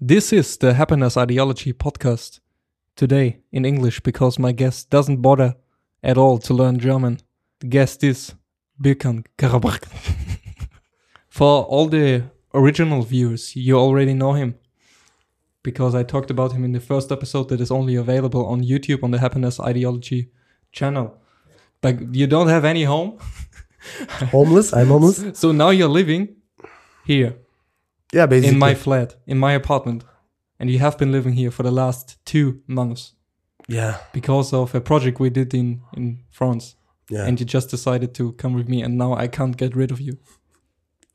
This 0.00 0.32
is 0.32 0.56
the 0.56 0.74
Happiness 0.74 1.16
Ideology 1.16 1.72
podcast. 1.72 2.38
Today 2.94 3.40
in 3.50 3.64
English 3.64 3.98
because 3.98 4.38
my 4.38 4.52
guest 4.52 4.90
doesn't 4.90 5.20
bother 5.20 5.56
at 6.04 6.16
all 6.16 6.38
to 6.38 6.54
learn 6.54 6.78
German. 6.78 7.18
The 7.58 7.66
guest 7.66 8.04
is 8.04 8.32
Birkan 8.80 9.26
Karabag. 9.36 9.84
For 11.28 11.64
all 11.64 11.88
the 11.88 12.30
original 12.54 13.02
viewers, 13.02 13.56
you 13.56 13.76
already 13.76 14.14
know 14.14 14.34
him 14.34 14.54
because 15.64 15.96
I 15.96 16.04
talked 16.04 16.30
about 16.30 16.52
him 16.52 16.62
in 16.62 16.70
the 16.70 16.80
first 16.80 17.10
episode 17.10 17.48
that 17.48 17.60
is 17.60 17.72
only 17.72 17.96
available 17.96 18.46
on 18.46 18.62
YouTube 18.62 19.02
on 19.02 19.10
the 19.10 19.18
Happiness 19.18 19.58
Ideology 19.58 20.30
channel. 20.70 21.20
But 21.80 22.14
you 22.14 22.28
don't 22.28 22.48
have 22.48 22.64
any 22.64 22.84
home, 22.84 23.18
homeless. 24.30 24.72
I'm 24.72 24.86
homeless. 24.86 25.36
so 25.36 25.50
now 25.50 25.70
you're 25.70 25.88
living 25.88 26.36
here 27.04 27.34
Yeah, 28.14 28.26
basically. 28.26 28.54
in 28.54 28.58
my 28.58 28.74
flat, 28.74 29.16
in 29.26 29.38
my 29.38 29.52
apartment. 29.52 30.04
And 30.60 30.70
you 30.70 30.78
have 30.80 30.96
been 30.98 31.12
living 31.12 31.34
here 31.34 31.50
for 31.50 31.62
the 31.62 31.70
last 31.70 32.16
two 32.24 32.60
months 32.66 33.12
yeah, 33.68 33.98
because 34.12 34.52
of 34.52 34.74
a 34.74 34.80
project 34.80 35.20
we 35.20 35.30
did 35.30 35.54
in, 35.54 35.82
in 35.96 36.18
France. 36.30 36.74
yeah, 37.10 37.26
And 37.26 37.38
you 37.38 37.46
just 37.46 37.70
decided 37.70 38.12
to 38.14 38.32
come 38.32 38.54
with 38.54 38.68
me, 38.68 38.82
and 38.82 38.96
now 38.98 39.12
I 39.14 39.28
can't 39.28 39.56
get 39.56 39.76
rid 39.76 39.90
of 39.92 40.00
you. 40.00 40.18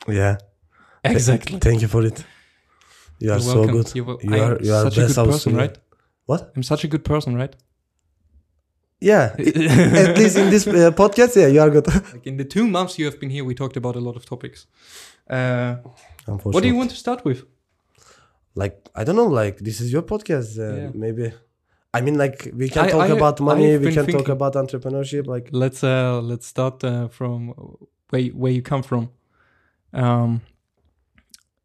yeah. 0.08 0.38
Th- 1.06 1.16
Exactly. 1.16 1.60
Thank 1.60 1.82
you 1.82 1.88
for 1.90 2.06
it. 2.06 2.24
You 3.20 3.32
are 3.32 3.34
You're 3.34 3.40
so 3.42 3.56
welcome. 3.60 3.76
good. 3.76 3.96
You, 3.96 4.04
wel- 4.06 4.20
You 4.22 4.42
are 4.44 4.58
you 4.62 4.74
are 4.74 4.84
such 4.90 4.98
a 4.98 5.08
good 5.08 5.32
person, 5.32 5.56
right? 5.58 5.78
What? 6.26 6.52
I'm 6.56 6.64
such 6.64 6.84
a 6.86 6.88
good 6.88 7.04
person, 7.04 7.36
right? 7.36 7.54
Yeah. 9.02 9.36
At 9.38 10.18
least 10.18 10.38
in 10.38 10.50
this 10.50 10.66
uh, 10.66 10.92
podcast, 10.96 11.36
yeah, 11.36 11.48
you 11.48 11.60
are 11.60 11.70
good. 11.70 11.88
like 12.14 12.26
in 12.26 12.38
the 12.38 12.46
two 12.46 12.66
months 12.68 12.98
you 12.98 13.06
have 13.06 13.20
been 13.20 13.30
here, 13.30 13.44
we 13.44 13.54
talked 13.54 13.76
about 13.76 13.96
a 13.96 14.00
lot 14.00 14.16
of 14.16 14.26
topics. 14.26 14.66
Uh, 15.30 15.76
what 16.44 16.62
do 16.62 16.68
you 16.68 16.76
want 16.76 16.90
to 16.92 16.96
start 16.98 17.24
with? 17.26 17.44
Like 18.56 18.76
I 18.96 19.04
don't 19.04 19.16
know. 19.16 19.28
Like 19.28 19.58
this 19.60 19.80
is 19.82 19.92
your 19.92 20.04
podcast. 20.04 20.58
Uh, 20.60 20.76
Yeah. 20.76 20.92
Maybe. 20.94 21.34
I 21.94 22.02
mean, 22.02 22.18
like 22.18 22.50
we 22.56 22.70
can 22.70 22.86
I- 22.86 22.90
talk 22.92 23.10
I- 23.10 23.16
about 23.16 23.40
money. 23.40 23.78
We 23.78 23.92
can 23.94 24.06
thinking- 24.06 24.18
talk 24.26 24.30
about 24.30 24.54
entrepreneurship. 24.56 25.26
Like 25.28 25.50
Let's 25.52 25.84
uh, 25.84 26.22
let's 26.22 26.48
start 26.48 26.84
uh, 26.84 27.08
from 27.08 27.54
where 28.10 28.24
where 28.42 28.52
you 28.52 28.62
come 28.62 28.84
from. 28.84 29.10
Um, 29.94 30.42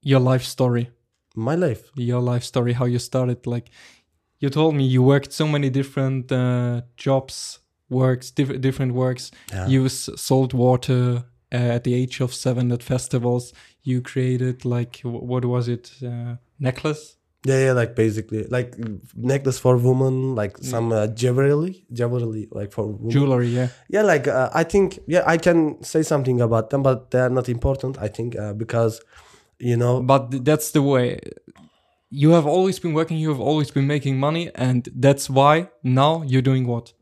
your 0.02 0.20
life 0.20 0.44
story. 0.44 0.90
my 1.34 1.54
life. 1.56 1.82
your 1.94 2.20
life 2.20 2.42
story 2.44 2.72
how 2.72 2.84
you 2.86 2.98
started 2.98 3.46
like 3.46 3.70
you 4.40 4.50
told 4.50 4.74
me 4.74 4.84
you 4.84 5.02
worked 5.04 5.32
so 5.32 5.46
many 5.46 5.70
different 5.70 6.32
uh, 6.32 6.80
jobs 6.96 7.60
works 7.90 8.30
diff- 8.32 8.60
different 8.60 8.92
works 8.94 9.30
Yeah. 9.52 9.68
you 9.68 9.88
sold 9.88 10.52
water 10.52 11.22
uh, 11.52 11.76
at 11.76 11.84
the 11.84 11.94
age 11.94 12.20
of 12.20 12.34
seven 12.34 12.72
at 12.72 12.82
festivals 12.82 13.52
you 13.82 14.00
created 14.02 14.64
like 14.64 15.00
what 15.04 15.44
was 15.44 15.68
it 15.68 15.92
uh, 16.04 16.36
necklace 16.58 17.16
Yeah, 17.46 17.60
yeah, 17.66 17.72
like 17.80 17.94
basically 17.94 18.42
like 18.50 18.74
necklace 19.14 19.58
for 19.64 19.76
women, 19.76 20.34
like 20.34 20.54
Mm. 20.58 20.64
some 20.64 20.92
uh, 20.92 21.06
jewelry, 21.06 21.86
jewelry, 21.92 22.48
like 22.50 22.72
for 22.72 22.84
women. 22.86 23.10
jewelry 23.10 23.48
yeah 23.58 23.68
Yeah, 23.88 24.02
like 24.12 24.26
uh, 24.28 24.50
I 24.62 24.64
think 24.64 24.98
yeah, 25.06 25.22
I 25.34 25.38
can 25.38 25.58
say 25.82 26.02
something 26.02 26.40
about 26.40 26.70
them, 26.70 26.82
but 26.82 27.10
they 27.10 27.20
are 27.20 27.30
not 27.30 27.48
important. 27.48 27.96
I 28.06 28.08
think 28.16 28.34
uh, 28.36 28.52
because 28.54 29.00
you 29.58 29.76
know, 29.76 30.02
but 30.02 30.44
that's 30.44 30.70
the 30.72 30.82
way 30.82 31.18
you 32.10 32.30
have 32.32 32.46
always 32.46 32.78
been 32.80 32.94
working 32.94 33.18
you 33.18 33.28
have 33.28 33.40
always 33.40 33.70
been 33.70 33.86
making 33.86 34.18
money 34.18 34.50
and 34.54 34.88
that's 35.04 35.28
why 35.28 35.68
now 35.82 36.22
you're 36.30 36.42
doing 36.50 36.66
what 36.66 36.92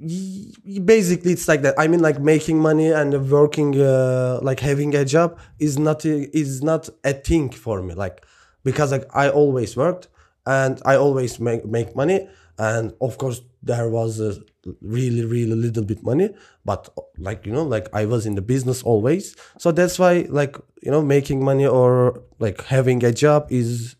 basically 0.00 1.32
it's 1.32 1.48
like 1.48 1.62
that. 1.62 1.74
I 1.78 1.86
mean, 1.88 2.00
like 2.00 2.20
making 2.20 2.58
money 2.58 2.90
and 2.90 3.30
working, 3.30 3.80
uh, 3.80 4.40
like 4.42 4.60
having 4.60 4.94
a 4.94 5.04
job 5.04 5.38
is 5.58 5.78
not 5.78 6.04
a, 6.04 6.36
is 6.36 6.62
not 6.62 6.88
a 7.04 7.12
thing 7.12 7.50
for 7.50 7.82
me. 7.82 7.94
Like 7.94 8.24
because 8.64 8.92
like 8.92 9.04
I 9.14 9.28
always 9.28 9.76
worked 9.76 10.08
and 10.46 10.80
I 10.84 10.96
always 10.96 11.38
make 11.38 11.64
make 11.66 11.94
money, 11.94 12.28
and 12.58 12.92
of 13.00 13.18
course 13.18 13.42
there 13.62 13.88
was 13.90 14.20
a 14.20 14.36
really 14.80 15.24
really 15.24 15.54
little 15.54 15.84
bit 15.84 16.02
money, 16.02 16.30
but 16.64 16.88
like 17.18 17.46
you 17.46 17.52
know 17.52 17.64
like 17.64 17.88
I 17.92 18.06
was 18.06 18.26
in 18.26 18.34
the 18.34 18.42
business 18.42 18.82
always, 18.82 19.36
so 19.58 19.70
that's 19.72 19.98
why 19.98 20.26
like 20.28 20.56
you 20.82 20.90
know 20.90 21.02
making 21.02 21.44
money 21.44 21.66
or 21.66 22.22
like 22.38 22.64
having 22.64 23.04
a 23.04 23.12
job 23.12 23.46
is 23.50 23.96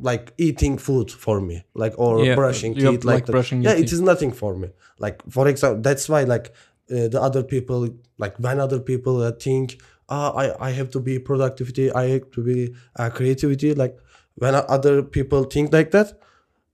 like 0.00 0.32
eating 0.38 0.78
food 0.78 1.10
for 1.10 1.40
me 1.40 1.64
like 1.74 1.94
or 1.98 2.24
Yeah, 2.24 2.34
brushing 2.34 2.74
teeth 2.74 3.04
like 3.04 3.14
like, 3.14 3.26
brushing 3.26 3.62
yeah 3.62 3.72
it 3.72 3.92
is 3.92 4.00
nothing 4.00 4.32
for 4.32 4.56
me. 4.56 4.68
Like 4.98 5.22
for 5.30 5.48
example 5.48 5.82
that's 5.82 6.08
why 6.08 6.22
like 6.24 6.46
uh, 6.90 7.08
the 7.08 7.20
other 7.20 7.42
people 7.42 7.88
like 8.18 8.36
when 8.38 8.60
other 8.60 8.80
people 8.80 9.22
uh, 9.22 9.32
think 9.32 9.80
ah 10.08 10.32
i 10.42 10.68
i 10.68 10.70
have 10.70 10.90
to 10.96 11.00
be 11.00 11.18
productivity 11.18 11.90
i 11.92 12.04
have 12.14 12.30
to 12.30 12.40
be 12.42 12.74
uh, 12.96 13.10
creativity 13.10 13.74
like 13.74 13.94
when 14.36 14.54
other 14.54 15.02
people 15.02 15.42
think 15.44 15.72
like 15.72 15.90
that 15.90 16.08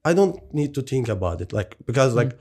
i 0.05 0.13
don't 0.13 0.37
need 0.53 0.73
to 0.75 0.83
think 0.83 1.09
about 1.09 1.41
it 1.41 1.53
like 1.53 1.77
because 1.87 2.13
Mm. 2.15 2.17
like 2.23 2.33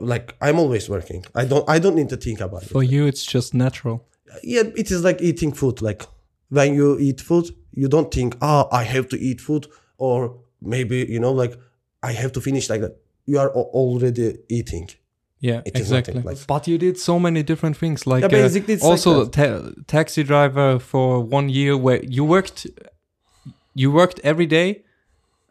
like 0.00 0.36
i'm 0.40 0.58
always 0.58 0.88
working. 0.88 1.24
I 1.34 1.44
don't 1.50 1.68
i 1.68 1.78
don't 1.82 1.96
need 1.96 2.08
to 2.10 2.16
think 2.16 2.40
about 2.40 2.62
it. 2.62 2.70
For 2.70 2.82
you 2.94 3.06
it's 3.06 3.24
just 3.24 3.54
natural. 3.54 3.96
Yeah 4.42 4.62
it 4.82 4.90
is 4.90 5.02
like 5.08 5.20
eating 5.20 5.52
food 5.52 5.82
like 5.82 6.02
when 6.48 6.74
you 6.74 6.98
eat 6.98 7.20
food 7.20 7.46
you 7.72 7.88
don't 7.88 8.10
think 8.16 8.36
ah 8.40 8.68
i 8.80 8.82
have 8.84 9.08
to 9.08 9.16
eat 9.28 9.40
food 9.40 9.66
or 9.98 10.36
maybe 10.60 11.06
you 11.08 11.20
know 11.20 11.32
like 11.32 11.58
i 12.02 12.12
have 12.12 12.30
to 12.32 12.40
finish 12.40 12.68
like 12.70 12.80
that 12.80 12.96
you 13.26 13.38
are 13.38 13.50
already 13.50 14.36
eating 14.48 14.88
Yeah, 15.40 15.60
It 15.66 15.74
is 15.76 15.80
exactly. 15.92 16.22
like- 16.22 16.46
but 16.46 16.66
you 16.66 16.78
did 16.78 16.96
so 16.98 17.18
many 17.18 17.42
different 17.42 17.76
things, 17.76 18.06
like 18.06 18.22
Yeah, 18.22 18.38
uh, 18.38 18.42
basically 18.44 18.74
it's 18.74 18.82
like 18.82 18.90
also 18.92 19.24
that. 19.24 19.32
ta- 19.32 19.72
taxi 19.86 20.22
driver 20.24 20.78
for 20.78 21.08
one 21.38 21.48
year, 21.50 21.76
where 21.76 22.00
you 22.16 22.24
worked, 22.24 22.66
you 23.74 23.92
worked 23.92 24.20
every 24.24 24.46
day. 24.46 24.68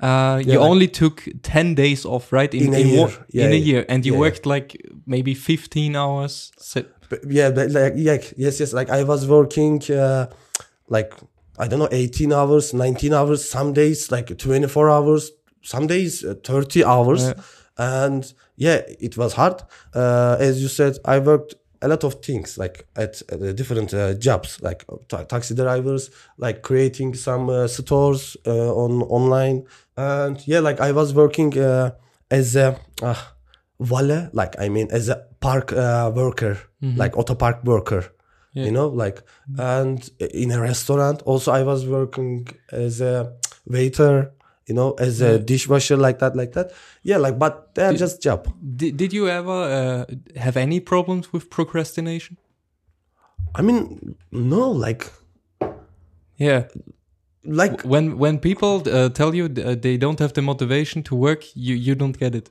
Uh, 0.01 0.41
you 0.43 0.59
like- 0.59 0.69
only 0.71 0.87
took 0.87 1.17
ten 1.43 1.75
days 1.75 2.05
off, 2.05 2.33
right? 2.33 2.51
In 2.53 2.73
a 2.73 2.79
year. 2.79 3.01
one- 3.01 3.25
Yeah, 3.29 3.45
in 3.45 3.51
a 3.53 3.61
year, 3.69 3.85
and 3.87 3.99
you 4.05 4.13
Yeah, 4.13 4.17
yeah. 4.17 4.25
worked 4.25 4.45
like 4.45 4.69
maybe 5.05 5.33
fifteen 5.35 5.95
hours. 5.95 6.51
Se- 6.57 6.85
But 7.09 7.19
yeah 7.39 7.49
but 7.57 7.69
like 7.79 7.93
yeah 8.07 8.17
yes 8.45 8.59
yes 8.61 8.73
like 8.73 8.89
i 8.99 9.03
was 9.11 9.21
working 9.27 9.73
uh, 9.91 10.25
like 10.95 11.11
i 11.59 11.67
don't 11.67 11.79
know 11.79 11.89
18 11.91 12.31
hours 12.33 12.73
19 12.73 13.13
hours 13.13 13.49
some 13.49 13.73
days 13.73 14.11
like 14.11 14.37
24 14.37 14.89
hours 14.89 15.31
some 15.61 15.87
days 15.87 16.23
uh, 16.23 16.33
30 16.43 16.83
hours 16.83 17.21
Yeah. 17.23 17.33
and 17.77 18.33
yeah 18.55 18.81
it 18.99 19.17
was 19.17 19.33
hard 19.33 19.61
uh, 19.95 20.35
as 20.39 20.61
you 20.61 20.67
said 20.67 20.97
i 21.05 21.19
worked 21.19 21.55
a 21.81 21.87
lot 21.87 22.03
of 22.05 22.13
things 22.21 22.57
like 22.57 22.87
at, 22.95 23.21
uh, 23.31 23.51
different 23.51 23.93
uh, 23.93 24.13
jobs 24.13 24.59
like 24.61 24.85
ta- 25.09 25.23
taxi 25.25 25.53
drivers 25.55 26.09
like 26.37 26.61
creating 26.61 27.13
some 27.15 27.49
uh, 27.49 27.67
stores 27.67 28.37
uh, 28.47 28.83
on 28.83 29.01
online 29.03 29.63
and 29.97 30.47
yeah 30.47 30.59
like 30.59 30.79
i 30.79 30.91
was 30.91 31.13
working 31.13 31.57
uh, 31.59 31.89
as 32.31 32.55
a 32.55 32.67
uh, 33.01 33.15
valet 33.79 34.29
like 34.33 34.55
i 34.59 34.69
mean 34.69 34.87
as 34.91 35.09
a 35.09 35.15
park 35.39 35.71
uh, 35.73 36.11
worker 36.15 36.57
like 36.97 37.17
auto 37.17 37.35
park 37.35 37.63
worker 37.63 38.01
Mm-hmm. 38.01 38.22
Yeah. 38.53 38.65
you 38.65 38.71
know 38.71 38.87
like 38.87 39.23
and 39.57 40.09
in 40.19 40.51
a 40.51 40.61
restaurant 40.61 41.23
also 41.23 41.51
i 41.51 41.63
was 41.63 41.87
working 41.87 42.47
as 42.71 43.01
a 43.01 43.33
waiter 43.65 44.31
you 44.67 44.75
know 44.75 44.91
as 44.99 45.21
a 45.21 45.39
dishwasher 45.39 45.97
like 45.97 46.19
that 46.19 46.35
like 46.35 46.51
that 46.51 46.71
yeah 47.01 47.17
like 47.17 47.39
but 47.39 47.73
they're 47.73 47.93
just 47.93 48.21
job 48.21 48.47
did, 48.75 48.95
did 48.97 49.11
you 49.11 49.27
ever 49.27 49.59
uh, 49.79 50.05
have 50.39 50.55
any 50.55 50.79
problems 50.79 51.33
with 51.33 51.49
procrastination? 51.49 52.37
i 53.55 53.61
mean 53.61 54.15
no 54.31 54.69
like 54.69 55.11
Yeah, 56.37 56.67
like 57.43 57.81
when 57.83 58.17
when 58.17 58.39
people 58.39 58.81
uh, 58.87 59.09
tell 59.09 59.35
you 59.35 59.45
uh, 59.45 59.75
they 59.75 59.97
don't 59.97 60.19
have 60.19 60.33
the 60.33 60.41
motivation 60.41 61.03
to 61.03 61.15
work, 61.15 61.43
you 61.55 61.75
you 61.75 61.95
don't 61.95 62.17
get 62.17 62.35
it. 62.35 62.49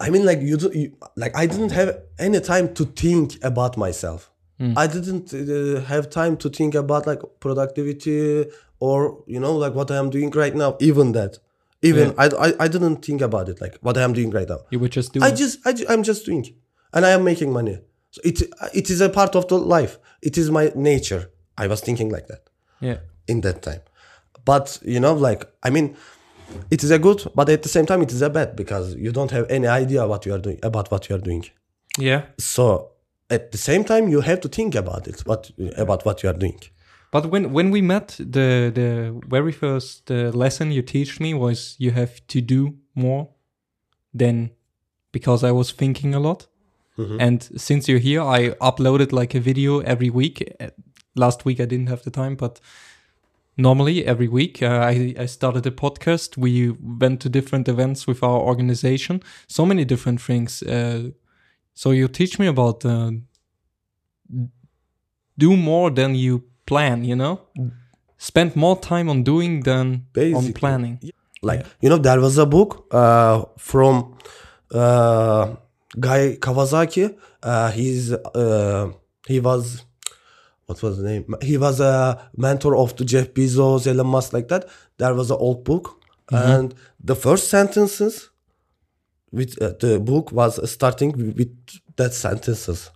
I 0.00 0.10
mean, 0.10 0.24
like 0.24 0.40
you, 0.40 0.56
do, 0.56 0.70
you, 0.72 0.96
like 1.16 1.36
I 1.36 1.46
didn't 1.46 1.72
have 1.72 1.98
any 2.18 2.40
time 2.40 2.72
to 2.74 2.84
think 2.84 3.38
about 3.42 3.76
myself. 3.76 4.30
I 4.60 4.86
didn't 4.88 5.32
uh, 5.32 5.80
have 5.82 6.10
time 6.10 6.36
to 6.38 6.48
think 6.48 6.74
about 6.74 7.06
like 7.06 7.20
productivity 7.38 8.46
or 8.80 9.22
you 9.26 9.38
know 9.38 9.56
like 9.56 9.74
what 9.74 9.90
I 9.90 9.96
am 9.96 10.10
doing 10.10 10.30
right 10.30 10.54
now. 10.54 10.76
Even 10.80 11.12
that, 11.12 11.38
even 11.82 12.12
I, 12.18 12.26
I, 12.26 12.52
I 12.60 12.68
didn't 12.68 13.04
think 13.04 13.20
about 13.20 13.48
it 13.48 13.60
like 13.60 13.76
what 13.80 13.96
I 13.96 14.02
am 14.02 14.12
doing 14.12 14.30
right 14.30 14.48
now. 14.48 14.60
You 14.70 14.80
were 14.80 14.88
just 14.88 15.12
doing. 15.12 15.22
I 15.22 15.30
just, 15.30 15.64
I, 15.64 15.74
I'm 15.88 16.02
just 16.02 16.26
doing, 16.26 16.44
and 16.92 17.06
I 17.06 17.10
am 17.10 17.22
making 17.22 17.52
money. 17.52 17.78
So 18.10 18.20
it, 18.24 18.42
it 18.74 18.90
is 18.90 19.00
a 19.00 19.08
part 19.08 19.36
of 19.36 19.46
the 19.48 19.58
life. 19.58 19.98
It 20.22 20.36
is 20.36 20.50
my 20.50 20.72
nature. 20.74 21.30
I 21.56 21.66
was 21.66 21.80
thinking 21.80 22.10
like 22.10 22.26
that 22.26 22.48
yeah. 22.80 22.98
in 23.26 23.42
that 23.42 23.62
time. 23.62 23.80
But 24.44 24.78
you 24.82 24.98
know, 24.98 25.14
like 25.14 25.44
I 25.62 25.70
mean, 25.70 25.96
it 26.70 26.82
is 26.82 26.90
a 26.90 26.98
good, 26.98 27.30
but 27.34 27.48
at 27.48 27.62
the 27.62 27.68
same 27.68 27.86
time, 27.86 28.02
it 28.02 28.10
is 28.10 28.22
a 28.22 28.30
bad 28.30 28.56
because 28.56 28.96
you 28.96 29.12
don't 29.12 29.30
have 29.30 29.48
any 29.50 29.68
idea 29.68 30.06
what 30.06 30.26
you 30.26 30.34
are 30.34 30.38
doing 30.38 30.58
about 30.64 30.90
what 30.90 31.08
you 31.08 31.14
are 31.14 31.20
doing. 31.20 31.44
Yeah. 31.96 32.22
So 32.38 32.92
at 33.30 33.50
the 33.52 33.58
same 33.58 33.84
time, 33.84 34.08
you 34.08 34.20
have 34.22 34.40
to 34.40 34.48
think 34.48 34.74
about 34.74 35.06
it, 35.08 35.20
what 35.26 35.50
about 35.76 36.04
what 36.04 36.22
you 36.22 36.30
are 36.30 36.38
doing. 36.38 36.60
But 37.10 37.30
when 37.30 37.52
when 37.52 37.70
we 37.70 37.82
met, 37.82 38.08
the 38.18 38.70
the 38.74 39.20
very 39.28 39.52
first 39.52 40.10
uh, 40.10 40.30
lesson 40.34 40.72
you 40.72 40.82
teach 40.82 41.20
me 41.20 41.34
was 41.34 41.76
you 41.78 41.92
have 41.92 42.20
to 42.26 42.40
do 42.40 42.74
more 42.94 43.28
than 44.18 44.50
because 45.12 45.42
I 45.48 45.52
was 45.52 45.72
thinking 45.72 46.14
a 46.14 46.20
lot. 46.20 46.48
And 47.20 47.42
since 47.56 47.88
you're 47.88 48.00
here, 48.00 48.22
I 48.22 48.50
uploaded 48.60 49.12
like 49.12 49.38
a 49.38 49.40
video 49.40 49.78
every 49.80 50.10
week. 50.10 50.42
Uh, 50.60 50.70
Last 51.14 51.44
week 51.44 51.60
I 51.60 51.64
didn't 51.66 51.88
have 51.88 52.02
the 52.02 52.10
time, 52.10 52.36
but 52.36 52.60
normally 53.56 54.04
every 54.06 54.28
week. 54.28 54.62
Uh, 54.62 54.66
I, 54.66 55.14
I 55.18 55.26
started 55.26 55.66
a 55.66 55.70
podcast. 55.70 56.36
We 56.36 56.70
went 57.00 57.20
to 57.20 57.28
different 57.28 57.68
events 57.68 58.06
with 58.06 58.22
our 58.22 58.40
organization. 58.40 59.22
So 59.46 59.64
many 59.66 59.84
different 59.84 60.20
things. 60.20 60.62
Uh, 60.62 61.10
so 61.80 61.92
you 61.92 62.08
teach 62.08 62.34
me 62.40 62.46
about 62.48 62.84
uh, 62.84 63.10
do 65.44 65.56
more 65.56 65.90
than 65.98 66.10
you 66.16 66.34
plan. 66.66 67.04
You 67.04 67.16
know, 67.22 67.34
spend 68.16 68.56
more 68.56 68.76
time 68.80 69.08
on 69.08 69.22
doing 69.22 69.52
than 69.62 70.06
on 70.38 70.52
planning. 70.60 70.96
like 71.48 71.64
you 71.82 71.88
know 71.88 71.98
there 72.08 72.20
was 72.20 72.36
a 72.36 72.46
book 72.46 72.70
uh, 72.90 73.44
from 73.58 73.94
uh, 74.74 75.54
guy 76.00 76.22
kawasaki. 76.44 77.04
Uh, 77.42 77.70
he's 77.70 78.12
uh, 78.12 78.90
he 79.28 79.38
was 79.38 79.84
what 80.66 80.82
was 80.82 80.98
the 80.98 81.04
name? 81.10 81.24
He 81.42 81.56
was 81.56 81.78
a 81.80 81.94
mentor 82.36 82.74
of 82.76 82.96
the 82.96 83.04
jeff 83.04 83.28
bezos 83.36 83.86
elon 83.86 84.08
musk 84.08 84.32
like 84.32 84.48
that. 84.48 84.62
There 84.98 85.14
was 85.14 85.30
an 85.30 85.38
old 85.38 85.62
book. 85.64 85.94
And 86.30 86.74
the 87.10 87.16
first 87.16 87.48
sentences 87.48 88.28
with 89.32 89.60
uh, 89.62 89.72
the 89.80 90.00
book 90.00 90.32
was 90.32 90.70
starting 90.70 91.12
with 91.12 91.54
that 91.96 92.14
sentences 92.14 92.90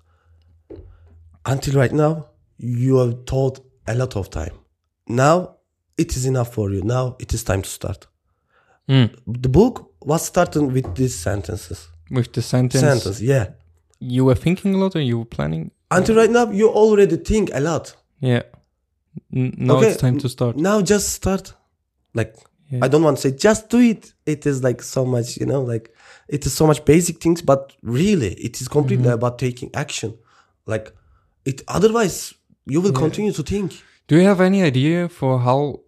until 1.45 1.75
right 1.75 1.93
now 1.93 2.27
you 2.59 2.97
have 2.99 3.25
taught 3.25 3.61
a 3.87 3.95
lot 3.95 4.17
of 4.17 4.31
time 4.31 4.53
now 5.09 5.57
it 5.99 6.17
is 6.17 6.25
enough 6.27 6.55
for 6.55 6.71
you 6.71 6.83
now 6.83 7.17
it 7.19 7.33
is 7.35 7.43
time 7.45 7.63
to 7.63 7.69
start 7.69 8.07
the 8.89 9.49
book 9.49 9.93
was 10.01 10.25
starting 10.27 10.73
with 10.73 10.95
these 10.95 11.15
sentences. 11.15 11.89
With 12.11 12.33
the 12.33 12.43
sentence, 12.43 12.81
Sentence, 12.83 13.21
yeah. 13.21 13.51
you 14.01 14.25
were 14.25 14.35
thinking 14.35 14.75
a 14.75 14.79
lot, 14.79 14.97
or 14.97 15.01
you 15.01 15.19
were 15.21 15.25
planning. 15.25 15.71
Until 15.91 16.17
right 16.17 16.31
now, 16.31 16.51
you 16.51 16.69
already 16.69 17.17
think 17.17 17.51
a 17.55 17.61
lot. 17.61 17.95
Yeah. 18.21 18.43
N- 19.35 19.55
now 19.57 19.77
Okay, 19.77 19.91
it's 19.91 20.01
time 20.01 20.19
to 20.19 20.29
start. 20.29 20.57
Now 20.57 20.83
just 20.83 21.11
start. 21.11 21.55
Like 22.15 22.35
Yeah. 22.73 22.81
I 22.85 22.89
don't 22.89 23.03
want 23.05 23.19
to 23.19 23.23
say 23.31 23.37
just 23.37 23.69
do 23.69 23.79
it. 23.93 24.13
It 24.27 24.47
is 24.47 24.63
like 24.65 24.81
so 24.83 25.05
much, 25.05 25.37
you 25.41 25.47
know, 25.47 25.63
like 25.73 25.95
it 26.29 26.47
is 26.47 26.53
so 26.61 26.67
much 26.67 26.81
basic 26.85 27.17
things, 27.23 27.43
but 27.43 27.63
really 27.83 28.33
it 28.47 28.61
is 28.61 28.69
completely 28.69 29.05
Mm-hmm. 29.07 29.15
about 29.21 29.39
taking 29.39 29.71
action. 29.75 30.11
Like 30.67 30.87
it 31.45 31.63
otherwise 31.69 32.35
you 32.73 32.81
will 32.81 32.93
continue 33.05 33.33
to 33.33 33.43
think. 33.43 33.69
Do 34.09 34.17
you 34.17 34.25
have 34.33 34.41
any 34.41 34.63
idea 34.63 35.09
for 35.09 35.41
how 35.41 35.81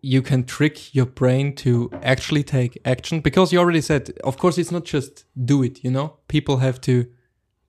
you 0.00 0.22
can 0.22 0.44
trick 0.44 0.94
your 0.94 1.06
brain 1.06 1.54
to 1.56 1.90
actually 2.02 2.44
take 2.44 2.78
action? 2.84 3.20
Because 3.20 3.52
you 3.52 3.58
already 3.58 3.80
said, 3.80 4.10
of 4.22 4.36
course, 4.38 4.56
it's 4.60 4.70
not 4.70 4.84
just 4.84 5.24
do 5.44 5.62
it. 5.64 5.82
You 5.84 5.90
know, 5.90 6.06
people 6.28 6.58
have 6.58 6.80
to 6.82 6.94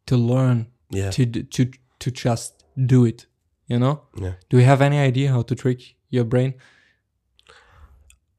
to 0.05 0.17
learn 0.17 0.67
Yeah. 0.91 1.11
to 1.11 1.25
to 1.25 1.61
to 1.99 2.11
just 2.11 2.63
do 2.75 3.05
it. 3.05 3.27
You 3.67 3.79
know. 3.79 4.01
Yeah. 4.21 4.33
Do 4.49 4.57
you 4.57 4.65
have 4.65 4.81
any 4.85 4.99
idea 4.99 5.31
how 5.31 5.43
to 5.43 5.55
trick 5.55 5.79
your 6.09 6.25
brain? 6.25 6.53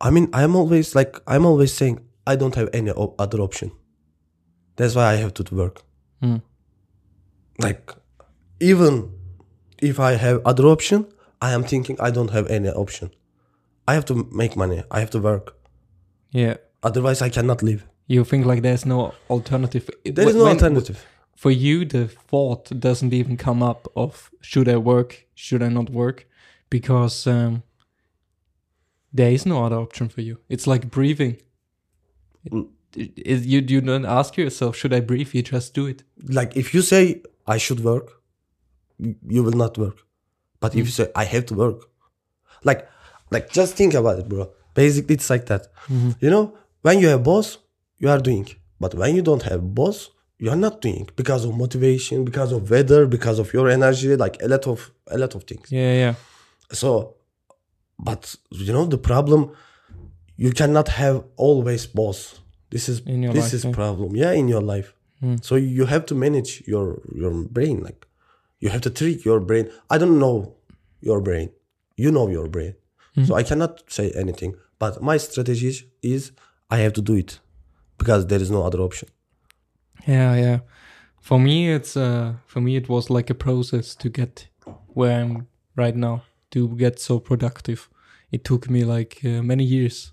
I 0.01 0.11
mean, 0.11 0.29
I'm 0.33 0.57
always 0.57 0.95
like 0.95 1.21
I'm 1.27 1.45
always 1.47 1.73
saying 1.73 2.01
I 2.27 2.37
don't 2.37 2.55
have 2.55 2.69
any 2.73 2.91
o- 2.91 3.15
other 3.19 3.41
option. 3.41 3.71
That's 4.77 4.95
why 4.95 5.13
I 5.13 5.17
have 5.17 5.33
to 5.35 5.55
work. 5.55 5.83
Hmm. 6.23 6.37
Like 7.59 7.93
even 8.61 9.11
if 9.83 9.99
I 9.99 10.13
have 10.13 10.41
other 10.45 10.67
option, 10.67 11.07
I 11.41 11.53
am 11.53 11.65
thinking 11.65 11.97
I 12.01 12.11
don't 12.11 12.31
have 12.31 12.47
any 12.49 12.69
option. 12.71 13.11
I 13.89 13.95
have 13.95 14.05
to 14.07 14.15
make 14.33 14.57
money. 14.57 14.83
I 14.91 15.01
have 15.01 15.11
to 15.11 15.19
work. 15.21 15.57
Yeah. 16.33 16.57
Otherwise, 16.83 17.21
I 17.23 17.29
cannot 17.31 17.63
live. 17.63 17.87
You 18.07 18.25
think 18.25 18.47
like 18.47 18.63
there's 18.63 18.87
no 18.87 19.13
alternative. 19.29 19.89
There 20.05 20.29
is 20.29 20.35
no 20.35 20.45
When- 20.45 20.53
alternative. 20.53 21.05
For 21.37 21.51
you, 21.51 21.87
the 21.87 22.07
thought 22.07 22.69
doesn't 22.79 23.15
even 23.15 23.39
come 23.39 23.63
up 23.63 23.89
of 23.97 24.31
should 24.43 24.69
I 24.69 24.77
work, 24.77 25.27
should 25.35 25.63
I 25.63 25.69
not 25.71 25.89
work, 25.89 26.27
because 26.69 27.27
um, 27.27 27.63
there 29.13 29.31
is 29.33 29.45
no 29.47 29.65
other 29.65 29.77
option 29.77 30.09
for 30.09 30.21
you. 30.21 30.39
It's 30.49 30.67
like 30.67 30.91
breathing. 30.91 31.37
Mm. 32.51 32.69
It- 32.97 33.13
it- 33.33 33.45
you 33.53 33.61
you 33.61 33.81
don't 33.81 34.05
ask 34.07 34.37
yourself, 34.37 34.77
should 34.77 34.93
I 34.93 35.01
breathe? 35.01 35.31
You 35.35 35.43
just 35.43 35.75
do 35.75 35.87
it. 35.87 36.03
Like 36.39 36.57
if 36.57 36.75
you 36.75 36.83
say 36.83 37.23
I 37.47 37.59
should 37.59 37.81
work, 37.85 38.07
you 38.99 39.43
will 39.45 39.57
not 39.65 39.79
work. 39.79 39.99
But 40.61 40.75
if 40.75 40.85
you 40.87 40.93
say 40.99 41.07
I 41.15 41.25
have 41.25 41.47
to 41.47 41.55
work, 41.55 41.79
like 42.65 42.89
like 43.31 43.47
just 43.53 43.77
think 43.77 43.95
about 43.95 44.19
it, 44.19 44.29
bro. 44.29 44.51
Basically, 44.75 45.15
it's 45.15 45.31
like 45.31 45.47
that. 45.47 45.63
You 46.21 46.31
know, 46.35 46.55
when 46.83 46.99
you 47.01 47.09
have 47.09 47.23
boss, 47.23 47.59
you 47.99 48.09
are 48.09 48.19
doing. 48.21 48.47
But 48.81 48.95
when 48.95 49.15
you 49.17 49.23
don't 49.23 49.43
have 49.43 49.61
boss, 49.75 50.11
you 50.39 50.49
are 50.51 50.57
not 50.67 50.81
doing 50.81 51.09
because 51.17 51.45
of 51.45 51.55
motivation, 51.57 52.25
because 52.25 52.51
of 52.53 52.71
weather, 52.71 53.07
because 53.07 53.39
of 53.39 53.53
your 53.53 53.69
energy, 53.69 54.17
like 54.17 54.37
a 54.43 54.49
lot 54.49 54.67
of 54.67 54.91
a 55.07 55.19
lot 55.19 55.35
of 55.35 55.45
things. 55.45 55.71
Yeah, 55.71 55.93
yeah, 56.03 56.15
So, 56.73 57.17
but 58.05 58.35
you 58.51 58.73
know 58.73 58.87
the 58.87 58.99
problem, 58.99 59.53
you 60.37 60.53
cannot 60.53 60.89
have 60.89 61.25
always 61.37 61.87
boss. 61.87 62.41
This 62.71 62.89
is 62.89 63.03
this 63.03 63.35
life, 63.35 63.53
is 63.53 63.65
yeah. 63.65 63.73
problem. 63.73 64.17
Yeah, 64.17 64.33
in 64.33 64.49
your 64.49 64.63
life. 64.63 64.95
Hmm. 65.21 65.37
So 65.43 65.57
you 65.57 65.87
have 65.87 66.07
to 66.07 66.15
manage 66.15 66.63
your 66.67 67.03
your 67.15 67.33
brain. 67.57 67.83
Like 67.83 68.07
you 68.61 68.71
have 68.71 68.81
to 68.83 68.91
trick 68.91 69.25
your 69.25 69.41
brain. 69.41 69.71
I 69.91 69.99
don't 69.99 70.19
know 70.19 70.55
your 71.01 71.21
brain. 71.21 71.51
You 71.97 72.11
know 72.11 72.29
your 72.29 72.49
brain. 72.49 72.75
Hmm. 73.15 73.25
So 73.25 73.35
I 73.35 73.43
cannot 73.43 73.83
say 73.89 74.13
anything. 74.13 74.55
But 74.79 75.03
my 75.03 75.19
strategy 75.19 75.69
is, 75.69 75.85
is 76.03 76.33
I 76.71 76.79
have 76.79 76.95
to 76.95 77.03
do 77.03 77.15
it 77.15 77.39
because 77.99 78.27
there 78.27 78.41
is 78.41 78.51
no 78.51 78.63
other 78.63 78.81
option. 78.81 79.09
yeah, 80.07 80.35
yeah. 80.35 80.59
For 81.21 81.39
me, 81.39 81.71
it's 81.71 81.97
uh, 81.97 82.33
for 82.47 82.61
me 82.63 82.77
it 82.77 82.89
was 82.89 83.11
like 83.11 83.29
a 83.29 83.35
process 83.35 83.95
to 83.97 84.09
get 84.09 84.49
where 84.95 85.21
I'm 85.21 85.49
right 85.77 85.95
now 85.95 86.23
to 86.51 86.69
get 86.77 86.99
so 86.99 87.19
productive. 87.21 87.89
It 88.31 88.45
took 88.45 88.71
me 88.71 88.85
like 88.85 89.21
uh, 89.25 89.43
many 89.43 89.65
years 89.65 90.13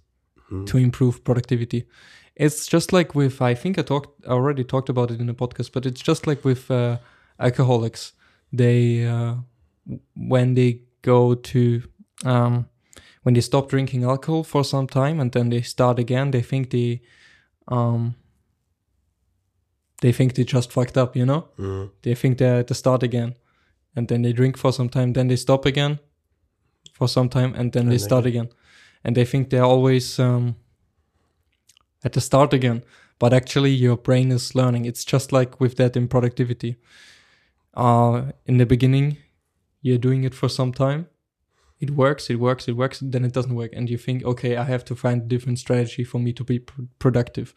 to 0.65 0.77
improve 0.77 1.23
productivity. 1.23 1.87
It's 2.35 2.67
just 2.67 2.93
like 2.93 3.13
with 3.15 3.41
I 3.41 3.53
think 3.55 3.77
I 3.77 3.81
talked 3.81 4.25
I 4.25 4.31
already 4.31 4.63
talked 4.63 4.89
about 4.89 5.11
it 5.11 5.19
in 5.19 5.27
the 5.27 5.33
podcast, 5.33 5.71
but 5.73 5.85
it's 5.85 6.01
just 6.01 6.27
like 6.27 6.45
with 6.45 6.71
uh, 6.71 6.97
alcoholics. 7.39 8.13
They 8.53 9.05
uh, 9.05 9.35
when 10.15 10.53
they 10.53 10.81
go 11.01 11.35
to 11.35 11.81
um, 12.23 12.67
when 13.23 13.33
they 13.33 13.41
stop 13.41 13.69
drinking 13.69 14.03
alcohol 14.03 14.43
for 14.43 14.63
some 14.63 14.87
time 14.87 15.19
and 15.19 15.31
then 15.31 15.49
they 15.49 15.61
start 15.61 15.99
again, 15.99 16.31
they 16.31 16.41
think 16.41 16.69
they 16.69 17.01
um, 17.67 18.15
they 20.01 20.11
think 20.13 20.35
they 20.35 20.43
just 20.43 20.71
fucked 20.71 20.97
up, 20.97 21.15
you 21.15 21.25
know. 21.25 21.47
They 22.03 22.15
think 22.15 22.37
they're 22.37 22.59
at 22.59 22.67
the 22.67 22.75
start 22.75 23.03
again, 23.03 23.35
and 23.95 24.07
then 24.07 24.21
they 24.21 24.31
drink 24.31 24.57
for 24.57 24.71
some 24.71 24.89
time, 24.89 25.13
then 25.13 25.27
they 25.27 25.35
stop 25.37 25.65
again 25.65 25.99
for 26.97 27.07
some 27.07 27.29
time, 27.29 27.53
and 27.53 27.71
then 27.73 27.89
they 27.89 27.99
start 27.99 28.25
again, 28.25 28.49
and 29.03 29.15
they 29.15 29.25
think 29.25 29.49
they're 29.49 29.63
always 29.63 30.19
um, 30.19 30.55
at 32.03 32.13
the 32.13 32.21
start 32.21 32.53
again. 32.53 32.83
But 33.19 33.33
actually, 33.33 33.71
your 33.71 33.97
brain 33.97 34.31
is 34.31 34.55
learning. 34.55 34.85
It's 34.85 35.05
just 35.05 35.31
like 35.31 35.59
with 35.59 35.77
that 35.77 35.95
in 35.95 36.07
productivity. 36.07 36.77
Uh, 37.73 38.31
in 38.45 38.57
the 38.57 38.65
beginning, 38.65 39.17
you're 39.81 39.99
doing 39.99 40.23
it 40.23 40.33
for 40.33 40.49
some 40.49 40.73
time. 40.73 41.07
It 41.79 41.91
works, 41.91 42.29
it 42.29 42.39
works, 42.39 42.67
it 42.67 42.75
works. 42.75 42.99
Then 42.99 43.23
it 43.23 43.33
doesn't 43.33 43.55
work, 43.55 43.71
and 43.73 43.89
you 43.89 43.97
think, 43.97 44.25
okay, 44.25 44.57
I 44.57 44.63
have 44.63 44.83
to 44.85 44.95
find 44.95 45.21
a 45.21 45.25
different 45.25 45.59
strategy 45.59 46.03
for 46.03 46.19
me 46.19 46.33
to 46.33 46.43
be 46.43 46.59
pr- 46.59 46.81
productive. 46.97 47.53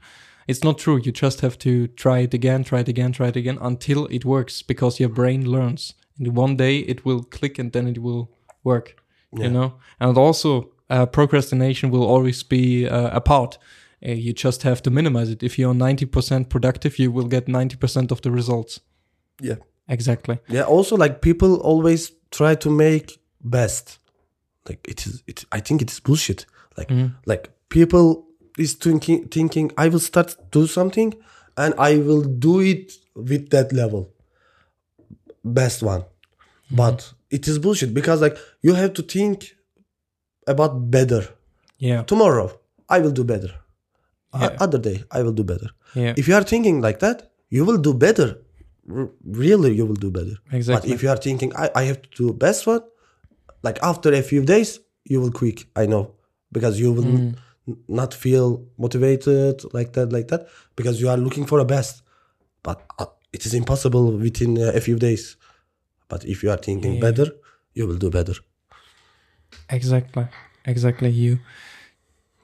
It's 0.46 0.64
not 0.64 0.78
true. 0.78 1.00
You 1.02 1.12
just 1.12 1.40
have 1.40 1.56
to 1.58 1.86
try 1.86 2.18
it 2.20 2.34
again, 2.34 2.64
try 2.64 2.80
it 2.80 2.88
again, 2.88 3.12
try 3.12 3.28
it 3.28 3.36
again 3.36 3.58
until 3.60 4.06
it 4.06 4.24
works 4.24 4.62
because 4.62 5.00
your 5.00 5.08
brain 5.08 5.50
learns. 5.50 5.94
And 6.18 6.36
one 6.36 6.56
day 6.56 6.78
it 6.80 7.04
will 7.04 7.22
click 7.22 7.58
and 7.58 7.72
then 7.72 7.86
it 7.86 7.98
will 7.98 8.30
work. 8.62 8.96
You 9.32 9.50
know? 9.50 9.74
And 10.00 10.18
also, 10.18 10.70
uh, 10.88 11.06
procrastination 11.06 11.90
will 11.90 12.04
always 12.04 12.42
be 12.42 12.88
uh, 12.88 13.16
a 13.16 13.20
part. 13.20 13.58
Uh, 14.04 14.12
you 14.12 14.32
just 14.32 14.62
have 14.62 14.82
to 14.82 14.90
minimize 14.90 15.30
it. 15.30 15.42
If 15.42 15.58
you're 15.58 15.74
90% 15.74 16.48
productive, 16.48 16.98
you 16.98 17.12
will 17.12 17.28
get 17.28 17.46
90% 17.46 18.10
of 18.10 18.22
the 18.22 18.30
results. 18.30 18.80
Yeah. 19.40 19.56
Exactly. 19.88 20.38
Yeah. 20.48 20.62
Also, 20.62 20.96
like 20.96 21.20
people 21.20 21.56
always 21.56 22.12
try 22.30 22.54
to 22.54 22.70
make 22.70 23.20
best. 23.42 23.98
Like 24.68 24.86
it 24.88 25.06
is. 25.06 25.22
It. 25.26 25.44
I 25.50 25.60
think 25.60 25.82
it 25.82 25.90
is 25.90 26.00
bullshit. 26.00 26.46
Like 26.76 26.90
like 27.26 27.50
people 27.68 28.26
is 28.56 28.74
thinking 28.74 29.26
thinking 29.28 29.72
I 29.76 29.88
will 29.88 29.98
start 29.98 30.36
do 30.50 30.66
something 30.66 31.14
and 31.56 31.74
I 31.76 31.96
will 31.98 32.22
do 32.22 32.60
it 32.60 32.92
with 33.14 33.50
that 33.50 33.72
level. 33.72 34.12
Best 35.44 35.82
one. 35.82 36.04
But 36.70 37.12
it 37.30 37.46
is 37.48 37.58
bullshit 37.58 37.92
because 37.94 38.20
like 38.20 38.36
you 38.62 38.74
have 38.74 38.92
to 38.94 39.02
think 39.02 39.38
about 40.46 40.90
better. 40.90 41.22
Yeah. 41.78 42.02
Tomorrow 42.02 42.48
I 42.88 42.98
will 43.00 43.12
do 43.12 43.24
better. 43.24 43.52
Yeah. 44.34 44.56
Other 44.60 44.78
day 44.78 45.04
I 45.10 45.22
will 45.22 45.32
do 45.32 45.44
better. 45.44 45.70
Yeah. 45.94 46.14
If 46.16 46.28
you 46.28 46.34
are 46.34 46.42
thinking 46.52 46.80
like 46.80 46.98
that, 47.00 47.30
you 47.48 47.64
will 47.64 47.78
do 47.78 47.92
better. 47.94 48.28
R- 48.98 49.10
really, 49.24 49.72
you 49.74 49.84
will 49.86 50.00
do 50.06 50.10
better. 50.10 50.36
Exactly. 50.52 50.90
But 50.90 50.94
if 50.94 51.02
you 51.02 51.08
are 51.10 51.16
thinking, 51.16 51.50
I, 51.56 51.70
I 51.74 51.82
have 51.84 52.00
to 52.02 52.08
do 52.16 52.32
best 52.32 52.66
one, 52.66 52.82
like 53.62 53.78
after 53.82 54.12
a 54.12 54.22
few 54.22 54.42
days, 54.44 54.78
you 55.04 55.20
will 55.20 55.32
quit. 55.32 55.64
I 55.76 55.86
know 55.86 56.14
because 56.52 56.78
you 56.80 56.92
will 56.92 57.04
Mm. 57.04 57.34
n- 57.68 57.76
not 57.88 58.14
feel 58.14 58.46
motivated 58.78 59.54
like 59.72 59.92
that, 59.94 60.12
like 60.12 60.28
that, 60.28 60.42
because 60.76 61.00
you 61.00 61.08
are 61.08 61.16
looking 61.26 61.46
for 61.46 61.58
a 61.60 61.64
best. 61.64 62.02
But 62.62 62.78
uh, 62.98 63.06
it 63.32 63.46
is 63.46 63.52
impossible 63.54 64.12
within 64.26 64.58
uh, 64.58 64.72
a 64.74 64.80
few 64.80 64.96
days. 64.96 65.36
But 66.10 66.24
if 66.24 66.42
you 66.42 66.50
are 66.50 66.60
thinking 66.60 66.94
Yeah. 66.94 67.00
better, 67.10 67.26
you 67.74 67.86
will 67.88 67.98
do 67.98 68.10
better. 68.10 68.34
Exactly. 69.68 70.26
Exactly. 70.64 71.10
You 71.10 71.38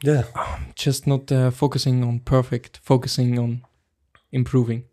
Yeah. 0.03 0.25
just 0.75 1.07
not 1.07 1.31
uh, 1.33 1.51
focusing 1.51 2.05
on 2.05 2.21
perfect, 2.21 2.81
focusing 2.83 3.39
on 3.39 3.63
improving. 4.33 4.85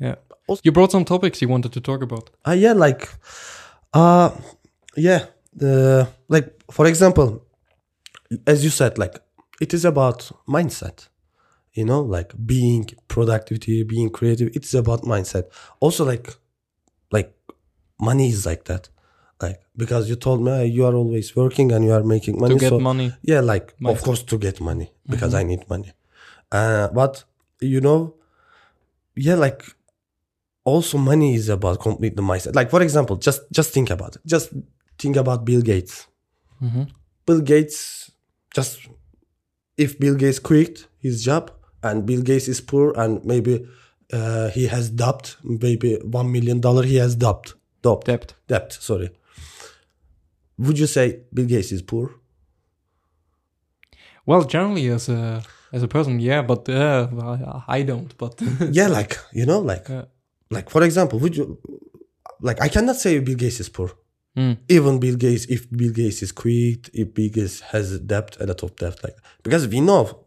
Yeah. 0.00 0.16
Also- 0.48 0.62
you 0.64 0.72
brought 0.72 0.90
some 0.92 1.04
topics 1.04 1.40
you 1.42 1.48
wanted 1.48 1.72
to 1.72 1.80
talk 1.80 2.02
about. 2.02 2.30
Uh, 2.48 2.52
yeah, 2.64 2.72
like, 2.72 3.08
uh, 3.94 4.30
yeah, 4.96 5.26
uh, 5.60 6.04
like 6.28 6.48
for 6.70 6.86
example, 6.86 7.28
as 8.46 8.64
you 8.64 8.70
said, 8.70 8.98
like 8.98 9.20
it 9.60 9.74
is 9.74 9.84
about 9.84 10.30
mindset. 10.48 11.08
You 11.74 11.84
know, 11.86 12.02
like 12.02 12.34
being 12.46 12.86
productivity, 13.08 13.82
being 13.84 14.10
creative. 14.10 14.50
It's 14.54 14.74
about 14.74 15.02
mindset. 15.04 15.44
Also, 15.80 16.04
like, 16.04 16.36
like 17.10 17.32
money 18.10 18.28
is 18.34 18.44
like 18.50 18.64
that. 18.70 18.84
Like 19.44 19.60
because 19.82 20.04
you 20.10 20.16
told 20.26 20.40
me 20.46 20.52
uh, 20.52 20.62
you 20.76 20.82
are 20.88 20.94
always 21.02 21.28
working 21.42 21.68
and 21.74 21.84
you 21.84 21.92
are 21.98 22.04
making 22.14 22.34
money. 22.42 22.54
to 22.54 22.60
get 22.60 22.68
so 22.70 22.78
money. 22.90 23.08
yeah, 23.22 23.40
like 23.52 23.66
of 23.92 23.98
course 24.06 24.22
to 24.30 24.36
get 24.46 24.56
money 24.70 24.88
because 25.12 25.32
I 25.40 25.42
need 25.50 25.62
money. 25.74 25.90
Uh, 26.58 26.88
but 27.00 27.24
you 27.72 27.80
know, 27.86 28.00
yeah, 29.26 29.34
like 29.46 29.60
also 30.64 30.96
money 30.98 31.30
is 31.40 31.48
about 31.48 31.80
complete 31.80 32.14
the 32.16 32.22
mindset. 32.30 32.54
Like 32.54 32.70
for 32.70 32.82
example, 32.82 33.16
just 33.16 33.40
just 33.58 33.70
think 33.76 33.90
about 33.90 34.12
it. 34.16 34.22
Just 34.34 34.48
think 34.98 35.16
about 35.16 35.38
Bill 35.44 35.62
Gates. 35.62 35.94
hmm 36.60 36.84
Bill 37.26 37.40
Gates 37.40 37.78
just 38.56 38.72
if 39.84 39.98
Bill 40.02 40.14
Gates 40.22 40.38
quit 40.38 40.86
his 40.98 41.24
job 41.28 41.50
and 41.82 42.06
Bill 42.06 42.22
Gates 42.22 42.46
is 42.48 42.60
poor 42.60 42.92
and 43.02 43.24
maybe 43.24 43.54
uh, 44.12 44.48
he 44.50 44.64
has 44.74 44.90
debt, 44.90 45.24
maybe 45.42 45.90
one 46.18 46.28
million 46.36 46.60
dollar 46.60 46.82
he 46.92 46.96
has 47.04 47.12
debt, 47.16 47.44
debt, 47.82 48.04
Debt. 48.04 48.34
debt. 48.48 48.72
Sorry. 48.72 49.10
Would 50.58 50.78
you 50.78 50.86
say 50.86 51.20
Bill 51.34 51.46
Gates 51.46 51.72
is 51.72 51.82
poor? 51.82 52.10
Well, 54.26 54.44
generally 54.44 54.88
as 54.88 55.08
a 55.08 55.42
as 55.72 55.82
a 55.82 55.88
person, 55.88 56.20
yeah, 56.20 56.42
but 56.42 56.68
uh, 56.68 57.08
well, 57.12 57.64
I 57.66 57.82
don't. 57.82 58.16
But 58.18 58.40
yeah, 58.70 58.88
like 58.88 59.18
you 59.32 59.46
know, 59.46 59.60
like 59.60 59.88
Yeah. 59.88 60.04
like 60.50 60.70
for 60.70 60.82
example, 60.82 61.18
would 61.18 61.36
you 61.36 61.58
like 62.40 62.60
I 62.60 62.68
cannot 62.68 62.96
say 62.96 63.18
Bill 63.20 63.36
Gates 63.36 63.60
is 63.60 63.68
poor. 63.68 63.90
Mm. 64.36 64.56
Even 64.68 64.98
Bill 64.98 65.16
Gates, 65.16 65.44
if 65.46 65.68
Bill 65.70 65.92
Gates 65.92 66.22
is 66.22 66.32
quit, 66.32 66.88
if 66.94 67.12
Bill 67.14 67.28
Gates 67.30 67.60
has 67.72 67.98
debt 67.98 68.36
and 68.40 68.50
a 68.50 68.54
top 68.54 68.76
debt, 68.78 68.96
like 69.04 69.16
because 69.42 69.66
we 69.68 69.80
know 69.80 70.24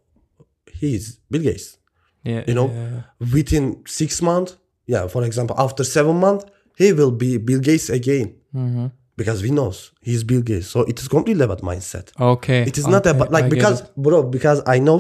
he's 0.80 1.16
Bill 1.32 1.42
Gates. 1.42 1.78
yeah, 2.24 2.44
You 2.48 2.54
know? 2.54 2.68
yeah, 2.70 3.02
Within 3.34 3.82
six 3.88 4.22
months, 4.22 4.58
yeah, 4.88 5.08
for 5.08 5.24
example, 5.24 5.56
after 5.58 5.84
seven 5.84 6.20
months, 6.20 6.46
he 6.78 6.94
will 6.94 7.12
be 7.12 7.38
Bill 7.38 7.60
Gates 7.60 7.90
again 7.90 8.36
Mhm. 8.54 8.92
because 9.18 9.42
we 9.44 9.50
knows 9.52 9.92
he's 10.02 10.24
Bill 10.24 10.42
Gates. 10.42 10.68
So 10.68 10.82
it 10.82 11.00
is 11.00 11.08
completely 11.08 11.44
about 11.44 11.62
mindset. 11.62 12.12
Okay. 12.20 12.64
It 12.64 12.78
is 12.78 12.88
not 12.88 13.06
about 13.06 13.32
like 13.32 13.46
I 13.46 13.50
because 13.50 13.82
bro 13.98 14.24
because 14.24 14.62
I 14.66 14.80
know 14.80 15.00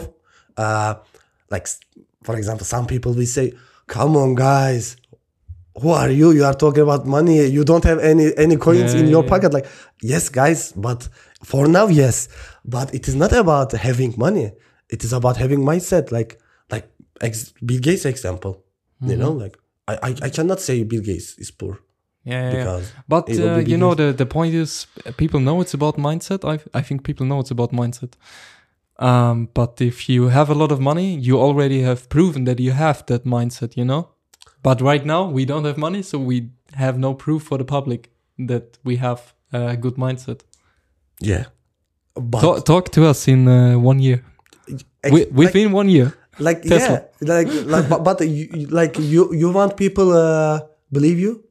uh 0.58 0.96
like 1.52 1.68
for 2.24 2.36
example 2.36 2.66
some 2.66 2.86
people 2.88 3.14
will 3.14 3.26
say 3.38 3.54
come 3.88 4.16
on 4.18 4.36
guys 4.36 4.96
who 5.82 5.90
are 5.90 6.10
you 6.10 6.32
you 6.32 6.44
are 6.46 6.54
talking 6.54 6.84
about 6.84 7.06
money 7.06 7.46
you 7.48 7.64
don't 7.64 7.84
have 7.84 8.00
any 8.00 8.32
any 8.38 8.56
coins 8.56 8.94
Yeah, 8.94 9.02
in 9.02 9.08
your 9.08 9.24
yeah. 9.24 9.30
pocket 9.30 9.54
like 9.54 9.68
yes 10.02 10.30
guys 10.30 10.72
but 10.88 11.10
for 11.44 11.68
now 11.68 11.88
yes 11.88 12.30
but 12.64 12.94
it 12.96 13.08
is 13.10 13.16
not 13.16 13.32
about 13.34 13.72
having 13.74 14.14
money 14.18 14.54
it 14.90 15.04
is 15.04 15.12
about 15.14 15.36
having 15.38 15.60
mindset 15.60 16.12
like 16.12 16.40
like 16.72 16.86
ex- 17.22 17.54
Bill 17.68 17.80
Gates 17.80 18.06
example 18.06 18.64
you 19.02 19.18
know 19.18 19.32
Mm-hmm. 19.32 19.42
like 19.44 19.56
I, 19.88 19.94
I 20.08 20.16
I 20.28 20.30
cannot 20.30 20.60
say 20.62 20.84
Bill 20.84 21.02
Gates 21.02 21.38
is 21.38 21.52
poor 21.52 21.80
Yeah, 22.24 22.52
yeah, 22.52 22.64
yeah. 22.66 22.82
But 23.08 23.30
uh, 23.30 23.58
you 23.72 23.78
know 23.78 23.94
the 23.96 24.14
the 24.14 24.26
point 24.26 24.54
is 24.54 24.88
people 25.18 25.40
know 25.40 25.62
it's 25.62 25.74
about 25.74 25.96
mindset. 25.98 26.44
I 26.44 26.56
I 26.80 26.82
think 26.82 27.04
people 27.04 27.26
know 27.26 27.40
it's 27.42 27.52
about 27.52 27.72
mindset. 27.72 28.14
Um, 28.98 29.50
but 29.54 29.82
if 29.82 30.08
you 30.10 30.30
have 30.30 30.50
a 30.50 30.56
lot 30.56 30.72
of 30.72 30.80
money, 30.80 31.16
you 31.28 31.38
already 31.40 31.82
have 31.82 32.08
proven 32.10 32.46
that 32.46 32.60
you 32.60 32.72
have 32.72 33.04
that 33.06 33.26
mindset. 33.26 33.76
You 33.78 33.86
know. 33.86 34.10
But 34.64 34.82
right 34.82 35.06
now 35.06 35.30
we 35.30 35.46
don't 35.46 35.66
have 35.66 35.78
money, 35.78 36.02
so 36.04 36.18
we 36.18 36.50
have 36.74 36.98
no 36.98 37.14
proof 37.14 37.44
for 37.44 37.58
the 37.58 37.66
public 37.66 38.10
that 38.48 38.78
we 38.84 38.96
have 38.98 39.20
a 39.54 39.78
good 39.78 39.96
mindset. 39.96 40.40
yeah 41.22 41.46
but 42.16 42.42
talk, 42.42 42.66
talk 42.66 42.90
to 42.92 43.06
us 43.06 43.28
in 43.28 43.48
uh, 43.48 43.78
one 43.78 44.00
year. 44.00 44.24
ex- 45.04 45.14
like- 45.14 45.30
within 45.32 45.72
one 45.72 45.90
year. 45.90 46.14
Like 46.40 46.62
Tesla. 46.62 46.78
yeah 46.80 47.34
like 47.36 47.48
like 47.66 47.90
but, 47.90 48.04
but 48.04 48.22
you, 48.22 48.48
you- 48.54 48.68
like 48.68 48.98
you 49.00 49.34
you 49.34 49.52
want 49.52 49.76
people 49.78 50.12
uh 50.14 50.60
believe 50.92 51.20
you 51.20 51.42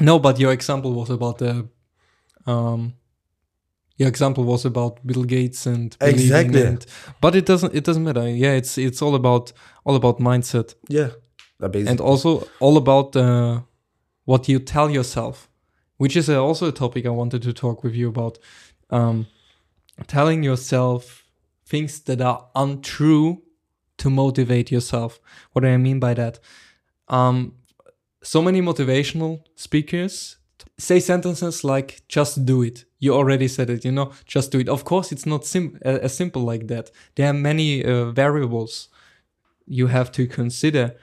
No, 0.00 0.18
but 0.18 0.38
your 0.40 0.52
example 0.52 0.92
was 0.92 1.10
about 1.10 1.38
the. 1.38 1.68
Um, 2.46 2.94
your 3.96 4.08
example 4.08 4.42
was 4.44 4.64
about 4.64 5.06
Bill 5.06 5.22
Gates 5.24 5.66
and 5.66 5.96
Exactly. 6.00 6.62
and- 6.62 6.84
but 7.20 7.34
it 7.36 7.46
doesn't. 7.46 7.74
It 7.74 7.84
doesn't 7.84 8.02
matter. 8.02 8.28
Yeah, 8.28 8.54
it's 8.56 8.76
it's 8.76 9.00
all 9.00 9.14
about 9.14 9.52
all 9.84 9.94
about 9.94 10.18
mindset 10.18 10.74
yeah 10.88 11.10
Uh, 11.62 11.68
basically. 11.68 11.90
and 11.90 12.00
also 12.00 12.42
all 12.60 12.76
about 12.76 13.14
uh, 13.16 13.60
what 14.24 14.48
you 14.48 14.58
tell 14.58 14.90
yourself, 14.90 15.48
which 15.98 16.16
is 16.16 16.28
uh, 16.28 16.42
also 16.44 16.66
a 16.68 16.72
topic 16.72 17.06
I 17.06 17.10
wanted 17.10 17.42
to 17.42 17.52
talk 17.52 17.84
with 17.84 17.94
you 17.94 18.08
about. 18.08 18.38
Um, 18.90 19.26
telling 20.08 20.42
yourself 20.44 21.23
things 21.66 22.00
that 22.00 22.20
are 22.20 22.46
untrue 22.54 23.42
to 23.98 24.10
motivate 24.10 24.70
yourself. 24.70 25.20
What 25.52 25.62
do 25.62 25.68
I 25.68 25.76
mean 25.76 26.00
by 26.00 26.14
that? 26.14 26.40
Um, 27.08 27.54
so 28.22 28.40
many 28.42 28.60
motivational 28.62 29.42
speakers 29.54 30.38
say 30.78 30.98
sentences 30.98 31.62
like 31.62 32.02
just 32.08 32.44
do 32.44 32.62
it 32.62 32.84
you 32.98 33.14
already 33.14 33.46
said 33.46 33.70
it 33.70 33.84
you 33.84 33.92
know 33.92 34.10
just 34.24 34.50
do 34.50 34.58
it 34.58 34.68
of 34.68 34.84
course 34.84 35.12
it's 35.12 35.26
not 35.26 35.44
sim- 35.44 35.78
as 35.84 36.16
simple 36.16 36.42
like 36.42 36.66
that 36.66 36.90
there 37.14 37.28
are 37.28 37.34
many 37.34 37.84
uh, 37.84 38.10
variables 38.10 38.88
you 39.66 39.86
have 39.86 40.10
to 40.10 40.26
consider 40.26 40.96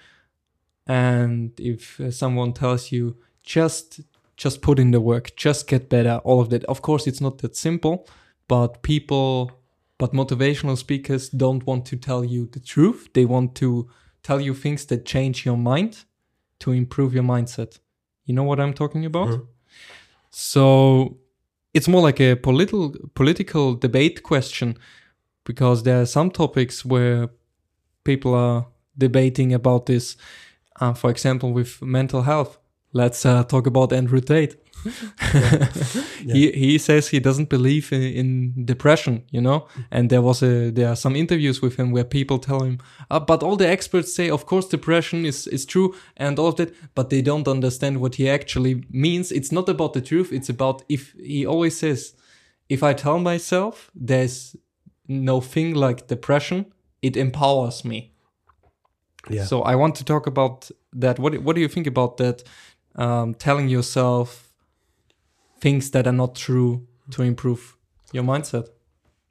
and 0.87 1.57
if 1.59 1.99
uh, 1.99 2.11
someone 2.11 2.51
tells 2.51 2.91
you 2.91 3.15
just 3.43 4.01
just 4.35 4.61
put 4.61 4.79
in 4.79 4.91
the 4.91 4.99
work 4.99 5.35
just 5.35 5.67
get 5.67 5.89
better 5.89 6.19
all 6.23 6.41
of 6.41 6.49
that 6.49 6.63
of 6.65 6.81
course 6.81 7.07
it's 7.07 7.21
not 7.21 7.37
that 7.37 7.55
simple 7.55 8.07
but 8.47 8.81
people 8.81 9.51
but 10.01 10.13
motivational 10.13 10.77
speakers 10.85 11.23
don't 11.43 11.63
want 11.69 11.83
to 11.91 11.95
tell 12.09 12.23
you 12.33 12.41
the 12.55 12.59
truth 12.73 12.99
they 13.13 13.25
want 13.25 13.49
to 13.61 13.69
tell 14.27 14.39
you 14.47 14.53
things 14.53 14.85
that 14.85 15.05
change 15.13 15.37
your 15.47 15.57
mind 15.57 15.93
to 16.59 16.71
improve 16.81 17.11
your 17.17 17.27
mindset 17.35 17.71
you 18.27 18.33
know 18.35 18.47
what 18.49 18.59
i'm 18.59 18.73
talking 18.73 19.05
about 19.05 19.29
Mhm. 19.29 19.41
so 20.29 21.17
it's 21.73 21.87
more 21.87 22.01
like 22.07 22.19
a 22.19 22.35
political 22.35 22.83
political 23.21 23.65
debate 23.85 24.17
question 24.31 24.77
because 25.45 25.83
there 25.83 26.01
are 26.01 26.05
some 26.05 26.29
topics 26.31 26.85
where 26.85 27.29
people 28.03 28.33
are 28.35 28.65
debating 28.97 29.53
about 29.53 29.85
this. 29.85 30.17
Uh, 30.79 30.93
for 30.93 31.09
example, 31.09 31.51
with 31.53 31.81
mental 31.81 32.21
health, 32.23 32.57
let's 32.93 33.25
uh, 33.25 33.43
talk 33.43 33.67
about 33.67 33.93
Andrew 33.93 34.21
Tate. 34.21 34.55
He 36.31 36.51
he 36.51 36.77
says 36.77 37.09
he 37.09 37.19
doesn't 37.19 37.49
believe 37.49 37.91
in, 37.91 38.01
in 38.01 38.65
depression, 38.65 39.23
you 39.31 39.41
know. 39.41 39.67
And 39.89 40.09
there 40.09 40.21
was 40.21 40.41
a 40.43 40.71
there 40.71 40.87
are 40.87 40.95
some 40.95 41.15
interviews 41.15 41.61
with 41.61 41.75
him 41.77 41.91
where 41.91 42.03
people 42.03 42.39
tell 42.39 42.63
him, 42.63 42.77
uh, 43.09 43.19
but 43.19 43.43
all 43.43 43.55
the 43.57 43.67
experts 43.67 44.13
say, 44.13 44.29
of 44.29 44.45
course, 44.45 44.67
depression 44.67 45.25
is 45.25 45.47
is 45.47 45.65
true 45.65 45.95
and 46.17 46.39
all 46.39 46.47
of 46.47 46.55
that, 46.55 46.73
but 46.95 47.09
they 47.09 47.21
don't 47.21 47.47
understand 47.47 47.97
what 47.97 48.15
he 48.15 48.29
actually 48.29 48.83
means. 48.89 49.31
It's 49.31 49.51
not 49.51 49.69
about 49.69 49.93
the 49.93 50.01
truth. 50.01 50.31
It's 50.31 50.49
about 50.49 50.83
if 50.87 51.13
he 51.13 51.45
always 51.45 51.77
says, 51.77 52.15
if 52.69 52.83
I 52.83 52.93
tell 52.93 53.19
myself 53.19 53.91
there's 53.95 54.55
no 55.07 55.41
thing 55.41 55.75
like 55.75 56.07
depression, 56.07 56.65
it 57.01 57.17
empowers 57.17 57.83
me. 57.83 58.13
yeah 59.29 59.45
So 59.45 59.61
I 59.61 59.75
want 59.75 59.95
to 59.95 60.03
talk 60.03 60.27
about 60.27 60.71
that. 60.99 61.19
What 61.19 61.37
What 61.43 61.55
do 61.55 61.61
you 61.61 61.69
think 61.69 61.87
about 61.87 62.17
that? 62.17 62.43
Um, 62.95 63.33
telling 63.35 63.69
yourself 63.69 64.51
things 65.61 65.91
that 65.91 66.07
are 66.07 66.11
not 66.11 66.35
true 66.35 66.85
to 67.11 67.21
improve 67.21 67.77
your 68.11 68.23
mindset. 68.23 68.67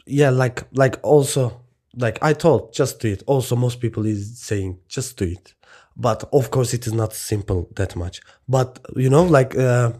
yeah 0.07 0.31
like 0.31 0.63
like 0.73 0.99
also 1.03 1.61
like 1.97 2.19
i 2.23 2.33
told 2.33 2.73
just 2.73 3.01
do 3.01 3.09
it. 3.13 3.23
Also 3.27 3.57
most 3.57 3.81
people 3.81 4.07
is 4.07 4.39
saying 4.39 4.79
just 4.89 5.17
do 5.19 5.25
it. 5.25 5.55
But 5.97 6.25
of 6.33 6.51
course 6.51 6.73
it 6.73 6.87
is 6.87 6.93
not 6.93 7.13
simple 7.13 7.69
that 7.77 7.97
much. 7.97 8.21
But 8.49 8.79
you 8.97 9.11
know 9.11 9.25
like 9.25 9.57
uh 9.57 9.93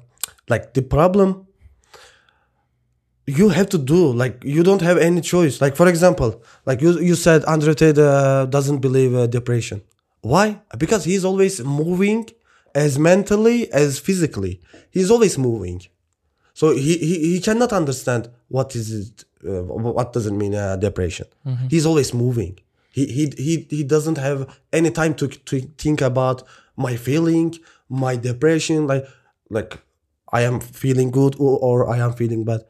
like 0.49 0.73
the 0.75 0.83
problem 0.83 1.47
you 3.27 3.49
have 3.51 3.69
to 3.69 3.79
do 3.79 4.13
like 4.13 4.43
you 4.45 4.63
don't 4.63 4.83
have 4.83 4.99
any 4.99 5.21
choice. 5.21 5.61
Like 5.61 5.77
for 5.77 5.89
example 5.89 6.43
like 6.65 6.81
you 6.81 6.99
you 7.01 7.15
said 7.15 7.45
andrew 7.45 7.75
tate 7.75 7.99
uh, 7.99 8.47
doesn't 8.47 8.79
believe 8.79 9.15
uh, 9.15 9.27
depression. 9.27 9.83
Why? 10.23 10.61
Because 10.79 11.05
he's 11.05 11.25
always 11.25 11.61
moving 11.61 12.29
as 12.75 12.99
mentally 12.99 13.71
as 13.73 13.99
physically 13.99 14.61
he's 14.91 15.11
always 15.11 15.37
moving 15.39 15.81
so 16.61 16.75
he, 16.75 16.99
he, 16.99 17.19
he 17.33 17.41
cannot 17.41 17.73
understand 17.73 18.29
what 18.49 18.75
is 18.77 18.93
it, 18.93 19.25
uh, 19.49 19.63
what 19.63 20.13
does 20.13 20.27
it 20.27 20.33
mean 20.33 20.55
uh, 20.55 20.77
depression. 20.77 21.27
He's 21.71 21.87
always 21.87 22.13
moving. 22.13 22.59
He, 22.93 23.07
he 23.07 23.33
he 23.37 23.67
he 23.71 23.83
doesn't 23.85 24.19
have 24.19 24.41
any 24.73 24.91
time 24.91 25.15
to 25.15 25.29
to 25.29 25.61
think 25.79 26.01
about 26.01 26.43
my 26.77 26.97
feeling, 26.97 27.55
my 27.89 28.17
depression. 28.17 28.87
Like 28.87 29.07
like 29.49 29.79
I 30.33 30.43
am 30.43 30.61
feeling 30.61 31.11
good 31.11 31.35
or, 31.39 31.59
or 31.59 31.89
I 31.89 31.99
am 31.99 32.13
feeling 32.13 32.45
bad. 32.45 32.63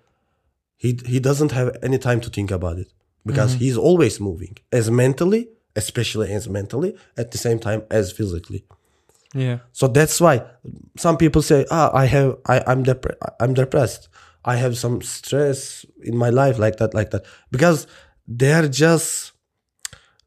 He 0.76 0.90
he 1.06 1.18
doesn't 1.18 1.52
have 1.52 1.76
any 1.82 1.98
time 1.98 2.20
to 2.20 2.30
think 2.30 2.50
about 2.50 2.78
it 2.78 2.92
because 3.24 3.54
he's 3.54 3.76
always 3.76 4.20
moving, 4.20 4.54
as 4.70 4.90
mentally, 4.90 5.48
especially 5.74 6.30
as 6.32 6.48
mentally, 6.48 6.94
at 7.16 7.30
the 7.32 7.38
same 7.38 7.58
time 7.58 7.82
as 7.90 8.12
physically. 8.12 8.64
Yeah. 9.34 9.58
So 9.72 9.86
that's 9.88 10.20
why 10.20 10.42
some 10.96 11.16
people 11.16 11.42
say, 11.42 11.64
"Ah, 11.70 11.90
I 11.94 12.06
have, 12.06 12.36
I, 12.46 12.62
I'm 12.66 12.82
dep- 12.82 13.18
I'm 13.38 13.54
depressed. 13.54 14.08
I 14.44 14.56
have 14.56 14.76
some 14.76 15.02
stress 15.02 15.86
in 16.02 16.16
my 16.16 16.30
life, 16.30 16.58
like 16.58 16.76
that, 16.78 16.94
like 16.94 17.10
that," 17.10 17.24
because 17.50 17.86
they're 18.26 18.68
just 18.68 19.32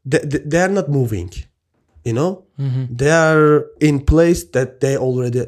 they, 0.06 0.18
they- 0.20 0.44
they're 0.46 0.68
not 0.72 0.88
moving, 0.88 1.30
you 2.04 2.12
know. 2.14 2.44
They 2.96 3.10
are 3.10 3.66
in 3.80 4.00
place 4.04 4.44
that 4.52 4.80
they 4.80 4.96
already 4.96 5.46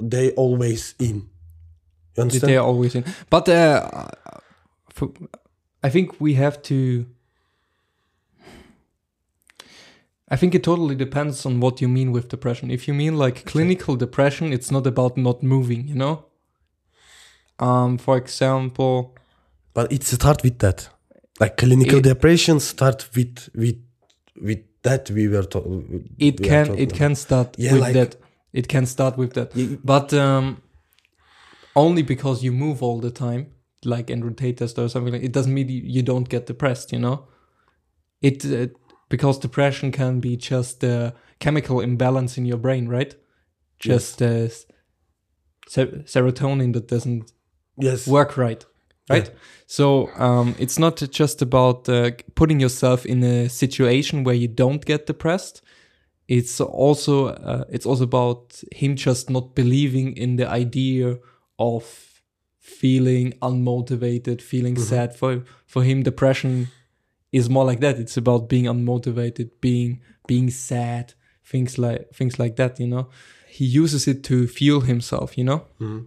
they 0.00 0.30
always 0.36 0.94
in. 0.98 1.28
You 2.16 2.22
understand? 2.22 2.50
they're 2.52 2.62
always 2.62 2.94
in. 2.94 3.04
But 3.30 3.48
uh, 3.48 4.08
for, 4.94 5.10
I 5.82 5.90
think 5.90 6.20
we 6.20 6.34
have 6.34 6.62
to. 6.62 7.06
I 10.30 10.36
think 10.36 10.54
it 10.54 10.62
totally 10.62 10.94
depends 10.94 11.46
on 11.46 11.60
what 11.60 11.80
you 11.80 11.88
mean 11.88 12.12
with 12.12 12.28
depression. 12.28 12.70
If 12.70 12.86
you 12.86 12.94
mean 12.94 13.16
like 13.16 13.44
clinical 13.46 13.96
depression, 13.96 14.52
it's 14.52 14.70
not 14.70 14.86
about 14.86 15.16
not 15.16 15.42
moving, 15.42 15.88
you 15.88 15.94
know? 15.94 16.26
Um, 17.58 17.98
for 17.98 18.16
example, 18.16 19.14
But 19.74 19.92
it 19.92 20.02
start 20.04 20.42
with 20.42 20.58
that, 20.58 20.88
like 21.40 21.56
clinical 21.56 21.98
It- 21.98 22.02
depression 22.04 22.60
start 22.60 23.08
with 23.16 23.48
with 23.54 23.78
with 24.40 24.60
that 24.82 25.10
we 25.10 25.28
were 25.28 25.42
talking. 25.44 26.08
it 26.18 26.40
can 26.42 26.78
it 26.78 26.92
can 26.92 27.14
start 27.14 27.54
Yeah, 27.58 27.72
with 27.72 27.82
like- 27.82 27.94
that. 27.94 28.16
It 28.52 28.66
can 28.68 28.86
start 28.86 29.16
with 29.18 29.32
that. 29.34 29.54
You- 29.56 29.78
But 29.84 30.12
um, 30.12 30.62
only 31.74 32.02
because 32.02 32.42
you 32.42 32.52
move 32.52 32.82
all 32.82 32.98
the 33.00 33.10
time, 33.10 33.46
like 33.84 34.10
Andrew 34.12 34.32
Tate 34.34 34.56
test 34.58 34.78
or 34.78 34.88
something 34.88 35.12
like 35.12 35.22
it 35.24 35.32
doesn't 35.32 35.52
mean 35.54 35.68
you, 35.68 35.82
you 35.84 36.02
don't 36.02 36.28
get 36.28 36.46
depressed, 36.46 36.92
you 36.92 36.98
know? 36.98 37.26
It 38.22 38.44
uh, 38.44 38.66
because 39.08 39.38
depression 39.38 39.92
can 39.92 40.20
be 40.20 40.36
just 40.36 40.84
a 40.84 41.14
chemical 41.38 41.80
imbalance 41.80 42.38
in 42.38 42.44
your 42.44 42.58
brain, 42.58 42.88
right? 42.88 43.14
Just 43.78 44.20
uh, 44.20 44.48
ser- 45.68 46.02
serotonin 46.04 46.72
that 46.74 46.88
doesn't 46.88 47.32
yes. 47.76 48.06
work 48.06 48.36
right 48.36 48.64
right? 49.08 49.30
So 49.66 50.10
um, 50.16 50.54
it's 50.58 50.78
not 50.78 50.96
just 51.10 51.42
about 51.42 51.88
uh, 51.88 52.10
putting 52.34 52.60
yourself 52.60 53.06
in 53.06 53.22
a 53.22 53.48
situation 53.48 54.24
where 54.24 54.34
you 54.34 54.48
don't 54.48 54.84
get 54.84 55.06
depressed. 55.06 55.62
It's 56.26 56.60
also 56.60 57.28
uh, 57.28 57.64
it's 57.70 57.86
also 57.86 58.04
about 58.04 58.62
him 58.72 58.96
just 58.96 59.30
not 59.30 59.54
believing 59.54 60.16
in 60.16 60.36
the 60.36 60.48
idea 60.48 61.18
of 61.58 62.22
feeling 62.58 63.32
unmotivated 63.40 64.42
feeling 64.42 64.76
sad. 64.76 65.16
For 65.16 65.44
for 65.66 65.82
him 65.82 66.02
depression 66.02 66.68
is 67.32 67.48
more 67.48 67.64
like 67.64 67.80
that. 67.80 67.98
It's 67.98 68.16
about 68.16 68.48
being 68.48 68.64
unmotivated 68.64 69.50
being 69.60 70.00
being 70.26 70.50
sad 70.50 71.14
things 71.44 71.78
like 71.78 72.10
things 72.14 72.38
like 72.38 72.56
that 72.56 72.78
you 72.78 72.86
know? 72.86 73.08
He 73.48 73.64
uses 73.64 74.06
it 74.06 74.22
to 74.24 74.46
fuel 74.46 74.80
himself 74.80 75.36
you 75.38 75.44
know? 75.44 75.64
Hmm. 75.78 76.00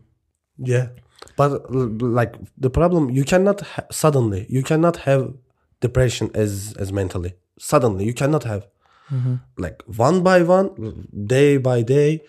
Yeah, 0.58 0.90
but 1.36 1.74
like 1.74 2.36
the 2.58 2.70
problem, 2.70 3.10
you 3.10 3.24
cannot 3.24 3.62
ha- 3.62 3.88
suddenly 3.92 4.46
you 4.50 4.64
cannot 4.64 4.98
have 4.98 5.34
depression 5.80 6.30
as 6.36 6.74
as 6.78 6.92
mentally. 6.92 7.34
Suddenly 7.60 8.06
you 8.06 8.14
cannot 8.14 8.44
have. 8.44 8.68
Mm-hmm. 9.12 9.36
Like 9.58 9.84
one 9.98 10.24
by 10.24 10.42
one, 10.44 11.08
day 11.26 11.58
by 11.58 11.82
day, 11.82 12.22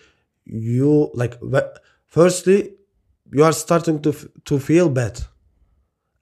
you 0.45 1.11
like 1.13 1.39
firstly 2.07 2.73
you 3.31 3.43
are 3.43 3.53
starting 3.53 4.01
to 4.01 4.09
f- 4.09 4.25
to 4.45 4.59
feel 4.59 4.89
bad, 4.89 5.21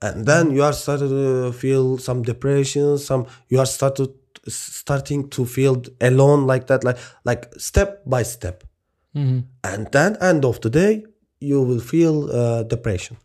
and 0.02 0.26
then 0.26 0.50
you 0.50 0.62
are 0.62 0.72
starting 0.72 1.08
to 1.08 1.52
feel 1.52 1.96
some 1.96 2.22
depression, 2.22 2.98
some 2.98 3.26
you 3.48 3.58
are 3.60 3.66
started 3.66 4.10
starting 4.48 5.28
to 5.30 5.46
feel 5.46 5.82
alone 6.00 6.46
like 6.46 6.66
that, 6.66 6.82
like 6.84 6.98
like 7.24 7.52
step 7.56 8.02
by 8.04 8.22
step. 8.24 8.64
Mm-hmm. 9.16 9.40
And 9.62 9.92
then 9.92 10.16
end 10.20 10.44
of 10.44 10.60
the 10.60 10.70
day 10.70 11.04
you 11.40 11.62
will 11.62 11.80
feel 11.80 12.30
uh, 12.30 12.62
depression 12.64 13.16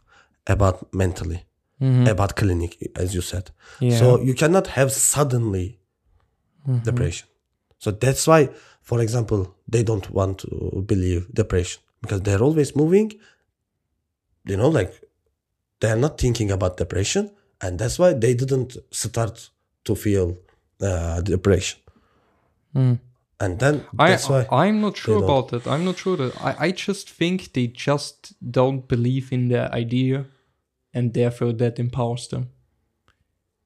about 0.45 0.93
mentally 0.93 1.45
mm-hmm. 1.81 2.07
about 2.07 2.35
clinic 2.35 2.77
as 2.95 3.15
you 3.15 3.21
said. 3.21 3.49
Yeah. 3.79 3.97
so 3.97 4.21
you 4.21 4.35
cannot 4.35 4.67
have 4.67 4.91
suddenly 4.91 5.79
mm-hmm. 6.67 6.83
depression. 6.83 7.27
So 7.79 7.91
that's 7.91 8.27
why 8.27 8.49
for 8.81 9.01
example 9.01 9.55
they 9.67 9.83
don't 9.83 10.09
want 10.11 10.39
to 10.39 10.83
believe 10.85 11.33
depression 11.33 11.81
because 12.01 12.21
they're 12.21 12.43
always 12.43 12.75
moving 12.75 13.11
you 14.45 14.55
know 14.55 14.69
like 14.69 14.93
they're 15.79 15.95
not 15.95 16.17
thinking 16.17 16.51
about 16.51 16.77
depression 16.77 17.31
and 17.61 17.79
that's 17.79 17.97
why 17.99 18.13
they 18.13 18.33
didn't 18.33 18.77
start 18.91 19.49
to 19.83 19.95
feel 19.95 20.37
uh, 20.81 21.21
depression 21.21 21.79
and 23.39 23.59
then 23.59 23.85
that's 23.93 24.29
I, 24.29 24.43
why 24.43 24.65
I'm 24.65 24.81
not 24.81 24.97
sure 24.97 25.23
about 25.23 25.49
that. 25.49 25.67
I'm 25.67 25.85
not 25.85 25.97
sure 25.97 26.17
that. 26.17 26.41
I, 26.41 26.55
I 26.67 26.71
just 26.71 27.09
think 27.09 27.53
they 27.53 27.67
just 27.67 28.33
don't 28.51 28.87
believe 28.87 29.31
in 29.31 29.49
the 29.49 29.73
idea 29.73 30.25
and 30.93 31.13
therefore 31.13 31.53
that 31.53 31.77
empowers 31.79 32.27
them. 32.27 32.49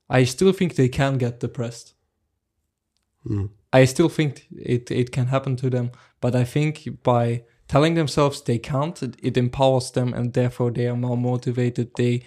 I 0.10 0.26
still 0.26 0.52
think 0.52 0.76
they 0.76 0.90
can 0.90 1.18
get 1.18 1.40
depressed. 1.40 1.94
Hmm. 3.26 3.46
I 3.72 3.86
still 3.86 4.10
think 4.10 4.48
it, 4.52 4.92
it 4.92 5.14
can 5.14 5.28
happen 5.28 5.56
to 5.58 5.70
them, 5.70 5.92
but 6.20 6.36
I 6.36 6.44
think 6.44 7.04
by 7.04 7.44
telling 7.72 7.94
themselves 7.94 8.42
they 8.42 8.58
can't, 8.58 9.02
it, 9.02 9.16
it 9.24 9.38
empowers 9.38 9.92
them 9.92 10.14
and 10.14 10.34
therefore 10.34 10.72
they 10.72 10.88
are 10.88 10.98
more 10.98 11.16
motivated. 11.16 11.90
They 11.96 12.24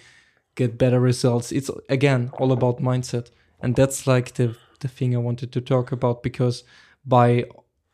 get 0.55 0.79
better 0.79 0.99
results. 0.99 1.51
It's 1.51 1.69
again 1.87 2.31
all 2.39 2.51
about 2.51 2.81
mindset. 2.81 3.29
And 3.59 3.75
that's 3.75 4.07
like 4.07 4.33
the, 4.33 4.55
the 4.79 4.87
thing 4.87 5.15
I 5.15 5.19
wanted 5.19 5.51
to 5.51 5.61
talk 5.61 5.91
about 5.91 6.23
because 6.23 6.63
by, 7.05 7.45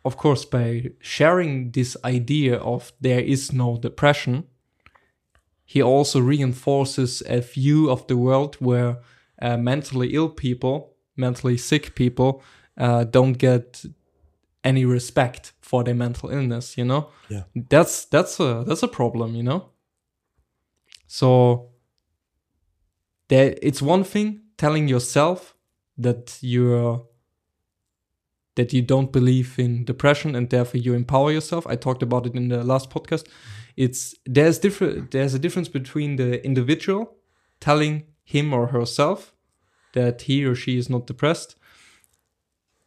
of 0.05 0.15
course, 0.15 0.45
by 0.45 0.91
sharing 1.01 1.71
this 1.71 1.97
idea 2.05 2.55
of 2.55 2.93
there 3.01 3.19
is 3.19 3.51
no 3.51 3.75
depression, 3.75 4.45
he 5.65 5.81
also 5.81 6.21
reinforces 6.21 7.21
a 7.27 7.41
view 7.41 7.89
of 7.89 8.07
the 8.07 8.15
world 8.15 8.55
where 8.59 8.99
uh, 9.41 9.57
mentally 9.57 10.13
ill 10.13 10.29
people, 10.29 10.93
mentally 11.17 11.57
sick 11.57 11.95
people, 11.95 12.41
uh, 12.77 13.03
don't 13.03 13.33
get 13.33 13.83
any 14.63 14.85
respect 14.85 15.53
for 15.61 15.83
their 15.83 15.95
mental 15.95 16.29
illness. 16.29 16.77
You 16.77 16.85
know, 16.85 17.09
Yeah. 17.29 17.43
that's 17.69 18.05
that's 18.05 18.39
a 18.39 18.63
that's 18.67 18.83
a 18.83 18.87
problem. 18.87 19.35
You 19.35 19.43
know, 19.43 19.69
so 21.07 21.69
there 23.27 23.55
it's 23.61 23.81
one 23.81 24.03
thing 24.03 24.41
telling 24.57 24.87
yourself 24.87 25.55
that 25.97 26.37
you're 26.41 27.05
that 28.55 28.73
you 28.73 28.81
don't 28.81 29.11
believe 29.13 29.57
in 29.57 29.85
depression 29.85 30.35
and 30.35 30.49
therefore 30.49 30.79
you 30.81 30.93
empower 30.93 31.31
yourself. 31.31 31.65
I 31.65 31.75
talked 31.77 32.03
about 32.03 32.25
it 32.25 32.35
in 32.35 32.49
the 32.49 32.63
last 32.63 32.89
podcast. 32.89 33.23
Mm-hmm. 33.25 33.71
It's 33.77 34.15
there's 34.25 34.59
different 34.59 35.11
there's 35.11 35.33
a 35.33 35.39
difference 35.39 35.69
between 35.69 36.17
the 36.17 36.43
individual 36.45 37.15
telling 37.59 38.03
him 38.23 38.53
or 38.53 38.67
herself 38.67 39.33
that 39.93 40.23
he 40.23 40.45
or 40.45 40.55
she 40.55 40.77
is 40.77 40.89
not 40.89 41.07
depressed 41.07 41.55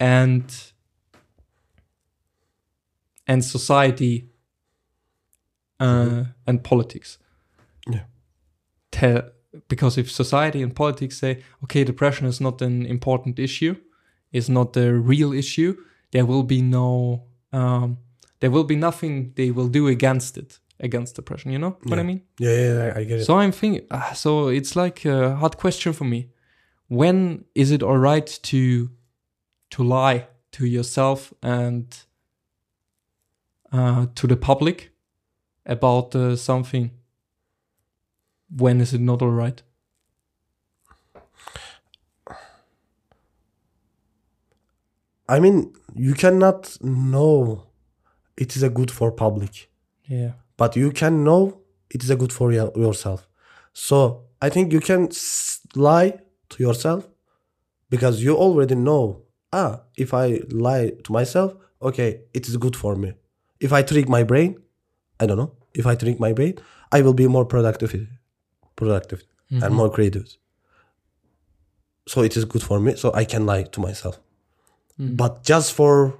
and 0.00 0.72
and 3.26 3.44
society 3.44 4.28
uh, 5.80 6.24
and 6.46 6.62
politics. 6.62 7.18
Yeah. 7.88 8.04
Tell, 8.90 9.22
because 9.68 9.98
if 9.98 10.10
society 10.10 10.62
and 10.62 10.74
politics 10.74 11.18
say, 11.18 11.42
okay, 11.64 11.84
depression 11.84 12.26
is 12.26 12.40
not 12.40 12.62
an 12.62 12.87
important 12.87 13.38
issue, 13.38 13.76
is 14.32 14.48
not 14.48 14.76
a 14.76 14.92
real 14.92 15.32
issue, 15.32 15.76
there 16.12 16.26
will 16.26 16.42
be 16.42 16.62
no, 16.62 17.24
um, 17.52 17.98
there 18.40 18.50
will 18.50 18.64
be 18.64 18.76
nothing 18.76 19.32
they 19.37 19.50
will 19.50 19.68
do 19.68 19.88
against 19.88 20.37
it, 20.37 20.58
against 20.80 21.16
depression. 21.16 21.52
You 21.52 21.58
know 21.58 21.76
what 21.84 21.98
I 21.98 22.02
mean? 22.02 22.22
yeah, 22.38 22.50
yeah, 22.50 22.87
yeah 22.87 22.92
i 22.96 23.04
get 23.04 23.20
it 23.20 23.24
So 23.24 23.38
I'm 23.38 23.52
thinking, 23.52 23.87
uh, 23.90 24.12
so 24.12 24.48
it's 24.48 24.76
like 24.76 25.04
a 25.04 25.37
hard 25.37 25.56
question 25.56 25.92
for 25.92 26.04
me. 26.04 26.30
When 26.88 27.44
is 27.54 27.70
it 27.70 27.82
all 27.82 27.98
right 27.98 28.26
to 28.42 28.90
to 29.70 29.82
lie 29.82 30.28
to 30.52 30.66
yourself 30.66 31.32
and 31.42 31.87
uh, 33.74 34.06
to 34.14 34.26
the 34.26 34.37
public 34.37 34.90
about 35.66 36.14
uh, 36.14 36.37
something? 36.37 36.90
When 38.56 38.80
is 38.80 38.94
it 38.94 39.00
not 39.00 39.20
all 39.22 39.30
right? 39.44 39.62
I 45.28 45.40
mean, 45.40 45.72
you 45.94 46.14
cannot 46.14 46.76
know 46.82 47.66
it 48.37 48.56
is 48.56 48.62
a 48.62 48.68
good 48.68 48.90
for 48.90 49.10
public, 49.10 49.70
Yeah. 50.04 50.32
but 50.56 50.76
you 50.76 50.90
can 50.92 51.24
know 51.24 51.60
it 51.90 52.02
is 52.04 52.10
a 52.10 52.16
good 52.16 52.32
for 52.32 52.52
yourself. 52.52 53.28
So 53.72 54.24
I 54.42 54.50
think 54.50 54.72
you 54.72 54.80
can 54.80 55.08
lie 55.74 56.20
to 56.50 56.62
yourself 56.62 57.08
because 57.90 58.22
you 58.22 58.37
already 58.37 58.74
know. 58.74 59.22
Ah, 59.52 59.82
if 59.96 60.12
I 60.12 60.40
lie 60.50 60.90
to 61.04 61.12
myself, 61.12 61.54
okay, 61.80 62.20
it 62.34 62.48
is 62.48 62.56
good 62.56 62.76
for 62.76 62.96
me. 62.96 63.14
If 63.60 63.72
I 63.72 63.82
trick 63.82 64.08
my 64.08 64.22
brain, 64.22 64.56
I 65.20 65.26
don't 65.26 65.38
know, 65.38 65.52
if 65.74 65.86
I 65.86 65.94
trick 65.94 66.18
my 66.20 66.32
brain, 66.32 66.54
I 66.92 67.02
will 67.02 67.14
be 67.14 67.26
more 67.26 67.44
productive, 67.44 67.92
productive 68.76 69.22
and 69.50 69.74
more 69.74 69.90
creative. 69.90 70.26
So 72.06 72.22
it 72.22 72.36
is 72.36 72.44
good 72.44 72.62
for 72.62 72.80
me. 72.80 72.96
So 72.96 73.12
I 73.14 73.24
can 73.24 73.46
lie 73.46 73.62
to 73.62 73.80
myself, 73.80 74.20
but 74.98 75.42
just 75.42 75.72
for 75.72 76.18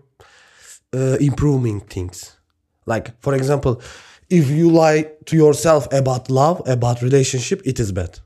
uh, 0.94 1.16
improving 1.20 1.81
things. 1.81 2.37
Like 2.87 3.20
for 3.20 3.35
example, 3.35 3.83
if 4.31 4.49
you 4.51 4.70
lie 4.70 5.11
to 5.27 5.37
yourself 5.37 5.87
about 5.92 6.31
love, 6.31 6.62
about 6.66 7.03
relationship, 7.03 7.62
it 7.64 7.79
is 7.81 7.92
bad. 7.92 8.20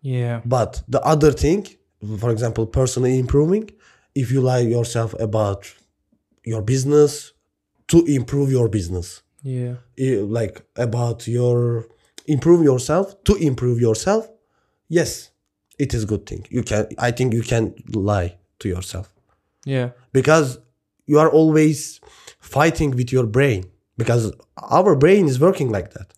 Yeah. 0.00 0.40
But 0.44 0.82
the 0.88 1.00
other 1.02 1.32
thing, 1.32 1.66
for 2.18 2.30
example, 2.30 2.66
personally 2.66 3.18
improving, 3.18 3.70
if 4.14 4.30
you 4.30 4.40
lie 4.40 4.60
yourself 4.60 5.14
about 5.18 5.72
your 6.44 6.62
business 6.62 7.32
to 7.88 8.04
improve 8.06 8.50
your 8.50 8.68
business, 8.68 9.22
Yeah. 9.42 9.74
eh, 9.98 10.20
like 10.38 10.62
about 10.76 11.26
your 11.28 11.86
improve 12.26 12.62
yourself 12.62 13.06
to 13.24 13.34
improve 13.36 13.80
yourself, 13.80 14.28
yes, 14.88 15.30
it 15.78 15.94
is 15.94 16.04
good 16.04 16.26
thing. 16.26 16.46
You 16.50 16.62
can, 16.62 16.86
I 16.98 17.10
think 17.12 17.32
you 17.32 17.42
can 17.42 17.74
lie 17.94 18.36
to 18.58 18.68
yourself 18.68 19.06
Yeah. 19.64 19.90
because 20.12 20.58
you 21.06 21.18
are 21.18 21.30
always 21.30 22.00
fighting 22.40 22.90
with 22.96 23.10
your 23.12 23.26
brain 23.26 23.64
because 23.96 24.32
our 24.70 24.94
brain 24.96 25.26
is 25.26 25.38
working 25.40 25.70
like 25.70 25.90
that. 25.94 26.12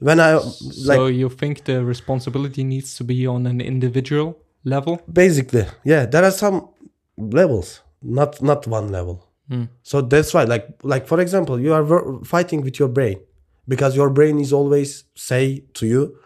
When 0.00 0.18
I 0.20 0.34
like 0.34 0.98
so 0.98 1.06
you 1.06 1.28
think 1.28 1.64
the 1.64 1.84
responsibility 1.84 2.64
needs 2.64 2.96
to 2.96 3.04
be 3.04 3.26
on 3.26 3.46
an 3.46 3.60
individual 3.60 4.36
level? 4.64 5.00
basically 5.12 5.66
yeah 5.84 6.06
there 6.06 6.24
are 6.24 6.30
some 6.32 6.68
levels 7.16 7.80
not 8.02 8.40
not 8.42 8.66
one 8.66 8.90
level 8.90 9.23
Hmm. 9.48 9.64
so 9.82 10.00
that's 10.00 10.32
why 10.32 10.44
like 10.44 10.66
like 10.82 11.06
for 11.06 11.20
example 11.20 11.60
you 11.60 11.74
are 11.74 12.24
fighting 12.24 12.62
with 12.62 12.78
your 12.78 12.88
brain. 12.88 13.20
Because 13.66 13.96
your 13.96 14.10
brain 14.10 14.38
is 14.40 14.52
always 14.52 15.04
say 15.14 15.64
to 15.74 15.86
you 15.86 16.18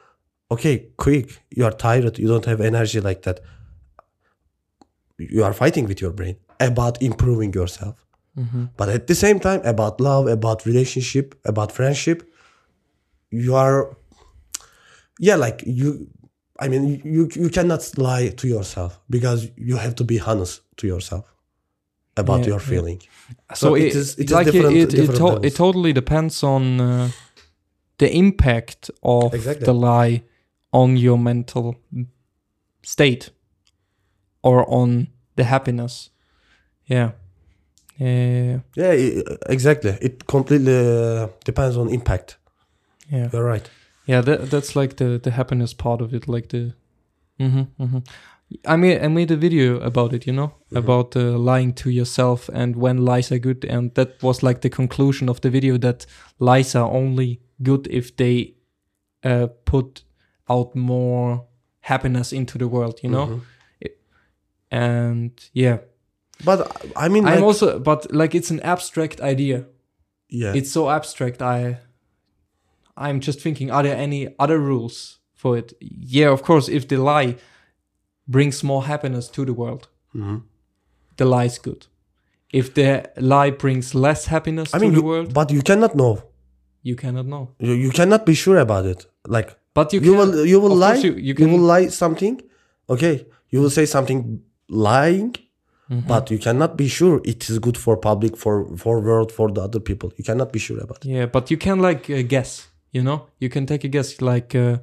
okay 0.51 0.89
quick 0.97 1.41
you 1.51 1.65
are 1.65 1.71
tired 1.71 2.19
you 2.19 2.29
don't 2.29 2.45
have 2.45 2.61
energy 2.61 3.01
like 3.01 3.23
that. 3.23 3.41
You 5.19 5.45
are 5.45 5.53
fighting 5.53 5.87
with 5.87 6.01
your 6.01 6.13
brain 6.13 6.37
about 6.61 7.03
improving 7.03 7.53
yourself. 7.53 7.97
Mm-hmm. 8.37 8.65
But 8.77 8.89
at 8.89 9.07
the 9.09 9.15
same 9.15 9.41
time 9.41 9.61
about 9.65 10.01
love 10.01 10.27
about 10.29 10.67
relationship 10.67 11.35
about 11.45 11.73
friendship 11.73 12.23
you 13.31 13.55
are 13.55 13.97
yeah 15.19 15.37
like 15.37 15.63
you 15.67 16.09
i 16.61 16.69
mean 16.69 17.01
you 17.05 17.29
you 17.35 17.49
cannot 17.49 17.83
lie 17.99 18.29
to 18.29 18.49
yourself 18.49 19.01
because 19.11 19.49
you 19.57 19.77
have 19.77 19.95
to 19.95 20.05
be 20.05 20.21
honest 20.21 20.63
to 20.77 20.87
yourself 20.87 21.25
about 22.19 22.41
Yeah, 22.41 22.47
your 22.53 22.61
yeah. 22.61 22.69
feeling 22.71 23.01
So 23.55 23.75
it 23.77 23.83
it 23.85 23.95
is- 23.95 24.15
it 24.19 24.25
is 24.31 24.33
like 24.39 24.51
different- 24.53 24.77
it, 24.77 24.95
it, 24.95 24.97
different 24.97 25.19
to- 25.43 25.47
it 25.47 25.55
totally 25.57 25.93
depends 25.93 26.43
on 26.43 26.81
uh, 26.81 27.09
the 27.99 28.09
impact 28.17 28.91
of 29.03 29.35
Exactly. 29.35 29.65
the 29.65 29.73
lie 29.75 30.23
on 30.71 30.97
your 30.97 31.19
mental 31.19 31.75
state 32.83 33.31
or 34.43 34.65
on 34.69 35.09
the 35.37 35.45
happiness. 35.45 36.11
Yeah. 36.87 37.11
Yeah. 38.01 38.61
yeah 38.77 38.93
i- 38.93 39.23
exactly 39.53 39.91
it 40.01 40.25
completely 40.27 40.73
uh, 40.73 41.29
depends 41.45 41.77
on 41.77 41.89
impact 41.89 42.37
Yeah. 43.13 43.29
you're 43.33 43.45
right 43.45 43.71
Yeah, 44.07 44.23
that 44.25 44.51
that's 44.51 44.77
like 44.77 44.95
the 44.97 45.19
the 45.19 45.31
happiness 45.31 45.75
part 45.75 46.01
of 46.01 46.13
it, 46.15 46.29
like 46.29 46.49
the. 46.49 46.73
hmm 47.39 47.63
hmm 47.79 47.99
I 48.67 48.77
made 48.77 49.03
I 49.05 49.09
made 49.09 49.31
a 49.31 49.37
video 49.37 49.79
about 49.81 50.13
it, 50.15 50.27
you 50.27 50.33
know, 50.33 50.53
about 50.75 51.15
uh, 51.17 51.39
lying 51.39 51.75
to 51.75 51.91
yourself 51.91 52.49
and 52.49 52.77
when 52.77 53.05
lies 53.05 53.31
are 53.33 53.39
good, 53.39 53.65
and 53.65 53.95
that 53.95 54.23
was 54.23 54.43
like 54.43 54.61
the 54.61 54.71
conclusion 54.71 55.29
of 55.29 55.41
the 55.41 55.51
video 55.51 55.79
that 55.79 56.07
lies 56.39 56.75
are 56.75 56.91
only 56.91 57.41
good 57.63 57.87
if 57.91 58.17
they 58.17 58.55
uh, 59.25 59.49
put 59.65 60.05
out 60.49 60.75
more 60.75 61.45
happiness 61.81 62.33
into 62.33 62.59
the 62.59 62.67
world, 62.69 63.01
you 63.03 63.11
know. 63.11 63.27
Mhm. 63.27 63.41
It- 63.81 63.99
and 64.71 65.51
yeah, 65.53 65.79
but 66.45 66.59
i 66.97 67.09
mean 67.09 67.27
I'm 67.27 67.35
like, 67.35 67.43
also, 67.45 67.79
but 67.79 68.07
like 68.13 68.35
it's 68.39 68.51
an 68.51 68.61
abstract 68.61 69.21
idea. 69.21 69.65
Yeah. 70.31 70.55
It's 70.57 70.71
so 70.71 70.89
abstract 70.91 71.43
i 71.43 71.79
i'm 72.97 73.21
just 73.21 73.41
thinking 73.41 73.71
are 73.71 73.83
there 73.83 73.97
any 73.97 74.29
other 74.39 74.59
rules 74.59 75.19
for 75.35 75.57
it? 75.59 75.73
Yeah 75.81 76.33
of 76.33 76.43
course 76.43 76.69
if 76.69 76.87
the 76.89 76.97
lie 76.97 77.37
brings 78.29 78.63
more 78.63 78.83
happiness 78.87 79.29
to 79.37 79.45
the 79.45 79.53
world. 79.63 79.89
Mhm. 80.15 80.43
the 81.17 81.25
lie 81.25 81.47
is 81.47 81.59
good. 81.59 81.87
If 82.53 82.67
the 82.75 82.89
lie 83.35 83.51
brings 83.63 83.95
less 83.95 84.27
happiness 84.27 84.69
i 84.75 84.79
mean 84.79 84.91
to 84.93 84.97
the 84.97 85.03
you- 85.03 85.09
world 85.13 85.29
but 85.35 85.51
you 85.57 85.63
cannot 85.71 85.93
know. 85.95 86.15
you 86.91 86.97
cannot 86.97 87.27
know. 87.27 87.45
You, 87.67 87.75
you 87.85 87.91
cannot 87.91 88.23
be 88.25 88.35
sure 88.35 88.59
about 88.67 88.85
it. 88.87 89.01
Like 89.37 89.49
but 89.75 89.93
you, 89.93 90.01
you, 90.01 90.13
can, 90.13 90.19
will 90.19 90.47
you 90.53 90.59
will 90.65 90.77
lie. 90.87 90.95
you, 91.07 91.13
you 91.29 91.35
you, 91.39 91.49
will 91.53 91.67
lie 91.75 91.89
something. 92.03 92.35
Okay. 92.95 93.15
You 93.53 93.59
will 93.63 93.71
say 93.79 93.87
something 93.87 94.21
lying 94.69 95.35
Mm-hmm. 95.91 96.07
but 96.13 96.25
you 96.31 96.39
cannot 96.47 96.73
be 96.83 96.87
sure 96.99 97.17
it 97.33 97.41
is 97.51 97.59
good 97.67 97.79
for 97.85 97.95
public 98.11 98.33
for 98.43 98.55
for 98.83 98.95
world 99.09 99.31
for 99.39 99.47
the 99.57 99.63
other 99.69 99.81
people. 99.89 100.09
You 100.19 100.25
cannot 100.29 100.49
be 100.57 100.61
sure 100.67 100.79
about 100.87 100.99
it. 101.05 101.09
Yeah 101.17 101.27
but 101.37 101.45
you 101.53 101.57
can 101.67 101.79
like 101.89 102.03
uh, 102.11 102.23
guess 102.35 102.51
you 102.97 103.03
know? 103.09 103.19
You 103.43 103.49
can 103.55 103.65
take 103.71 103.83
a 103.89 103.91
guess 103.97 104.09
like 104.33 104.51
uh, 104.55 104.77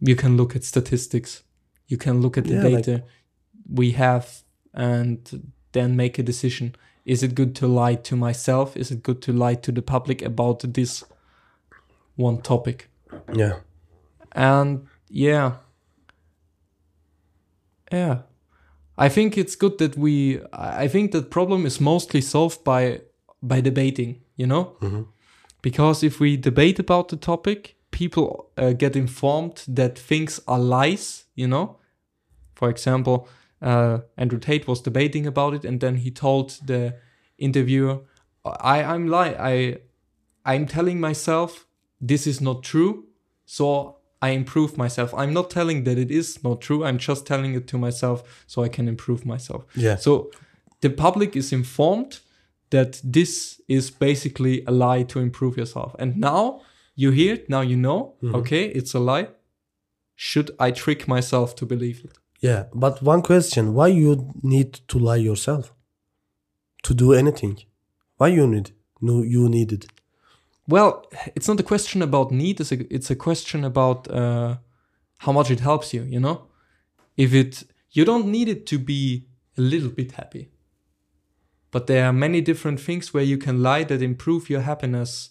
you 0.00 0.16
can 0.16 0.36
look 0.36 0.54
at 0.56 0.64
statistics. 0.64 1.42
You 1.86 1.96
can 1.96 2.20
look 2.20 2.38
at 2.38 2.44
the 2.44 2.54
Yeah, 2.54 2.62
like- 2.62 2.84
data 2.84 3.04
we 3.70 3.90
have 3.92 4.42
and 4.72 5.50
then 5.72 5.96
make 5.96 6.18
a 6.18 6.22
decision. 6.22 6.74
Is 7.04 7.22
it 7.22 7.34
good 7.34 7.54
to 7.56 7.66
lie 7.66 7.96
to 7.96 8.16
myself? 8.16 8.76
Is 8.76 8.90
it 8.90 9.02
good 9.02 9.22
to 9.22 9.32
lie 9.32 9.54
to 9.54 9.72
the 9.72 9.82
public 9.82 10.22
about 10.22 10.74
this 10.74 11.04
one 12.16 12.40
topic? 12.42 12.88
Yeah. 13.34 13.60
And 14.32 14.86
yeah. 15.08 15.52
Yeah. 17.92 18.22
I 18.98 19.08
think 19.08 19.38
it's 19.38 19.56
good 19.56 19.78
that 19.78 19.96
we 19.96 20.40
i 20.52 20.84
I 20.84 20.88
think 20.88 21.12
that 21.12 21.30
problem 21.30 21.66
is 21.66 21.80
mostly 21.80 22.20
solved 22.20 22.64
by 22.64 23.00
by 23.42 23.60
debating 23.62 24.20
you 24.36 24.46
know? 24.46 24.76
Mm-hmm. 24.80 25.02
Because 25.62 26.06
if 26.06 26.20
we 26.20 26.36
debate 26.36 26.78
about 26.78 27.08
the 27.08 27.16
topic 27.16 27.76
people 27.98 28.50
uh, 28.56 28.72
get 28.72 28.94
informed 28.94 29.56
that 29.66 29.98
things 29.98 30.40
are 30.46 30.60
lies 30.60 31.24
you 31.34 31.48
know? 31.48 31.76
For 32.54 32.68
example 32.70 33.28
uh, 33.60 33.98
andrew 34.16 34.38
tate 34.38 34.66
was 34.68 34.80
debating 34.80 35.26
about 35.26 35.54
it 35.54 35.64
and 35.64 35.80
then 35.80 35.96
he 35.96 36.10
told 36.10 36.46
the 36.66 36.94
interviewer 37.38 37.98
i 38.74 38.82
i'm 38.82 39.08
lie 39.08 39.34
i 39.52 39.54
i'm 40.44 40.66
telling 40.66 41.00
myself 41.00 41.66
this 42.00 42.26
is 42.26 42.40
not 42.40 42.62
true 42.62 43.04
so 43.44 43.96
i 44.20 44.30
improve 44.30 44.76
myself. 44.76 45.14
I'm 45.14 45.32
not 45.32 45.48
telling 45.48 45.84
that 45.84 45.96
it 45.98 46.10
is 46.10 46.42
not 46.44 46.60
true 46.60 46.84
i'm 46.84 46.98
just 46.98 47.26
telling 47.26 47.54
it 47.54 47.66
to 47.68 47.78
myself 47.78 48.44
so 48.46 48.62
i 48.62 48.68
can 48.68 48.86
improve 48.88 49.24
myself. 49.24 49.64
Yeah. 49.74 49.96
So 49.96 50.30
the 50.80 50.90
public 50.90 51.36
is 51.36 51.52
informed 51.52 52.20
that 52.70 53.00
this 53.02 53.60
is 53.68 53.90
basically 53.90 54.64
a 54.66 54.70
lie 54.70 55.02
to 55.04 55.18
improve 55.20 55.56
yourself. 55.56 55.96
And 55.98 56.16
now 56.18 56.60
you 57.02 57.08
hear 57.18 57.34
it, 57.34 57.48
now 57.48 57.62
you 57.70 57.76
know, 57.76 57.98
okay, 58.38 58.64
it's 58.78 58.94
a 58.94 58.98
lie. 59.10 59.28
Should 60.16 60.48
I 60.66 60.68
trick 60.82 61.00
myself 61.14 61.48
to 61.56 61.66
believe 61.66 61.98
it? 62.04 62.14
yeah 62.40 62.62
but 62.84 62.94
one 63.02 63.22
question 63.30 63.62
why 63.78 63.88
you 63.88 64.10
need 64.54 64.70
to 64.86 64.96
lie 65.08 65.22
yourself 65.28 65.64
to 66.86 66.94
do 66.94 67.12
anything 67.12 67.56
why 68.18 68.28
you 68.28 68.46
need 68.46 68.68
no 69.00 69.14
you 69.34 69.48
need 69.48 69.70
it 69.72 69.84
Well, 70.68 70.92
it's 71.34 71.48
not 71.48 71.60
a 71.60 71.62
question 71.62 72.02
about 72.02 72.30
need, 72.30 72.60
it's 72.60 72.72
a, 72.72 72.94
it's 72.96 73.10
a 73.10 73.16
question 73.16 73.64
about 73.64 74.00
uh, 74.10 74.58
how 75.24 75.32
much 75.32 75.50
it 75.50 75.60
helps 75.60 75.94
you, 75.94 76.02
you 76.14 76.20
know? 76.20 76.36
If 77.16 77.32
it, 77.32 77.64
you 77.90 78.04
don't 78.04 78.26
need 78.26 78.48
it 78.48 78.66
to 78.66 78.78
be 78.78 79.00
a 79.56 79.62
little 79.62 79.88
bit 79.88 80.12
happy. 80.12 80.44
But 81.70 81.86
there 81.86 82.04
are 82.04 82.12
many 82.12 82.40
different 82.42 82.80
things 82.80 83.14
where 83.14 83.24
you 83.24 83.38
can 83.38 83.62
lie 83.62 83.84
that 83.84 84.02
improve 84.02 84.50
your 84.50 84.60
happiness, 84.60 85.30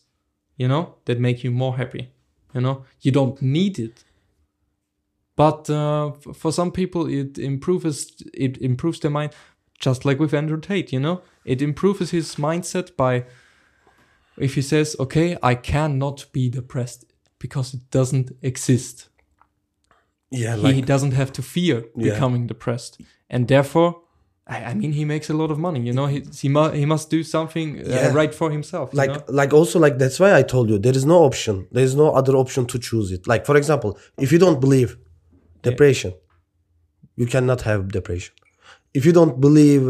you 0.58 0.68
know, 0.68 0.96
that 1.06 1.20
make 1.20 1.44
you 1.44 1.52
more 1.52 1.78
happy. 1.78 2.10
You 2.54 2.62
know, 2.62 2.86
you 3.02 3.12
don't 3.12 3.42
need 3.42 3.80
it. 3.80 4.04
But 5.36 5.70
uh, 5.70 6.12
for 6.12 6.52
some 6.52 6.72
people, 6.72 7.08
it 7.08 7.38
improves 7.38 8.22
it 8.34 8.58
improves 8.58 9.00
their 9.00 9.12
mind, 9.12 9.34
just 9.80 10.04
like 10.06 10.20
with 10.20 10.34
Andrew 10.34 10.60
Tate. 10.60 10.92
You 10.92 11.00
know, 11.00 11.22
it 11.46 11.62
improves 11.62 12.10
his 12.12 12.36
mindset 12.36 12.96
by 12.98 13.26
if 14.38 14.56
he 14.56 14.62
says, 14.62 14.96
"Okay, 15.00 15.38
I 15.44 15.54
cannot 15.56 16.26
be 16.32 16.50
depressed 16.50 17.06
because 17.40 17.74
it 17.74 17.90
doesn't 17.92 18.32
exist." 18.42 19.10
yeah 20.30 20.58
he 20.58 20.82
doesn't 20.82 21.14
have 21.14 21.32
to 21.32 21.42
fear 21.42 21.86
Yeah. 21.96 22.14
becoming 22.14 22.48
depressed, 22.48 23.00
and 23.30 23.48
therefore, 23.48 24.02
I, 24.50 24.58
I 24.72 24.74
mean, 24.74 24.92
he 24.94 25.04
makes 25.14 25.30
a 25.30 25.34
lot 25.42 25.50
of 25.52 25.58
money. 25.68 25.82
You 25.90 25.94
know, 25.98 26.08
he 26.14 26.20
he, 26.42 26.48
mu- 26.50 26.72
he 26.82 26.86
must 26.94 27.10
do 27.16 27.20
something 27.36 27.68
uh, 27.80 27.84
Yeah. 27.96 28.14
right 28.22 28.34
for 28.42 28.50
himself. 28.58 28.86
you 28.94 28.98
like 29.02 29.12
know? 29.14 29.24
like 29.42 29.52
also 29.60 29.78
like 29.86 29.96
that's 30.02 30.20
why 30.22 30.32
i 30.40 30.44
told 30.54 30.66
you 30.72 30.78
there 30.86 30.98
is 31.02 31.06
no 31.14 31.18
option 31.30 31.56
there 31.76 31.84
is 31.90 31.96
no 32.04 32.08
other 32.20 32.34
option 32.44 32.64
to 32.72 32.78
choose 32.88 33.08
it 33.16 33.22
like 33.32 33.44
for 33.50 33.56
example 33.62 33.92
if 34.26 34.30
you 34.34 34.40
don't 34.46 34.60
believe 34.66 34.90
depression 35.70 36.12
you 37.22 37.26
cannot 37.34 37.60
have 37.70 37.80
depression 38.00 38.34
if 38.94 39.02
you 39.08 39.14
don't 39.20 39.36
believe 39.48 39.84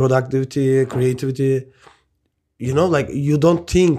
productivity 0.00 0.66
creativity 0.94 1.52
you 2.66 2.72
know 2.78 2.86
like 2.96 3.08
you 3.28 3.36
don't 3.46 3.62
think 3.76 3.96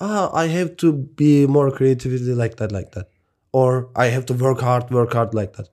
ah, 0.00 0.30
I 0.42 0.46
have 0.58 0.70
to 0.82 0.88
be 0.92 1.46
more 1.46 1.70
creativity 1.78 2.34
like 2.42 2.54
that, 2.56 2.70
like 2.78 2.90
that, 2.92 3.06
or 3.52 3.88
I 3.96 4.06
have 4.14 4.24
to 4.26 4.34
work 4.34 4.60
hard, 4.60 4.90
work 4.90 5.12
hard 5.14 5.30
like 5.40 5.52
that. 5.56 5.68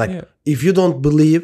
Like 0.00 0.10
Yeah. 0.10 0.24
if 0.54 0.58
you 0.64 0.72
don't 0.80 1.02
believe 1.08 1.42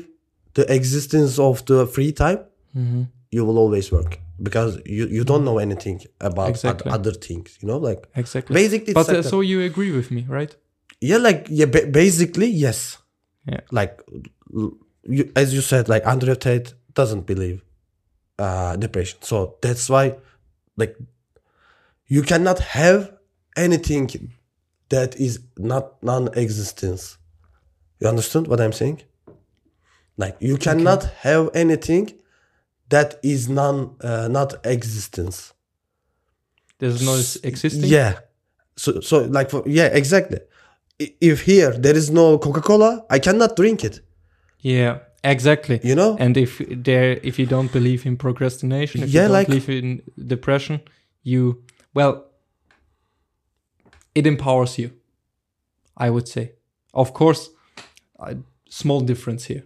the 0.54 0.64
existence 0.74 1.38
of 1.38 1.64
the 1.66 1.86
free 1.86 2.12
time, 2.12 2.38
Mhm. 2.76 3.06
you 3.30 3.44
will 3.46 3.58
always 3.58 3.90
work 3.92 4.18
because 4.42 4.76
you, 4.86 5.06
you 5.06 5.24
don't 5.24 5.44
know 5.44 5.58
anything 5.58 6.00
about 6.20 6.50
Exactly. 6.50 6.90
other 6.92 7.12
things. 7.12 7.58
You 7.60 7.68
know, 7.68 7.78
like 7.78 8.08
Exactly. 8.14 8.54
basically, 8.54 8.92
it's 8.94 9.06
but 9.06 9.16
uh, 9.16 9.22
so 9.22 9.40
you 9.40 9.60
agree 9.62 9.92
with 9.92 10.10
me, 10.10 10.26
right? 10.28 10.54
yeah, 11.00 11.18
like 11.18 11.46
yeah, 11.50 11.66
ba- 11.66 11.86
basically 11.86 12.46
yes. 12.48 12.98
Yeah. 13.46 13.60
Like 13.70 14.02
you, 15.16 15.32
as 15.34 15.52
you 15.54 15.60
said, 15.62 15.88
like 15.88 16.06
Andrew 16.06 16.34
Tate 16.36 16.74
doesn't 16.94 17.26
believe 17.26 17.64
uh, 18.38 18.76
depression, 18.76 19.18
so 19.22 19.56
that's 19.62 19.88
why, 19.90 20.16
like, 20.76 20.96
you 22.06 22.22
cannot 22.22 22.58
have 22.60 23.12
anything 23.56 24.10
that 24.90 25.16
is 25.16 25.40
not 25.58 26.02
non-existence. 26.02 27.18
You 28.00 28.08
understand 28.08 28.46
what 28.46 28.60
I'm 28.60 28.72
saying? 28.72 29.02
Like 30.16 30.36
you 30.40 30.56
cannot 30.58 31.04
have 31.22 31.50
anything 31.54 32.12
that 32.88 33.18
is 33.22 33.48
non 33.48 33.96
uh, 34.02 34.28
not 34.28 34.54
existence. 34.64 35.54
There's 36.78 37.02
no 37.04 37.14
existing. 37.48 37.84
Yeah. 37.84 38.18
So 38.76 39.00
so 39.00 39.18
like 39.24 39.50
for, 39.50 39.62
yeah 39.66 39.86
exactly. 39.86 40.38
If 41.20 41.42
here 41.42 41.72
there 41.72 41.96
is 41.96 42.10
no 42.10 42.38
Coca 42.38 42.60
Cola, 42.60 43.04
I 43.10 43.18
cannot 43.18 43.56
drink 43.56 43.82
it. 43.84 44.00
Yeah. 44.60 44.98
Exactly. 45.24 45.80
You 45.82 45.94
know. 45.94 46.16
And 46.18 46.36
if 46.36 46.60
there, 46.68 47.18
if 47.22 47.38
you 47.38 47.46
don't 47.46 47.72
believe 47.72 48.04
in 48.06 48.16
procrastination, 48.16 49.02
if 49.02 49.08
Yeah, 49.10 49.22
you 49.22 49.28
don't 49.28 49.32
like- 49.38 49.46
believe 49.48 49.68
in 49.68 50.02
depression, 50.26 50.80
you 51.22 51.62
well, 51.94 52.24
it 54.14 54.26
empowers 54.26 54.78
you. 54.78 54.90
I 55.96 56.10
would 56.10 56.26
say, 56.28 56.52
of 56.92 57.12
course, 57.12 57.50
a 58.18 58.36
small 58.68 59.00
difference 59.00 59.44
here. 59.44 59.64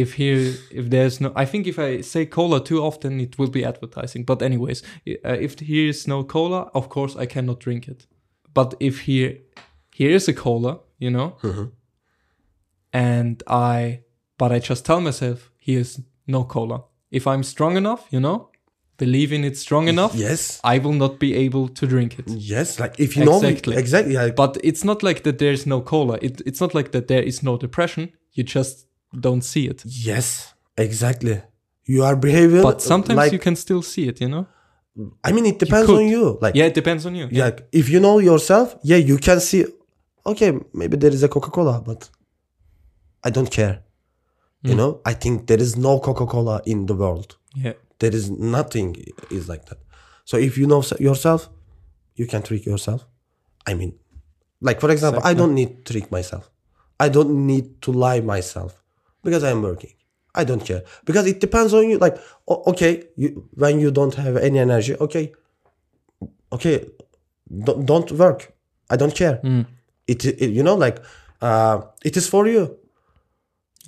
If 0.00 0.14
here, 0.14 0.54
if 0.80 0.84
there's 0.90 1.20
no, 1.20 1.28
I 1.42 1.44
think 1.50 1.66
if 1.66 1.78
I 1.78 2.00
say 2.02 2.26
cola 2.26 2.58
too 2.64 2.80
often, 2.82 3.20
it 3.20 3.38
will 3.38 3.50
be 3.50 3.64
advertising. 3.64 4.24
But 4.24 4.42
anyways, 4.42 4.82
uh, 5.06 5.38
if 5.46 5.58
here 5.60 5.88
is 5.88 6.06
no 6.06 6.24
cola, 6.24 6.60
of 6.74 6.88
course 6.88 7.16
I 7.22 7.26
cannot 7.26 7.58
drink 7.60 7.88
it. 7.88 8.06
But 8.54 8.74
if 8.80 9.00
here, 9.08 9.32
here 9.98 10.14
is 10.16 10.28
a 10.28 10.32
cola, 10.32 10.72
you 10.98 11.10
know, 11.10 11.28
Mhm. 11.42 11.70
and 12.92 13.42
I, 13.46 14.00
but 14.38 14.52
I 14.52 14.58
just 14.58 14.84
tell 14.84 15.00
myself 15.00 15.50
here's 15.58 16.00
no 16.26 16.44
cola. 16.44 16.84
If 17.10 17.26
I'm 17.26 17.42
strong 17.42 17.76
enough, 17.76 18.06
you 18.10 18.20
know, 18.20 18.48
believe 18.96 19.32
in 19.32 19.44
it 19.44 19.56
strong 19.56 19.88
enough, 19.88 20.14
Yes. 20.14 20.60
I 20.74 20.78
will 20.78 20.92
not 21.04 21.18
be 21.18 21.34
able 21.46 21.68
to 21.68 21.86
drink 21.86 22.18
it. 22.18 22.28
Yes. 22.28 22.78
Like 22.78 22.94
if 22.98 23.16
you 23.16 23.24
know 23.24 23.36
Exactly. 23.38 23.76
exactly. 23.76 24.14
Like, 24.14 24.36
But 24.36 24.56
it's 24.62 24.84
not 24.84 25.02
like 25.02 25.22
that 25.22 25.38
there's 25.38 25.66
no 25.66 25.80
cola. 25.80 26.18
It, 26.22 26.40
it's 26.46 26.60
not 26.60 26.74
like 26.74 26.90
that 26.92 27.06
there 27.08 27.22
is 27.22 27.42
no 27.42 27.56
depression. 27.56 28.12
You 28.32 28.44
just 28.44 28.86
don't 29.18 29.42
see 29.42 29.66
it. 29.66 29.82
yes. 29.84 30.54
Exactly. 30.76 31.42
You 31.84 32.04
are 32.04 32.16
behaving. 32.16 32.62
But 32.62 32.80
sometimes 32.80 33.16
like 33.16 33.32
you 33.32 33.38
can 33.38 33.56
still 33.56 33.82
see 33.82 34.08
it, 34.08 34.20
you 34.20 34.28
know? 34.28 34.46
I 35.24 35.32
mean, 35.32 35.46
it 35.46 35.58
depends 35.58 35.86
could. 35.86 35.98
on 35.98 36.06
you. 36.08 36.38
Like 36.40 36.54
Yeah, 36.54 36.66
it 36.66 36.74
depends 36.74 37.04
on 37.06 37.14
you. 37.14 37.28
yeah, 37.30 37.44
like, 37.46 37.68
if 37.72 37.88
you 37.90 38.00
know 38.00 38.18
yourself, 38.18 38.76
yeah, 38.82 38.96
you 38.96 39.18
can 39.18 39.40
see. 39.40 39.64
Okay, 40.24 40.52
maybe 40.72 40.96
there 40.96 41.12
is 41.12 41.22
a 41.22 41.28
Coca 41.28 41.50
Cola, 41.50 41.80
but 41.84 42.08
I 43.24 43.30
don't 43.30 43.50
care. 43.50 43.82
You 44.62 44.74
Mm. 44.74 44.76
know, 44.76 45.00
I 45.04 45.14
think 45.14 45.46
there 45.46 45.60
is 45.60 45.76
no 45.76 45.98
Coca 46.00 46.26
Cola 46.26 46.60
in 46.66 46.86
the 46.86 46.94
world. 46.94 47.36
Yeah. 47.54 47.72
there 47.98 48.14
is 48.20 48.30
nothing 48.30 48.88
is 49.38 49.46
like 49.52 49.64
that 49.68 49.78
so 50.24 50.34
if 50.48 50.52
you 50.58 50.66
know 50.72 50.82
yourself 51.08 51.40
you 52.20 52.26
can 52.32 52.40
trick 52.48 52.62
yourself 52.72 53.00
i 53.70 53.72
mean 53.80 53.92
like 54.68 54.78
for 54.84 54.90
example 54.94 55.20
i 55.30 55.32
don't 55.40 55.54
need 55.60 55.70
to 55.84 55.92
trick 55.94 56.08
myself 56.18 56.44
i 57.04 57.08
don't 57.16 57.32
need 57.50 57.66
to 57.84 57.90
lie 58.04 58.20
myself 58.34 58.72
because 59.22 59.44
i'm 59.44 59.62
working. 59.62 59.94
I 60.34 60.44
don't 60.44 60.64
care. 60.64 60.82
Because 61.04 61.26
it 61.26 61.40
depends 61.40 61.74
on 61.74 61.88
you. 61.88 61.98
Like 61.98 62.18
okay 62.48 63.04
you 63.16 63.48
when 63.54 63.80
you 63.80 63.90
don't 63.90 64.14
have 64.14 64.36
any 64.36 64.58
energy 64.58 64.94
okay 64.96 65.32
okay 66.52 66.86
don't, 67.64 67.84
don't 67.86 68.12
work. 68.12 68.52
I 68.88 68.96
don't 68.96 69.14
care. 69.14 69.40
Mm. 69.42 69.66
it, 70.06 70.24
it 70.24 70.50
you 70.50 70.62
know 70.62 70.74
like 70.74 71.02
uh 71.42 71.82
it 72.04 72.16
is 72.16 72.28
for 72.28 72.46
you. 72.46 72.76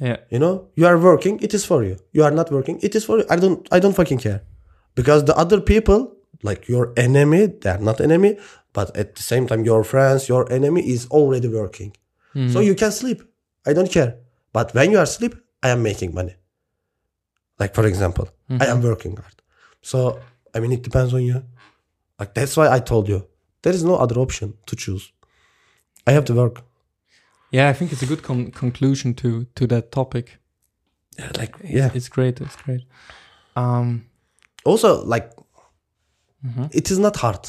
Yeah. 0.01 0.17
you 0.31 0.39
know 0.39 0.69
you 0.75 0.87
are 0.87 0.99
working 0.99 1.39
it 1.41 1.55
is 1.55 1.65
for 1.65 1.85
you. 1.85 1.97
You 2.13 2.25
are 2.25 2.31
not 2.31 2.51
working 2.51 2.79
it 2.83 2.95
is 2.95 3.05
for 3.05 3.19
you. 3.19 3.25
I 3.31 3.37
don't 3.37 3.69
i 3.71 3.79
don't 3.79 3.95
fucking 3.95 4.19
care. 4.19 4.43
Because 4.95 5.25
the 5.25 5.37
other 5.37 5.61
people 5.61 6.17
like 6.43 6.69
your 6.69 6.93
enemy 6.97 7.47
they 7.47 7.71
are 7.71 7.79
not 7.79 8.01
enemy 8.01 8.37
but 8.73 8.97
at 8.97 9.15
the 9.15 9.23
same 9.23 9.47
time 9.47 9.65
your 9.65 9.85
friends 9.85 10.29
your 10.29 10.51
enemy 10.51 10.83
is 10.89 11.07
already 11.11 11.49
working. 11.49 11.93
So 12.51 12.61
you 12.61 12.75
can 12.75 12.91
sleep. 12.91 13.23
I 13.67 13.75
don't 13.75 13.91
care 13.91 14.17
but 14.53 14.75
when 14.75 14.91
you 14.93 14.99
are 14.99 15.05
asleep 15.05 15.35
i 15.63 15.69
am 15.71 15.83
making 15.83 16.15
money. 16.15 16.35
Like 17.59 17.75
for 17.75 17.87
example 17.87 18.29
i 18.63 18.67
am 18.67 18.83
working 18.83 19.17
hard. 19.17 19.37
So 19.81 19.99
i 20.55 20.61
mean 20.61 20.73
it 20.73 20.83
depends 20.83 21.13
on 21.15 21.23
you. 21.23 21.43
Like 22.19 22.35
that's 22.35 22.57
why 22.57 22.69
i 22.77 22.81
told 22.81 23.09
you 23.09 23.27
there 23.63 23.75
is 23.75 23.85
no 23.85 23.97
other 23.97 24.19
option 24.21 24.55
to 24.67 24.77
choose. 24.77 25.13
I 26.07 26.13
have 26.13 26.25
to 26.25 26.35
work. 26.35 26.63
Yeah, 27.51 27.69
I 27.69 27.75
think 27.75 27.93
it's 27.93 28.03
a 28.03 28.07
good 28.07 28.23
con- 28.23 28.51
conclusion 28.51 29.15
to 29.15 29.29
to 29.55 29.67
that 29.67 29.91
topic. 29.93 30.39
Yeah, 31.19 31.31
like 31.41 31.55
yeah. 31.65 31.91
It's 31.95 32.09
great. 32.09 32.41
It's 32.41 32.57
great. 32.65 32.83
Um, 33.57 34.07
also 34.65 35.05
like 35.05 35.31
it 36.73 36.91
is 36.91 36.99
not 36.99 37.17
hard. 37.17 37.45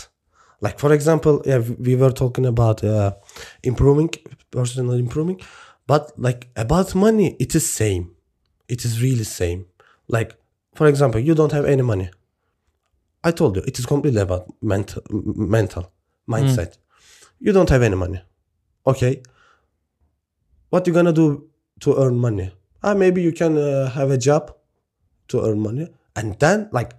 Like 0.62 0.80
for 0.80 0.94
example 0.94 1.42
yeah 1.46 1.60
we 1.80 1.96
were 1.96 2.12
talking 2.12 2.46
about 2.46 2.84
uh, 2.84 3.12
improving 3.64 4.10
personal 4.52 4.94
improving 4.94 5.40
but 5.88 6.12
like 6.18 6.48
about 6.56 6.96
money 6.96 7.36
it 7.40 7.56
is 7.56 7.70
same. 7.70 8.12
It 8.68 8.86
is 8.86 9.02
really 9.02 9.24
same. 9.24 9.66
Like 10.08 10.36
for 10.76 10.88
example 10.88 11.20
you 11.20 11.36
don't 11.36 11.52
have 11.52 11.66
any 11.66 11.82
money. 11.82 12.10
I 13.24 13.32
told 13.32 13.56
you 13.56 13.64
it 13.66 13.80
is 13.80 13.86
completely 13.86 14.22
about 14.22 14.52
mental 14.62 15.02
mental 15.10 15.92
mindset. 16.28 16.78
You 17.40 17.54
don't 17.54 17.70
have 17.70 17.82
any 17.82 17.96
money. 17.96 18.22
Okay. 18.86 19.22
What 20.70 20.88
you 20.88 20.94
gonna 20.94 21.14
do 21.14 21.50
to 21.82 21.96
earn 21.98 22.18
money? 22.18 22.52
Ah 22.84 22.94
maybe 22.94 23.22
you 23.22 23.32
can 23.32 23.58
uh, 23.58 23.90
have 23.92 24.12
a 24.12 24.18
job 24.18 24.54
to 25.30 25.42
earn 25.46 25.60
money. 25.60 25.88
And 26.16 26.38
then 26.40 26.70
like 26.72 26.94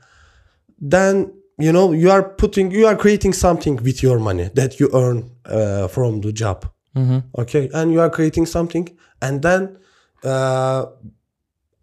then 0.81 1.33
you 1.59 1.73
know 1.73 1.93
you 1.93 2.11
are 2.11 2.23
putting 2.23 2.71
you 2.71 2.87
are 2.87 2.97
creating 2.97 3.33
something 3.33 3.77
with 3.77 4.03
your 4.03 4.19
money 4.19 4.51
that 4.55 4.81
you 4.81 4.91
earn 4.93 5.31
uh, 5.45 5.89
from 5.89 6.21
the 6.21 6.33
job 6.33 6.67
mhm. 6.95 7.23
okay 7.43 7.69
and 7.75 7.93
you 7.93 8.01
are 8.01 8.11
creating 8.11 8.47
something 8.47 8.87
and 9.21 9.43
then 9.43 9.63
uh, 10.33 10.83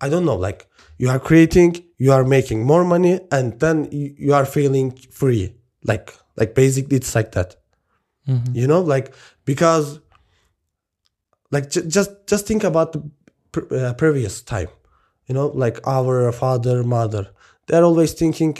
i 0.05 0.09
don't 0.09 0.25
know 0.25 0.35
like 0.47 0.67
you 0.97 1.09
are 1.09 1.19
creating 1.19 1.71
you 1.97 2.11
are 2.11 2.23
making 2.37 2.59
more 2.65 2.83
money 2.83 3.19
and 3.31 3.59
then 3.59 3.87
you, 3.91 4.33
are 4.33 4.45
feeling 4.45 4.91
free 5.19 5.43
like 5.83 6.13
like 6.39 6.53
basically 6.55 6.97
it's 6.97 7.13
like 7.15 7.31
that 7.37 7.49
Mhm. 8.27 8.55
you 8.55 8.67
know 8.71 8.81
like 8.95 9.07
because 9.45 9.99
like 11.51 11.69
ju- 11.69 11.87
just 11.87 12.11
just 12.27 12.45
think 12.47 12.63
about 12.63 12.93
the 12.93 13.01
pr- 13.51 13.73
uh, 13.75 13.93
previous 13.93 14.41
time 14.41 14.69
you 15.27 15.33
know 15.35 15.47
like 15.63 15.79
our 15.85 16.31
father 16.31 16.83
mother 16.83 17.23
they're 17.67 17.83
always 17.83 18.13
thinking 18.13 18.51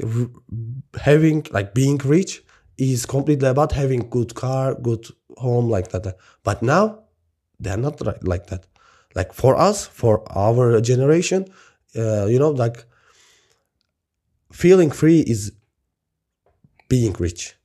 having 1.10 1.46
like 1.52 1.74
being 1.74 1.98
rich 2.00 2.44
is 2.82 3.06
completely 3.06 3.48
about 3.50 3.72
having 3.82 4.10
good 4.10 4.34
car 4.34 4.74
good 4.88 5.06
home 5.38 5.70
like 5.70 5.88
that 5.89 6.06
but 6.44 6.62
now 6.62 6.84
they're 7.60 7.78
not 7.88 7.96
like 8.34 8.46
that 8.48 8.65
like 9.15 9.32
for 9.34 9.54
us 9.70 9.86
for 10.02 10.13
our 10.46 10.82
generation 10.82 11.46
uh, 11.96 12.26
you 12.26 12.39
know 12.39 12.50
like 12.63 12.86
feeling 14.52 14.91
free 14.91 15.20
is 15.34 15.52
being 16.89 17.13
rich 17.20 17.56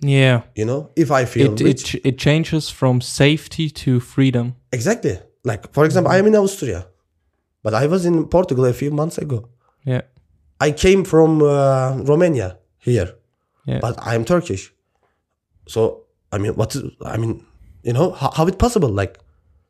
Yeah. 0.00 0.42
you 0.54 0.64
know 0.64 0.90
if 0.96 1.10
i 1.10 1.24
feel 1.24 1.52
It, 1.52 1.60
rich 1.60 1.94
it 1.94 2.06
it 2.10 2.18
changes 2.18 2.70
from 2.70 3.00
safety 3.00 3.70
to 3.82 4.00
freedom. 4.00 4.54
Exactly. 4.72 5.16
Like 5.50 5.62
for 5.72 5.84
example, 5.84 6.12
I 6.14 6.18
am 6.18 6.26
in 6.26 6.34
Austria, 6.34 6.80
but 7.62 7.72
I 7.82 7.86
was 7.86 8.04
in 8.04 8.14
Portugal 8.28 8.64
a 8.64 8.72
few 8.72 8.90
months 8.90 9.18
ago. 9.18 9.38
Yeah. 9.84 10.02
I 10.66 10.72
came 10.72 11.04
from 11.04 11.30
uh, 11.42 12.02
Romania 12.12 12.48
here, 12.88 13.08
Yeah. 13.66 13.80
but 13.80 13.94
I 14.10 14.14
am 14.14 14.24
Turkish. 14.24 14.72
So 15.68 16.04
I 16.32 16.38
mean, 16.38 16.54
what? 16.54 16.74
Is, 16.76 16.82
I 17.04 17.16
mean, 17.16 17.44
you 17.82 17.92
know, 17.92 18.12
how, 18.12 18.30
how 18.36 18.46
it 18.46 18.58
possible? 18.58 18.88
Like, 18.88 19.18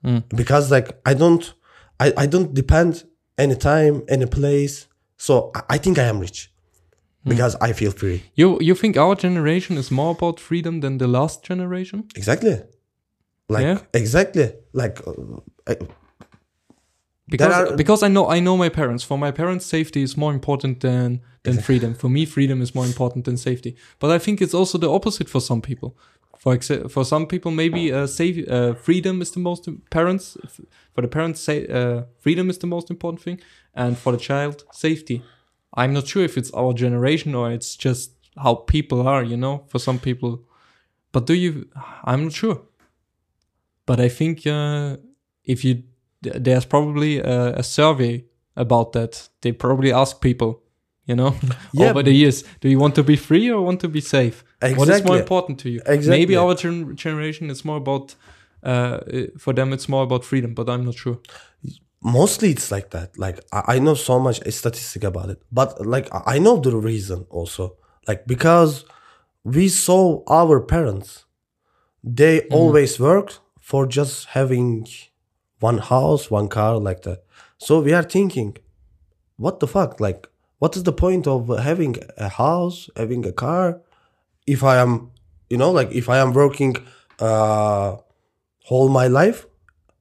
Mm. 0.05 0.23
because 0.37 0.71
like 0.71 0.89
I 1.11 1.15
don't, 1.15 1.55
I, 1.99 2.13
I 2.17 2.27
don't 2.27 2.55
depend 2.55 3.05
any 3.39 3.57
time, 3.57 4.03
any 4.09 4.27
place. 4.27 4.87
So 5.17 5.51
I, 5.55 5.61
I 5.75 5.79
think 5.79 5.99
I 5.99 6.03
am 6.05 6.21
rich 6.21 6.53
because 7.25 7.57
I 7.61 7.73
feel 7.73 7.91
free. 7.93 8.23
You 8.35 8.59
you 8.61 8.75
think 8.75 8.97
our 8.97 9.17
generation 9.17 9.77
is 9.79 9.91
more 9.91 10.11
about 10.13 10.39
freedom 10.41 10.81
than 10.81 10.99
the 10.99 11.07
last 11.09 11.43
generation? 11.49 12.05
Exactly. 12.15 12.61
Like 13.49 13.63
Yeah? 13.65 13.79
exactly. 13.95 14.53
Like 14.73 15.01
uh, 15.07 15.41
I- 15.67 15.87
because 17.29 17.55
are- 17.55 17.77
because 17.77 18.03
I 18.03 18.09
know 18.09 18.29
I 18.37 18.41
know 18.41 18.57
my 18.57 18.69
parents. 18.71 19.05
For 19.05 19.19
my 19.19 19.31
parents, 19.33 19.67
safety 19.67 20.03
is 20.03 20.17
more 20.17 20.33
important 20.35 20.81
than 20.81 21.21
than 21.43 21.59
freedom. 21.69 21.95
For 21.95 22.09
me, 22.09 22.25
freedom 22.27 22.61
is 22.63 22.75
more 22.75 22.87
important 22.87 23.25
than 23.25 23.37
safety. 23.37 23.77
But 23.99 24.11
I 24.11 24.19
think 24.19 24.41
it's 24.41 24.55
also 24.55 24.79
the 24.79 24.91
opposite 24.91 25.29
for 25.31 25.41
some 25.41 25.61
people. 25.61 25.91
For 26.39 26.57
exa- 26.57 26.89
for 26.91 27.05
some 27.05 27.27
people, 27.27 27.51
maybe 27.51 27.93
uh, 27.93 28.07
uh, 28.07 28.75
freedom 28.75 29.21
is 29.23 29.31
the 29.31 29.41
most 29.41 29.69
parents. 29.91 30.37
For 30.95 31.03
the 31.03 31.09
parents, 31.09 31.41
say 31.41 31.67
uh, 31.67 32.03
freedom 32.21 32.49
is 32.51 32.59
the 32.59 32.67
most 32.67 32.91
important 32.91 33.23
thing, 33.23 33.41
and 33.75 33.97
for 33.97 34.13
the 34.13 34.19
child, 34.19 34.65
safety. 34.73 35.23
I'm 35.79 35.93
not 35.93 36.07
sure 36.07 36.25
if 36.25 36.37
it's 36.37 36.51
our 36.55 36.73
generation 36.75 37.35
or 37.35 37.51
it's 37.53 37.77
just 37.77 38.11
how 38.45 38.55
people 38.67 39.09
are. 39.09 39.25
You 39.25 39.37
know, 39.37 39.65
for 39.69 39.79
some 39.81 39.99
people. 39.99 40.39
But 41.13 41.27
do 41.27 41.33
you? 41.35 41.53
I'm 42.05 42.23
not 42.25 42.33
sure. 42.33 42.59
But 43.87 44.01
I 44.01 44.09
think 44.09 44.47
uh, 44.47 44.97
if 45.45 45.65
you 45.65 45.83
th- 46.23 46.37
there's 46.39 46.65
probably 46.67 47.19
a, 47.19 47.55
a 47.59 47.63
survey 47.63 48.25
about 48.55 48.93
that. 48.93 49.29
They 49.41 49.53
probably 49.53 49.93
ask 49.93 50.21
people, 50.21 50.63
you 51.07 51.15
know, 51.17 51.35
Yeah. 51.73 51.91
over 51.91 52.03
the 52.03 52.13
years, 52.13 52.45
do 52.61 52.69
you 52.69 52.79
want 52.81 52.95
to 52.95 53.03
be 53.03 53.17
free 53.17 53.51
or 53.51 53.63
want 53.63 53.81
to 53.81 53.89
be 53.89 54.01
safe? 54.01 54.45
What 54.61 54.89
is 54.89 55.05
more 55.05 55.19
important 55.19 55.61
to 55.61 55.69
you? 55.71 55.81
Exactly. 55.87 56.19
Maybe 56.19 56.37
our 56.37 56.55
gen- 56.55 56.97
generation 56.97 57.51
is 57.51 57.65
more 57.65 57.77
about, 57.77 58.15
uh, 58.63 58.99
for 59.39 59.53
them 59.55 59.73
it's 59.73 59.89
more 59.89 60.03
about 60.05 60.25
freedom, 60.25 60.55
but 60.55 60.69
I'm 60.69 60.85
not 60.85 60.95
sure. 60.95 61.19
mostly 62.03 62.51
it's 62.51 62.71
like 62.71 62.91
that 62.91 63.09
like 63.19 63.39
I, 63.53 63.79
know 63.79 63.95
so 63.95 64.19
much 64.21 64.39
statistic 64.53 65.03
about 65.05 65.29
it 65.31 65.39
but 65.51 65.69
like 65.95 66.07
i 66.15 66.35
I 66.35 66.39
know 66.45 66.57
the 66.61 66.77
reason 66.93 67.19
also 67.39 67.65
like 68.09 68.21
because 68.35 68.73
we 69.57 69.69
saw 69.87 70.23
our 70.41 70.57
parents 70.75 71.09
they 72.19 72.35
always 72.59 72.93
worked 73.01 73.35
for 73.71 73.83
just 73.99 74.17
having 74.39 74.87
one 75.61 75.79
house 75.79 76.31
one 76.31 76.49
car 76.49 76.79
like 76.79 77.03
that. 77.03 77.25
So 77.59 77.81
we 77.81 77.93
are 77.93 78.03
thinking 78.03 78.57
what 79.37 79.61
the 79.61 79.67
fuck? 79.67 80.01
Like 80.01 80.29
what 80.59 80.77
is 80.77 80.83
the 80.85 80.93
point 80.93 81.27
of 81.27 81.49
having 81.59 81.97
a 82.17 82.29
house 82.29 82.89
having 82.97 83.25
a 83.27 83.33
car 83.33 83.81
if 84.47 84.63
i 84.65 84.77
am 84.77 85.11
you 85.51 85.57
know 85.57 85.71
like 85.71 85.91
if 85.93 86.09
i 86.09 86.19
am 86.19 86.33
working 86.33 86.75
uh 87.21 87.97
whole 88.65 88.89
my 88.89 89.07
life 89.07 89.47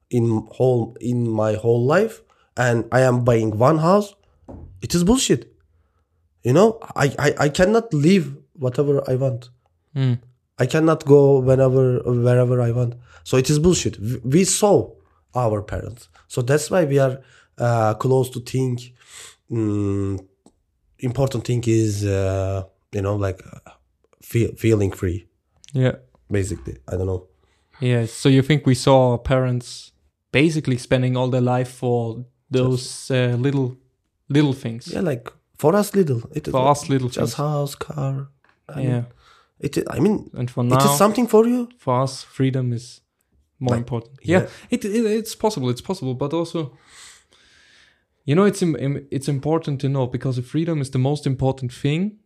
in 0.10 0.48
whole 0.52 0.96
in 1.02 1.30
my 1.30 1.54
whole 1.56 1.84
life 1.86 2.22
and 2.58 2.86
i 2.92 3.02
am 3.02 3.24
buying 3.24 3.58
one 3.58 3.80
house 3.80 4.16
it 4.82 4.94
is 4.94 5.04
bullshit. 5.04 5.52
You 6.44 6.54
know 6.54 6.80
i 6.96 7.14
i, 7.20 7.34
I 7.46 7.50
cannot 7.50 7.94
live 7.94 8.38
whatever 8.54 9.04
i 9.10 9.16
want. 9.16 9.50
Mm. 9.96 10.20
i 10.60 10.66
cannot 10.66 11.06
go 11.06 11.40
whenever 11.40 12.00
wherever 12.06 12.62
i 12.62 12.72
want. 12.72 12.96
So 13.24 13.38
it 13.38 13.50
is 13.50 13.58
bullshit. 13.60 13.98
We 14.24 14.44
saw 14.44 14.92
our 15.36 15.62
parents 15.62 16.10
so 16.28 16.42
that's 16.42 16.70
why 16.72 16.84
we 16.86 16.98
are 17.00 17.16
uh, 17.58 17.94
close 17.96 18.30
to 18.30 18.40
think 18.40 18.80
mm, 19.52 20.20
important 21.00 21.44
thing 21.46 21.64
is 21.68 22.04
uh, 22.06 22.64
you 22.92 23.02
know 23.02 23.16
like 23.16 23.42
uh, 23.46 23.72
feel, 24.22 24.50
feeling 24.58 24.92
free 24.92 25.28
Yeah. 25.74 25.96
basically 26.32 26.76
i 26.92 26.96
don't 26.98 27.08
know 27.08 27.24
Yeah. 27.82 28.06
So 28.08 28.30
you 28.30 28.42
think 28.42 28.66
we 28.66 28.76
saw 28.76 29.12
our 29.12 29.18
parents 29.20 29.92
basically 30.32 30.78
spending 30.78 31.18
all 31.18 31.30
their 31.30 31.42
life 31.56 31.70
for 31.70 32.26
those 32.50 33.12
uh, 33.12 33.36
little, 33.46 33.76
little 34.30 34.54
things? 34.54 34.88
yeah 34.88 35.02
like 35.04 35.30
for 35.58 35.76
us 35.76 35.94
little 35.96 36.22
it 36.32 36.48
is 36.48 36.52
For 36.52 36.72
us 36.72 36.90
little 36.90 37.10
just 37.10 37.18
things. 37.18 37.34
house 37.34 37.76
car 37.76 38.28
I 38.70 38.76
mean, 38.80 38.90
Yeah. 38.90 39.04
it 39.60 39.78
i 39.96 40.00
mean 40.00 40.30
And 40.40 40.50
for 40.52 40.64
now, 40.64 40.78
is 40.86 40.98
something 40.98 41.28
for 41.30 41.46
you 41.48 41.68
for 41.78 42.04
us, 42.04 42.24
freedom 42.24 42.74
is 42.74 43.02
more 43.58 43.76
Like, 43.76 43.82
important. 43.84 44.20
yeah. 44.22 44.40
Yeah, 44.42 44.50
It, 44.70 44.86
it 44.86 45.06
it's 45.06 45.36
possible. 45.36 45.70
It's 45.70 45.82
possible, 45.82 46.14
but 46.14 46.34
also, 46.34 46.72
you 48.26 48.36
know, 48.36 48.46
it's 48.46 48.62
it's 49.12 49.28
important 49.28 49.82
to 49.82 49.88
know 49.88 50.08
because 50.08 50.40
freedom 50.42 50.82
is 50.82 50.90
the 50.90 51.00
most 51.00 51.26
important 51.26 51.72
thing 51.74 52.20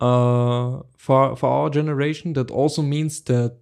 uh, 0.00 0.80
for 0.96 1.36
for 1.36 1.48
our 1.48 1.70
generation. 1.70 2.32
That 2.34 2.50
also 2.50 2.82
means 2.82 3.20
that 3.22 3.56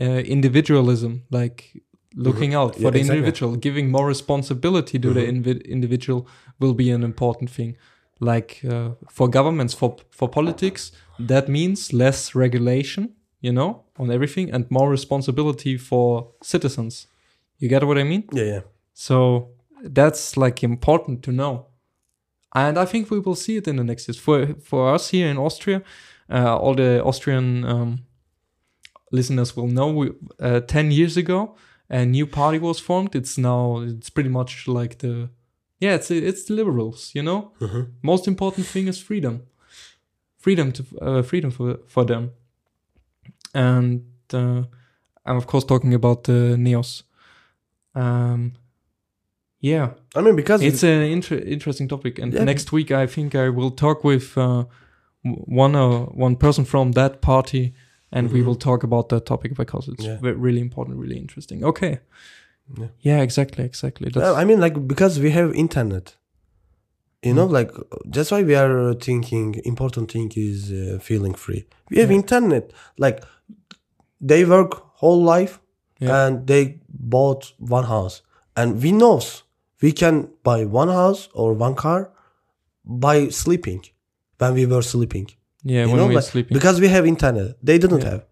uh, 0.00 0.04
individualism, 0.04 1.22
like 1.30 1.82
looking 2.16 2.54
out 2.54 2.74
for 2.74 2.80
Mm-hmm. 2.80 2.84
Yeah, 2.84 2.90
the 2.92 2.98
exactly. 2.98 3.16
individual, 3.18 3.56
giving 3.56 3.90
more 3.90 4.08
responsibility 4.08 4.98
to 4.98 5.12
the 5.12 5.20
Mhm. 5.20 5.42
invi- 5.42 5.64
individual, 5.64 6.26
will 6.58 6.74
be 6.74 6.90
an 6.94 7.02
important 7.02 7.50
thing. 7.50 7.76
Like 8.20 8.60
uh, 8.64 8.90
for 9.10 9.28
governments, 9.28 9.74
for 9.74 9.96
for 10.10 10.28
politics, 10.28 10.92
that 11.28 11.48
means 11.48 11.92
less 11.92 12.34
regulation, 12.34 13.08
you 13.44 13.52
know, 13.52 13.82
on 13.98 14.10
everything, 14.10 14.54
and 14.54 14.64
more 14.70 14.90
responsibility 14.90 15.78
for 15.78 16.32
citizens. 16.42 17.08
You 17.58 17.68
get 17.68 17.82
what 17.84 17.98
I 17.98 18.04
mean? 18.04 18.22
yeah 18.32 18.46
yeah 18.46 18.62
So 18.94 19.48
that's 19.94 20.36
like 20.36 20.62
important 20.66 21.22
to 21.22 21.30
know. 21.30 21.66
And 22.54 22.76
I 22.78 22.86
think 22.86 23.10
we 23.10 23.18
will 23.20 23.34
see 23.36 23.56
it 23.56 23.66
in 23.68 23.76
the 23.76 23.84
next 23.84 24.08
years. 24.08 24.18
For 24.20 24.54
for 24.62 24.94
us 24.94 25.10
here 25.12 25.30
in 25.30 25.38
Austria, 25.38 25.82
uh, 26.30 26.56
all 26.62 26.74
the 26.74 27.00
Austrian 27.04 27.64
um, 27.64 27.98
listeners 29.12 29.56
will 29.56 29.68
know. 29.68 29.88
We, 29.98 30.10
uh, 30.40 30.60
Ten 30.66 30.90
years 30.90 31.16
ago, 31.16 31.54
a 31.88 32.04
new 32.04 32.26
party 32.26 32.58
was 32.58 32.80
formed. 32.80 33.14
It's 33.14 33.36
now 33.38 33.80
it's 33.80 34.10
pretty 34.10 34.30
much 34.30 34.66
like 34.68 34.96
the 34.98 35.28
yeah, 35.80 35.94
it's 35.96 36.10
it's 36.10 36.44
the 36.44 36.54
liberals. 36.54 37.10
You 37.14 37.22
know, 37.24 37.52
Mhm. 37.60 37.86
most 38.02 38.26
important 38.28 38.66
thing 38.66 38.88
is 38.88 38.98
freedom, 39.02 39.40
freedom 40.38 40.72
to 40.72 40.82
uh, 41.02 41.22
freedom 41.22 41.50
for 41.50 41.78
for 41.86 42.04
them. 42.06 42.30
And 43.54 44.02
uh, 44.32 44.62
I'm 45.24 45.36
of 45.36 45.46
course 45.46 45.64
talking 45.64 45.94
about 45.94 46.24
the 46.24 46.56
Neos. 46.58 47.02
Um, 47.94 48.52
yeah, 49.60 49.90
i 50.16 50.20
mean 50.20 50.36
because 50.36 50.60
it's 50.62 50.82
an 50.82 51.02
inter- 51.02 51.42
interesting 51.46 51.88
topic, 51.88 52.18
and 52.18 52.32
Yeah. 52.34 52.44
next 52.44 52.72
week 52.72 52.90
I 52.90 53.06
think 53.06 53.34
I 53.34 53.48
will 53.48 53.70
talk 53.70 54.04
with 54.04 54.36
uh, 54.36 54.64
one 55.22 55.74
uh, 55.78 56.06
one 56.26 56.36
person 56.36 56.64
from 56.64 56.92
that 56.92 57.20
party, 57.20 57.72
and 58.10 58.30
we 58.32 58.40
Mhm. 58.40 58.46
will 58.46 58.56
talk 58.58 58.84
about 58.84 59.08
that 59.08 59.24
topic 59.24 59.54
because 59.54 59.88
it's 59.92 60.04
Yeah. 60.04 60.18
really 60.22 60.60
important, 60.60 60.98
really 60.98 61.16
interesting. 61.16 61.64
Okay. 61.64 61.98
Yeah. 62.78 62.88
Yeah, 63.00 63.22
exactly, 63.22 63.64
exactly. 63.64 64.10
That's, 64.10 64.36
I 64.42 64.44
mean, 64.44 64.60
like 64.60 64.86
because 64.86 65.20
we 65.20 65.30
have 65.30 65.54
internet, 65.54 66.16
you 67.22 67.32
know, 67.34 67.46
like 67.46 67.70
that's 68.14 68.30
why 68.30 68.42
we 68.42 68.54
are 68.56 68.94
thinking 68.94 69.54
important 69.64 70.10
thing 70.12 70.32
is 70.36 70.70
uh, 70.70 70.98
feeling 71.00 71.34
free. 71.36 71.64
We 71.90 71.98
have 72.00 72.10
internet, 72.14 72.70
like 72.98 73.22
they 74.20 74.44
work 74.44 74.72
whole 75.00 75.22
life 75.22 75.60
Yeah. 76.00 76.26
and 76.26 76.46
they 76.46 76.80
bought 76.88 77.52
one 77.58 77.84
house, 77.84 78.22
and 78.56 78.82
we 78.82 78.90
knows 78.92 79.42
we 79.82 79.92
can 79.92 80.28
buy 80.42 80.64
one 80.64 80.88
house 80.88 81.28
or 81.34 81.54
one 81.54 81.74
car 81.74 82.10
by 82.84 83.28
sleeping 83.30 83.82
when 84.38 84.54
we 84.54 84.66
were 84.66 84.82
sleeping. 84.82 85.26
yeah, 85.62 85.82
you 85.84 85.88
when 85.88 85.96
know, 85.96 86.06
we're 86.08 86.14
like, 86.20 86.24
sleeping. 86.32 86.54
because 86.58 86.80
we 86.80 86.88
have 86.88 87.06
internet, 87.06 87.56
they 87.62 87.78
didn't 87.78 88.02
Yeah. 88.02 88.10
have 88.10 88.22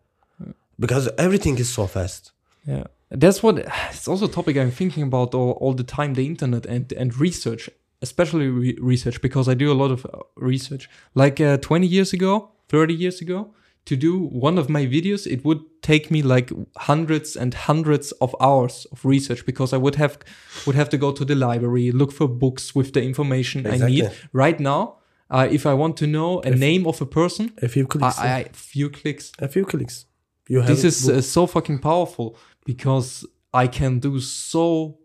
because 0.78 1.08
everything 1.18 1.58
is 1.58 1.68
so 1.78 1.86
fast. 1.86 2.32
Yeah, 2.66 2.84
that's 3.22 3.42
what 3.42 3.54
it's 3.90 4.06
also 4.08 4.24
a 4.26 4.32
topic 4.38 4.56
I'm 4.56 4.70
thinking 4.70 5.02
about 5.04 5.34
all, 5.34 5.52
all 5.62 5.74
the 5.74 5.84
time. 5.96 6.14
The 6.14 6.26
internet 6.32 6.66
and 6.66 6.92
and 7.00 7.08
research, 7.26 7.62
especially 8.06 8.46
re- 8.48 8.78
research, 8.92 9.20
because 9.26 9.46
I 9.52 9.54
do 9.54 9.68
a 9.72 9.78
lot 9.82 9.90
of 9.96 10.00
uh, 10.06 10.10
research. 10.52 10.88
Like 11.14 11.36
uh, 11.40 11.56
20 11.58 11.86
years 11.86 12.12
ago, 12.12 12.50
30 12.68 12.94
years 12.94 13.20
ago, 13.22 13.38
to 13.84 13.96
do 13.96 14.18
one 14.18 14.58
of 14.60 14.68
my 14.68 14.86
videos, 14.86 15.26
it 15.26 15.44
would 15.44 15.60
take 15.82 16.10
me 16.10 16.22
like 16.22 16.50
hundreds 16.76 17.36
and 17.36 17.52
hundreds 17.54 18.12
of 18.20 18.34
hours 18.40 18.86
of 18.92 19.04
research 19.04 19.44
because 19.44 19.72
I 19.72 19.78
would 19.78 19.96
have 19.96 20.18
would 20.66 20.76
have 20.76 20.88
to 20.90 20.98
go 20.98 21.12
to 21.12 21.24
the 21.24 21.34
library, 21.34 21.90
look 21.92 22.12
for 22.12 22.28
books 22.28 22.74
with 22.74 22.92
the 22.92 23.02
information 23.02 23.66
I 23.66 23.78
need. 23.78 24.10
Right 24.32 24.60
now, 24.60 24.98
uh, 25.30 25.48
if 25.50 25.66
I 25.66 25.74
want 25.74 25.96
to 25.96 26.06
know 26.06 26.40
a 26.44 26.48
If- 26.52 26.58
name 26.58 26.86
of 26.86 27.00
a 27.02 27.06
person, 27.06 27.52
A 27.62 27.68
few 27.68 27.86
clicks, 27.86 28.18
I, 28.18 28.38
I 28.38 28.44
few 28.52 28.88
clicks. 28.90 29.32
A 29.38 29.48
few 29.48 29.64
clicks. 29.64 30.06
You 30.48 30.58
have 30.60 30.68
this 30.68 30.84
is 30.84 31.08
uh, 31.08 31.20
so 31.22 31.46
fucking 31.46 31.78
powerful 31.80 32.36
because 32.64 33.26
I 33.64 33.66
can 33.68 33.98
do 34.00 34.20
so 34.20 34.98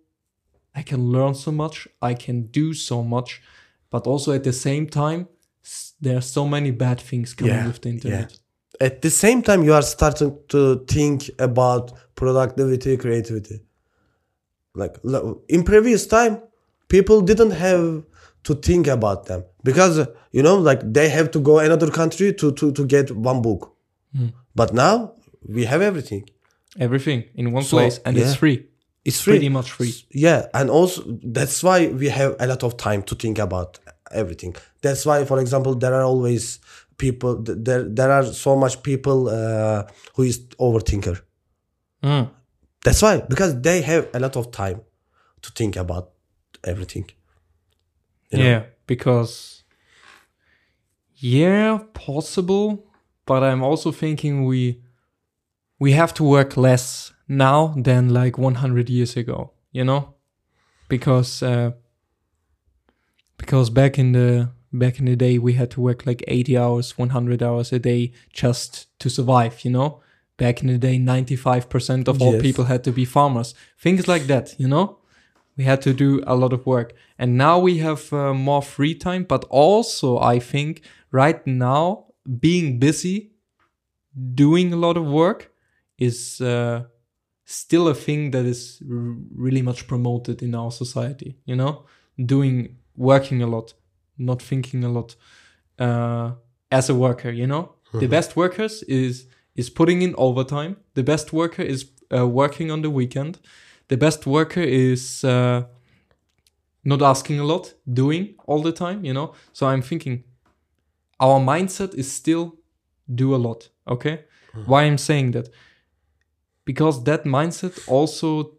I 0.75 0.83
can 0.83 1.11
learn 1.11 1.33
so 1.35 1.51
much 1.51 1.87
I 2.11 2.13
can 2.13 2.37
do 2.51 2.73
so 2.73 3.03
much 3.03 3.41
but 3.89 4.05
also 4.07 4.31
at 4.33 4.43
the 4.43 4.53
same 4.53 4.85
time 4.87 5.27
s- 5.65 5.93
there 6.01 6.17
are 6.17 6.21
so 6.37 6.47
many 6.47 6.71
bad 6.71 6.99
things 6.99 7.33
coming 7.33 7.53
Yeah, 7.55 7.67
with 7.67 7.81
the 7.81 7.89
internet 7.89 8.39
at 8.79 9.01
the 9.01 9.09
same 9.09 9.41
time 9.41 9.63
you 9.63 9.73
are 9.73 9.81
starting 9.81 10.37
to 10.49 10.83
think 10.87 11.29
about 11.39 11.91
productivity 12.15 12.97
creativity. 12.97 13.61
Like 14.75 14.97
in 15.49 15.63
previous 15.63 16.05
time 16.07 16.41
people 16.87 17.21
didn't 17.21 17.51
have 17.51 18.03
to 18.43 18.55
think 18.55 18.87
about 18.87 19.25
them 19.25 19.43
because 19.63 20.07
you 20.31 20.41
know 20.43 20.55
like 20.57 20.81
they 20.93 21.09
have 21.09 21.31
to 21.31 21.39
go 21.39 21.59
another 21.59 21.89
country 21.91 22.33
to 22.33 22.51
to, 22.53 22.71
to 22.71 22.85
get 22.85 23.11
one 23.11 23.41
book. 23.41 23.73
Hmm. 24.15 24.27
but 24.55 24.73
now 24.73 25.13
we 25.47 25.65
have 25.65 25.81
everything. 25.81 26.23
Everything 26.79 27.23
in 27.35 27.51
one 27.51 27.63
So, 27.63 27.77
place 27.77 27.99
and 28.05 28.17
it's 28.17 28.35
free. 28.35 28.67
It's 29.03 29.19
free. 29.21 29.33
pretty 29.33 29.49
much 29.49 29.71
free. 29.71 29.93
Yeah 30.11 30.47
and 30.53 30.69
also 30.69 31.01
that's 31.23 31.63
why 31.63 31.87
we 31.87 32.07
have 32.09 32.35
a 32.39 32.45
lot 32.47 32.63
of 32.63 32.77
time 32.77 33.01
to 33.03 33.15
think 33.15 33.37
about 33.39 33.79
everything. 34.11 34.55
That's 34.81 35.05
why 35.05 35.25
for 35.25 35.39
example 35.39 35.73
there 35.75 35.93
are 35.93 36.03
always 36.03 36.59
people 36.97 37.41
there 37.43 37.83
there 37.83 38.11
are 38.11 38.25
so 38.25 38.55
much 38.55 38.81
people 38.83 39.29
uh, 39.29 39.83
who 40.15 40.23
is 40.23 40.39
overthinker 40.59 41.21
Mm. 42.03 42.29
that's 42.83 43.01
why 43.01 43.21
because 43.29 43.59
they 43.61 43.81
have 43.81 44.07
a 44.13 44.19
lot 44.19 44.35
of 44.35 44.51
time 44.51 44.81
to 45.41 45.51
think 45.51 45.75
about 45.75 46.11
everything. 46.63 47.09
You 48.31 48.37
know? 48.37 48.45
Yeah, 48.45 48.63
because 48.85 49.63
yeah, 51.15 51.79
possible, 51.93 52.85
but 53.25 53.43
I'm 53.43 53.63
also 53.63 53.91
thinking 53.91 54.45
we 54.45 54.81
we 55.79 55.93
have 55.93 56.13
to 56.15 56.23
work 56.23 56.57
less 56.57 57.13
now 57.27 57.73
than 57.77 58.09
like 58.09 58.37
100 58.37 58.89
years 58.89 59.17
ago, 59.17 59.51
you 59.71 59.83
know? 59.83 60.13
Because 60.89 61.41
uh 61.43 61.71
because 63.37 63.69
back 63.69 63.97
in 63.97 64.11
the 64.11 64.49
back 64.79 64.99
in 64.99 65.05
the 65.05 65.15
day 65.15 65.37
we 65.37 65.53
had 65.53 65.71
to 65.71 65.81
work 65.81 66.05
like 66.05 66.23
80 66.27 66.57
hours, 66.57 66.97
100 66.97 67.41
hours 67.43 67.71
a 67.73 67.79
day 67.79 68.11
just 68.31 68.87
to 68.99 69.09
survive, 69.09 69.63
you 69.65 69.71
know? 69.71 70.01
Back 70.37 70.61
in 70.61 70.67
the 70.67 70.77
day 70.77 70.97
95% 70.99 72.07
of 72.07 72.21
all 72.21 72.33
Yes. 72.33 72.41
people 72.41 72.65
had 72.65 72.83
to 72.83 72.91
be 72.91 73.05
farmers. 73.05 73.55
Things 73.79 74.07
like 74.07 74.23
that, 74.27 74.55
you 74.59 74.67
know? 74.67 74.97
we 75.57 75.63
had 75.63 75.81
to 75.81 75.91
do 75.91 76.21
a 76.27 76.35
lot 76.35 76.53
of 76.53 76.63
work 76.67 76.93
and 77.17 77.35
now 77.35 77.57
we 77.57 77.79
have 77.79 78.13
uh, 78.13 78.31
more 78.31 78.61
free 78.61 78.93
time 78.93 79.23
but 79.23 79.43
also 79.49 80.19
i 80.19 80.37
think 80.37 80.81
right 81.11 81.47
now 81.47 82.05
being 82.39 82.77
busy 82.77 83.31
doing 84.33 84.73
a 84.73 84.75
lot 84.75 84.97
of 84.97 85.05
work 85.05 85.51
is 85.97 86.41
uh, 86.41 86.83
still 87.45 87.87
a 87.87 87.93
thing 87.95 88.31
that 88.31 88.45
is 88.45 88.81
r- 88.89 89.15
really 89.35 89.61
much 89.61 89.87
promoted 89.87 90.41
in 90.41 90.53
our 90.55 90.71
society 90.71 91.37
you 91.45 91.55
know 91.55 91.85
doing 92.23 92.75
working 92.95 93.41
a 93.41 93.47
lot 93.47 93.73
not 94.17 94.41
thinking 94.41 94.83
a 94.83 94.89
lot 94.89 95.15
uh, 95.79 96.31
as 96.71 96.89
a 96.89 96.95
worker 96.95 97.29
you 97.31 97.47
know 97.47 97.73
the 97.93 98.07
best 98.07 98.35
workers 98.35 98.83
is 98.83 99.27
is 99.55 99.69
putting 99.69 100.01
in 100.01 100.13
overtime 100.17 100.75
the 100.93 101.03
best 101.03 101.33
worker 101.33 101.61
is 101.61 101.89
uh, 102.15 102.27
working 102.27 102.71
on 102.71 102.81
the 102.81 102.89
weekend 102.89 103.39
the 103.87 103.97
best 103.97 104.25
worker 104.25 104.61
is 104.61 105.23
uh, 105.23 105.63
not 106.87 107.01
asking 107.01 107.37
a 107.39 107.43
lot, 107.43 107.73
doing 107.91 108.35
all 108.45 108.61
the 108.61 108.71
time, 108.71 109.03
you 109.03 109.13
know. 109.13 109.33
So 109.51 109.67
I'm 109.67 109.81
thinking 109.81 110.23
our 111.19 111.39
mindset 111.39 111.93
is 111.93 112.09
still 112.09 112.55
do 113.13 113.35
a 113.35 113.37
lot, 113.37 113.69
okay? 113.87 114.23
Why 114.65 114.83
I'm 114.83 114.97
saying 114.97 115.31
that? 115.31 115.49
Because 116.63 117.03
that 117.03 117.25
mindset 117.25 117.77
also 117.87 118.53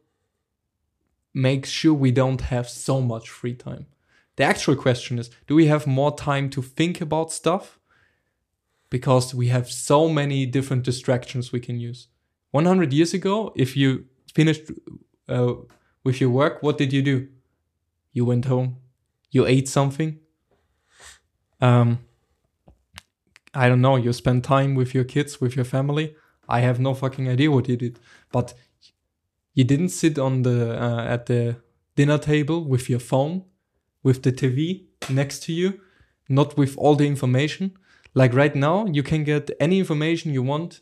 makes 1.33 1.71
sure 1.71 1.95
we 1.95 2.11
don't 2.11 2.41
have 2.43 2.69
so 2.69 3.01
much 3.01 3.31
free 3.31 3.55
time. 3.55 3.87
The 4.39 4.45
actual 4.45 4.77
question 4.77 5.19
is 5.19 5.31
do 5.49 5.57
we 5.57 5.67
have 5.67 5.85
more 5.87 6.15
time 6.17 6.49
to 6.51 6.63
think 6.63 7.01
about 7.01 7.33
stuff? 7.33 7.81
Because 8.89 9.35
we 9.35 9.49
have 9.49 9.69
so 9.69 10.09
many 10.09 10.47
different 10.47 10.85
distractions 10.85 11.53
we 11.53 11.59
can 11.59 11.81
use. 11.81 12.07
100 12.53 12.93
years 12.93 13.13
ago, 13.13 13.53
if 13.57 13.77
you 13.77 14.05
finished 14.33 14.71
uh, 15.29 15.55
with 16.05 16.21
your 16.21 16.31
work, 16.31 16.63
what 16.63 16.79
did 16.79 16.93
you 16.93 17.03
do? 17.03 17.29
You 18.13 18.25
went 18.25 18.45
home, 18.45 18.77
you 19.33 19.45
ate 19.45 19.69
something. 19.69 20.21
Um, 21.61 21.99
I 23.53 23.69
don't 23.69 23.81
know. 23.81 23.97
You 23.97 24.13
spent 24.13 24.45
time 24.45 24.77
with 24.77 24.95
your 24.95 25.05
kids, 25.05 25.41
with 25.41 25.57
your 25.57 25.65
family. 25.65 26.15
I 26.49 26.61
have 26.61 26.79
no 26.79 26.95
fucking 26.95 27.29
idea 27.29 27.51
what 27.51 27.69
you 27.69 27.77
did, 27.77 27.99
but 28.31 28.55
you 29.53 29.65
didn't 29.65 29.89
sit 29.89 30.17
on 30.17 30.43
the 30.43 30.81
uh, 30.81 31.05
at 31.05 31.27
the 31.27 31.57
dinner 31.97 32.19
table 32.19 32.65
with 32.65 32.89
your 32.89 33.01
phone, 33.01 33.43
with 34.03 34.23
the 34.23 34.33
TV 34.33 34.85
next 35.11 35.43
to 35.45 35.53
you, 35.53 35.81
not 36.29 36.57
with 36.57 36.77
all 36.79 36.95
the 36.97 37.07
information. 37.07 37.73
Like 38.15 38.35
right 38.35 38.55
now, 38.55 38.87
you 38.87 39.03
can 39.03 39.25
get 39.25 39.51
any 39.61 39.79
information 39.79 40.33
you 40.33 40.43
want 40.43 40.81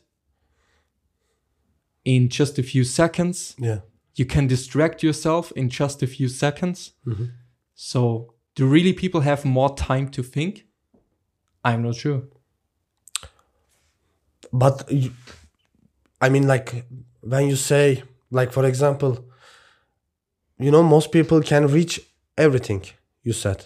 in 2.05 2.29
just 2.29 2.57
a 2.59 2.63
few 2.63 2.83
seconds 2.83 3.55
Yeah. 3.59 3.79
you 4.15 4.25
can 4.25 4.47
distract 4.47 5.03
yourself 5.03 5.51
in 5.55 5.69
just 5.69 6.01
a 6.03 6.07
few 6.07 6.27
seconds. 6.29 6.93
Mhm. 7.05 7.31
So, 7.75 8.33
do 8.55 8.65
really 8.65 8.93
people 8.93 9.21
have 9.21 9.45
more 9.45 9.75
time 9.75 10.09
to 10.11 10.23
think? 10.23 10.65
I'm 11.63 11.83
not 11.83 11.95
sure. 11.95 12.23
But 14.53 14.89
you, 14.91 15.11
I 16.21 16.29
mean, 16.29 16.47
like 16.47 16.85
when 17.21 17.47
you 17.49 17.55
say, 17.55 18.03
like 18.31 18.51
for 18.51 18.65
example, 18.65 19.25
you 20.57 20.71
know, 20.71 20.81
most 20.83 21.11
people 21.11 21.41
can 21.41 21.67
reach 21.67 21.99
everything. 22.37 22.83
You 23.27 23.33
said 23.33 23.59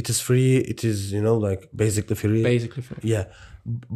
it 0.00 0.06
is 0.12 0.18
free. 0.20 0.56
It 0.72 0.80
is 0.90 0.98
you 1.16 1.22
know 1.26 1.36
like 1.48 1.62
basically 1.84 2.16
free. 2.22 2.42
Basically, 2.42 2.82
free 2.82 3.10
Yeah, 3.14 3.24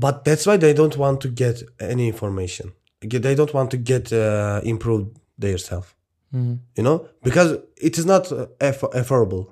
but 0.04 0.24
that's 0.24 0.44
why 0.48 0.56
they 0.64 0.74
don't 0.80 0.96
want 1.04 1.20
to 1.24 1.28
get 1.28 1.56
any 1.80 2.06
information. 2.14 2.66
They 3.00 3.34
don't 3.40 3.54
want 3.58 3.70
to 3.74 3.78
get 3.92 4.04
uh, 4.12 4.60
improve 4.72 5.04
themselves. 5.38 5.88
Mhm. 6.34 6.58
You 6.76 6.82
know, 6.86 6.98
because 7.22 7.50
it 7.88 7.94
is 7.98 8.04
not 8.12 8.24
uh, 8.32 8.46
aff- 8.60 8.92
affordable. 9.02 9.44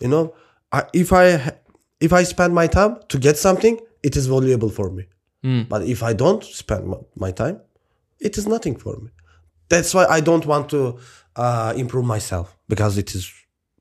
You 0.00 0.08
know, 0.12 0.24
I, 0.76 0.80
if 0.92 1.08
I 1.12 1.24
if 2.06 2.12
I 2.12 2.22
spend 2.34 2.54
my 2.54 2.68
time 2.68 2.92
to 3.08 3.18
get 3.18 3.36
something, 3.36 3.74
it 4.02 4.16
is 4.16 4.26
valuable 4.26 4.70
for 4.78 4.88
me. 4.90 5.04
Mm. 5.44 5.68
But 5.68 5.80
if 5.94 6.00
I 6.02 6.12
don't 6.22 6.42
spend 6.44 6.82
my, 6.92 6.98
my 7.24 7.32
time, 7.42 7.56
it 8.20 8.38
is 8.38 8.46
nothing 8.46 8.76
for 8.84 8.94
me. 9.04 9.10
That's 9.68 9.92
why 9.94 10.04
I 10.16 10.20
don't 10.20 10.46
want 10.46 10.68
to 10.70 10.80
uh, 11.36 11.72
improve 11.76 12.04
myself 12.04 12.56
because 12.68 12.96
it 13.02 13.14
is 13.14 13.24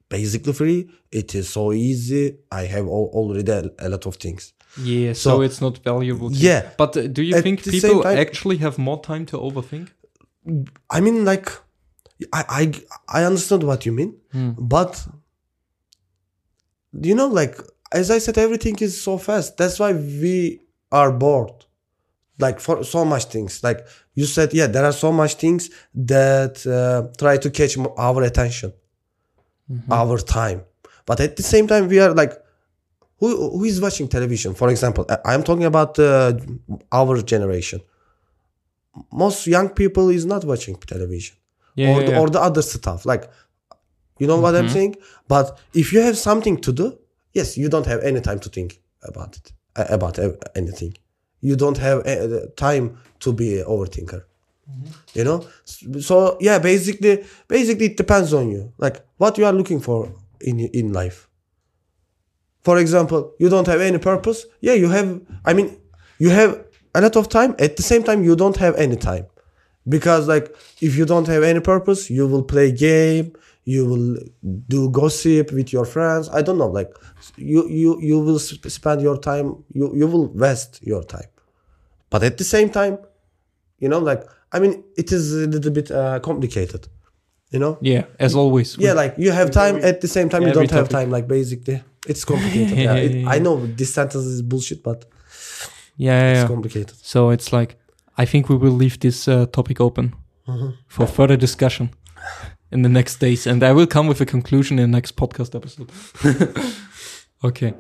basically 0.10 0.54
free. 0.54 0.90
It 1.12 1.36
is 1.36 1.50
so 1.50 1.72
easy. 1.74 2.38
I 2.52 2.64
have 2.66 2.86
al- 2.86 3.12
already 3.14 3.52
a, 3.52 3.64
a 3.80 3.90
lot 3.90 4.06
of 4.06 4.16
things. 4.16 4.54
yeah. 4.84 5.14
So, 5.14 5.30
So- 5.30 5.42
it's 5.42 5.62
not 5.62 5.78
valuable. 5.84 6.30
To 6.30 6.36
Yeah. 6.36 6.62
But 6.78 6.96
uh, 6.98 7.08
do 7.08 7.22
you 7.22 7.36
At 7.36 7.44
think 7.44 7.64
people 7.64 8.04
time- 8.04 8.18
actually 8.18 8.58
have 8.58 8.78
more 8.78 9.00
time 9.02 9.26
to 9.28 9.38
overthink? 9.38 9.88
I 10.90 11.02
mean, 11.02 11.26
like, 11.26 11.48
I 12.34 12.44
I, 12.62 12.64
I 13.20 13.26
understand 13.26 13.64
what 13.64 13.86
you 13.86 13.92
mean, 14.00 14.12
Hmm. 14.32 14.52
but 14.58 14.94
you 16.94 17.16
know, 17.16 17.28
like 17.28 17.56
as 17.92 18.10
I 18.12 18.20
said, 18.20 18.38
everything 18.38 18.76
is 18.80 19.02
so 19.02 19.18
fast. 19.18 19.58
That's 19.58 19.80
why 19.80 19.94
we 19.94 20.62
are 20.92 21.12
bored. 21.12 21.66
Like 22.40 22.60
for 22.60 22.84
so 22.84 23.04
much 23.06 23.26
things. 23.26 23.64
Like 23.64 23.86
you 24.14 24.26
said, 24.26 24.54
yeah, 24.54 24.68
there 24.68 24.86
are 24.86 24.94
so 24.94 25.12
much 25.12 25.36
things 25.36 25.70
that 25.96 26.66
uh, 26.68 27.12
try 27.18 27.38
to 27.38 27.50
catch 27.50 27.78
our 27.98 28.22
attention, 28.24 28.74
our 29.92 30.18
time. 30.20 30.60
But 31.06 31.20
at 31.20 31.36
the 31.38 31.44
same 31.44 31.68
time, 31.68 31.88
we 31.88 32.00
are 32.00 32.14
like, 32.14 32.34
who 33.20 33.28
who 33.58 33.64
is 33.72 33.80
watching 33.82 34.08
television? 34.08 34.54
For 34.62 34.70
example, 34.70 35.04
I- 35.10 35.34
I'm 35.34 35.44
talking 35.44 35.66
about 35.66 35.98
uh, 36.00 36.34
our 36.92 37.16
generation. 37.34 37.80
Most 39.12 39.46
young 39.48 39.70
people 39.70 40.10
is 40.10 40.26
not 40.26 40.44
watching 40.44 40.76
television 40.94 41.36
Yeah. 41.76 41.90
or, 41.96 42.00
yeah, 42.02 42.06
the, 42.08 42.12
yeah. 42.14 42.20
or 42.22 42.28
the 42.36 42.42
other 42.42 42.62
stuff 42.64 43.06
like 43.06 43.24
you 44.20 44.26
know 44.30 44.40
what 44.46 44.54
i'm 44.60 44.70
saying 44.78 44.94
but 45.34 45.46
if 45.82 45.88
you 45.94 46.00
have 46.08 46.18
something 46.30 46.56
to 46.66 46.72
do 46.82 46.86
yes 47.38 47.48
you 47.62 47.68
don't 47.74 47.86
have 47.94 48.02
any 48.10 48.20
time 48.28 48.40
to 48.46 48.50
think 48.56 48.70
about 49.12 49.32
it 49.40 49.46
about 49.98 50.16
anything 50.62 50.92
you 51.48 51.56
don't 51.64 51.78
have 51.88 51.98
uh, 52.08 52.48
time 52.68 52.86
to 53.24 53.30
be 53.40 53.48
an 53.60 53.66
overthinker 53.74 54.22
you 55.14 55.24
know? 55.24 55.46
So 55.66 56.38
yeah 56.40 56.60
basically 56.60 57.24
basically 57.48 57.88
it 57.88 57.98
depends 57.98 58.34
on 58.34 58.50
you. 58.50 58.74
Like 58.78 59.06
what 59.18 59.38
you 59.38 59.46
are 59.46 59.54
looking 59.54 59.80
for 59.80 60.12
in 60.42 60.60
in 60.60 60.94
life. 60.94 61.28
For 62.62 62.78
example 62.78 63.34
you 63.40 63.50
don't 63.50 63.68
have 63.68 63.82
any 63.82 63.98
purpose? 63.98 64.46
Yeah 64.62 64.74
you 64.74 64.90
have 64.90 65.22
i 65.46 65.54
mean 65.54 65.78
you 66.20 66.30
have 66.30 66.64
a 66.96 67.02
lot 67.02 67.16
of 67.16 67.30
time. 67.30 67.56
At 67.60 67.78
the 67.78 67.84
same 67.84 68.04
time 68.04 68.24
you 68.24 68.36
don't 68.36 68.58
have 68.58 68.76
any 68.76 68.96
time. 68.96 69.26
Because 69.88 70.28
like 70.28 70.54
if 70.82 70.96
you 70.98 71.06
don't 71.06 71.28
have 71.28 71.44
any 71.44 71.60
purpose 71.62 72.10
you 72.10 72.28
will 72.28 72.44
play 72.44 72.72
game 72.72 73.34
you 73.64 73.86
will 73.86 74.16
do 74.70 74.90
gossip 74.90 75.52
with 75.52 75.74
your 75.74 75.86
friends. 75.86 76.30
I 76.30 76.42
don't 76.42 76.58
know 76.58 76.68
like 76.80 76.92
you 77.36 77.68
you 77.70 78.00
you 78.02 78.20
will 78.20 78.40
sp- 78.40 78.68
spend 78.70 79.02
your 79.02 79.18
time 79.18 79.64
you 79.74 79.96
you 79.96 80.08
will 80.08 80.28
waste 80.28 80.80
your 80.84 81.04
time. 81.04 81.30
But 82.10 82.24
at 82.24 82.38
the 82.38 82.44
same 82.44 82.70
time 82.70 82.98
you 83.80 83.88
know 83.90 84.00
like 84.00 84.24
i 84.52 84.60
mean 84.60 84.84
it 84.96 85.12
is 85.12 85.34
a 85.34 85.48
little 85.48 85.72
bit 85.72 85.92
uh, 85.92 86.20
complicated 86.20 86.88
you 87.52 87.60
know 87.60 87.78
yeah, 87.82 88.04
as 88.20 88.36
always. 88.36 88.78
yeah 88.78 88.94
like 88.94 89.14
you 89.18 89.32
have 89.32 89.50
time 89.52 89.76
at 89.84 90.02
the 90.02 90.08
same 90.08 90.30
time 90.30 90.44
you 90.48 90.54
don't 90.54 90.72
have 90.72 90.90
topic. 90.90 90.98
time 90.98 91.10
like 91.12 91.28
basically 91.28 91.82
it's 92.08 92.26
complicated 92.26 92.78
yeah, 92.78 92.96
it- 92.96 93.26
i 93.28 93.40
know 93.40 93.56
this 93.78 93.94
sentence 93.94 94.26
is 94.26 94.42
bullshit 94.42 94.84
but 94.84 95.06
yeah, 96.00 96.12
yeah, 96.22 96.32
it's 96.32 96.42
yeah. 96.42 96.48
complicated 96.48 96.96
So 97.02 97.30
it's 97.32 97.52
like 97.52 97.76
I 98.24 98.26
think 98.26 98.50
we 98.50 98.56
will 98.56 98.78
leave 98.84 98.98
this 99.00 99.28
uh, 99.28 99.46
topic 99.52 99.80
open 99.82 100.14
Mm-hmm. 100.48 100.70
for 100.88 101.06
further 101.08 101.38
discussion 101.38 101.90
in 102.72 102.82
the 102.82 102.90
next 102.90 103.20
days, 103.20 103.46
and 103.48 103.62
I 103.64 103.74
will 103.74 103.88
come 103.88 104.08
with 104.08 104.22
a 104.22 104.26
conclusion 104.26 104.80
in 104.80 104.92
the 104.92 104.96
next 104.98 105.16
podcast 105.18 105.54
episode. 105.56 105.90
okay. 107.44 107.74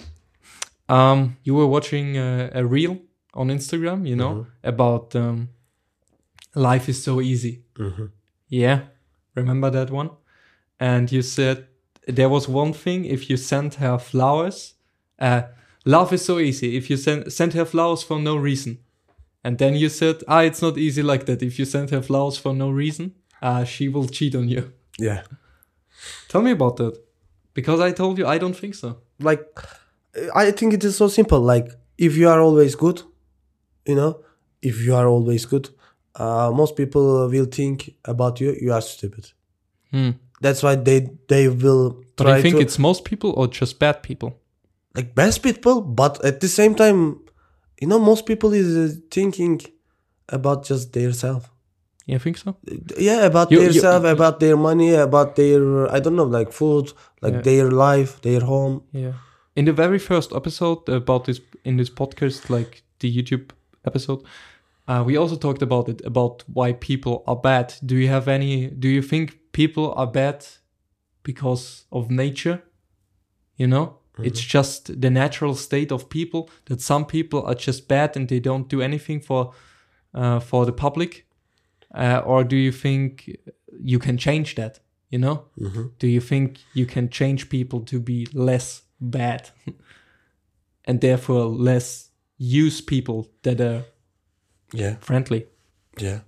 Um, 0.89 1.37
you 1.43 1.55
were 1.55 1.67
watching 1.67 2.17
uh, 2.17 2.49
a 2.53 2.65
reel 2.65 2.97
on 3.33 3.47
Instagram, 3.49 4.05
you 4.07 4.15
know, 4.15 4.29
Mm-hmm. 4.33 4.67
about 4.69 5.15
um, 5.15 5.49
life 6.55 6.89
is 6.89 7.03
so 7.03 7.21
easy. 7.21 7.63
Mhm. 7.77 8.11
Yeah, 8.49 8.79
remember 9.35 9.69
that 9.71 9.89
one? 9.91 10.09
And 10.79 11.11
you 11.11 11.21
said 11.21 11.67
there 12.07 12.29
was 12.29 12.47
one 12.47 12.73
thing 12.73 13.05
if 13.05 13.29
you 13.29 13.37
sent 13.37 13.75
her 13.75 13.97
flowers, 13.99 14.75
uh, 15.19 15.41
love 15.85 16.13
is 16.13 16.23
so 16.25 16.39
easy. 16.39 16.77
If 16.77 16.89
you 16.89 16.97
send 16.97 17.31
send 17.33 17.53
her 17.53 17.65
flowers 17.65 18.03
for 18.03 18.19
no 18.19 18.35
reason, 18.37 18.77
and 19.43 19.57
then 19.57 19.75
you 19.75 19.89
said, 19.89 20.15
ah, 20.27 20.41
it's 20.41 20.61
not 20.61 20.77
easy 20.77 21.03
like 21.03 21.25
that. 21.25 21.41
If 21.41 21.57
you 21.59 21.65
send 21.65 21.89
her 21.91 22.01
flowers 22.01 22.37
for 22.37 22.53
no 22.53 22.69
reason, 22.69 23.11
uh, 23.41 23.63
she 23.65 23.89
will 23.89 24.07
cheat 24.07 24.35
on 24.35 24.49
you. 24.49 24.71
yeah 24.99 25.23
Tell 26.29 26.41
me 26.41 26.51
about 26.51 26.77
that. 26.77 26.97
Because 27.53 27.79
I 27.79 27.91
told 27.91 28.17
you 28.17 28.27
I 28.27 28.37
don't 28.37 28.55
think 28.55 28.75
so. 28.75 28.97
like 29.19 29.43
i 30.35 30.51
think 30.51 30.73
it 30.73 30.83
is 30.83 30.95
so 30.95 31.07
simple 31.07 31.39
like 31.53 31.67
if 31.97 32.15
you 32.19 32.27
are 32.33 32.41
always 32.47 32.75
good 32.75 33.01
you 33.89 33.95
know 33.95 34.11
if 34.61 34.75
you 34.85 34.95
are 34.99 35.07
always 35.15 35.45
good 35.45 35.69
uh, 36.23 36.49
most 36.61 36.75
people 36.75 37.03
will 37.33 37.45
think 37.59 37.77
about 38.05 38.39
you 38.41 38.49
you 38.61 38.71
are 38.77 38.81
stupid 38.81 39.25
Hmm. 39.91 40.11
that's 40.43 40.61
why 40.65 40.75
they 40.87 40.99
they 41.31 41.47
will 41.47 41.85
But 42.17 42.27
I 42.27 42.41
think 42.41 42.55
to 42.55 42.61
it's 42.61 42.77
most 42.79 43.01
people 43.09 43.31
or 43.39 43.47
just 43.61 43.79
bad 43.79 43.97
people. 44.09 44.29
like 44.97 45.09
best 45.15 45.37
people 45.47 45.75
but 45.81 46.13
at 46.29 46.35
the 46.43 46.47
same 46.59 46.73
time 46.83 46.99
you 47.81 47.87
know 47.89 47.99
most 48.11 48.23
people 48.25 48.51
is 48.61 48.69
uh, 48.77 48.95
thinking 49.17 49.61
about 50.37 50.59
just 50.69 50.85
their 50.93 51.13
self 51.13 51.43
You 52.11 52.19
think 52.19 52.37
so? 52.37 52.49
yeah 53.07 53.19
about 53.31 53.47
You- 53.51 53.59
their 53.61 53.73
you- 53.75 53.81
self 53.87 54.03
about 54.15 54.35
their 54.43 54.57
money 54.69 54.89
about 55.07 55.29
their 55.39 55.61
i 55.95 55.99
don't 56.03 56.15
know 56.21 56.29
like 56.39 56.51
food 56.61 56.85
like 57.25 57.35
Yeah. 57.35 57.43
their 57.49 57.67
life 57.87 58.11
their 58.27 58.41
home 58.53 58.75
Yeah. 59.03 59.13
In 59.59 59.65
the 59.65 59.73
very 59.83 59.99
first 59.99 60.29
episode 60.41 60.81
about 61.01 61.21
this 61.25 61.39
in 61.63 61.77
this 61.77 61.89
podcast, 61.89 62.39
like 62.57 62.71
the 63.01 63.09
YouTube 63.17 63.45
episode, 63.89 64.19
uh, 64.87 65.03
we 65.05 65.17
also 65.17 65.35
talked 65.35 65.61
about 65.61 65.89
it 65.89 66.01
about 66.05 66.43
why 66.47 66.73
people 66.73 67.23
are 67.27 67.35
bad. 67.35 67.73
Do 67.85 67.95
you 67.95 68.07
have 68.07 68.27
any? 68.27 68.67
Do 68.67 68.87
you 68.87 69.01
think 69.01 69.37
people 69.51 69.93
are 69.95 70.07
bad 70.07 70.45
because 71.23 71.85
of 71.91 72.09
nature? 72.09 72.63
You 73.57 73.67
know, 73.67 73.97
it's 74.19 74.39
just 74.41 75.01
the 75.01 75.09
natural 75.09 75.55
state 75.55 75.91
of 75.91 76.09
people 76.09 76.49
that 76.65 76.81
some 76.81 77.05
people 77.05 77.43
are 77.43 77.55
just 77.55 77.87
bad 77.87 78.15
and 78.15 78.29
they 78.29 78.39
don't 78.39 78.69
do 78.69 78.81
anything 78.81 79.19
for 79.19 79.53
uh, 80.13 80.39
for 80.39 80.65
the 80.65 80.71
public, 80.71 81.27
uh, 81.93 82.21
or 82.25 82.43
do 82.43 82.55
you 82.55 82.71
think 82.71 83.29
you 83.79 83.99
can 83.99 84.17
change 84.17 84.55
that? 84.55 84.79
You 85.09 85.19
know, 85.19 85.45
do 85.99 86.07
you 86.07 86.21
think 86.21 86.59
you 86.73 86.85
can 86.85 87.09
change 87.09 87.49
people 87.49 87.81
to 87.81 87.99
be 87.99 88.27
less 88.33 88.83
bad 88.99 89.49
and 90.85 91.01
therefore 91.01 91.45
less 91.45 92.09
use 92.37 92.81
people 92.81 93.29
that 93.43 93.61
are 93.61 93.85
yeah 94.73 94.95
friendly? 95.01 95.45
yeah 95.99 96.19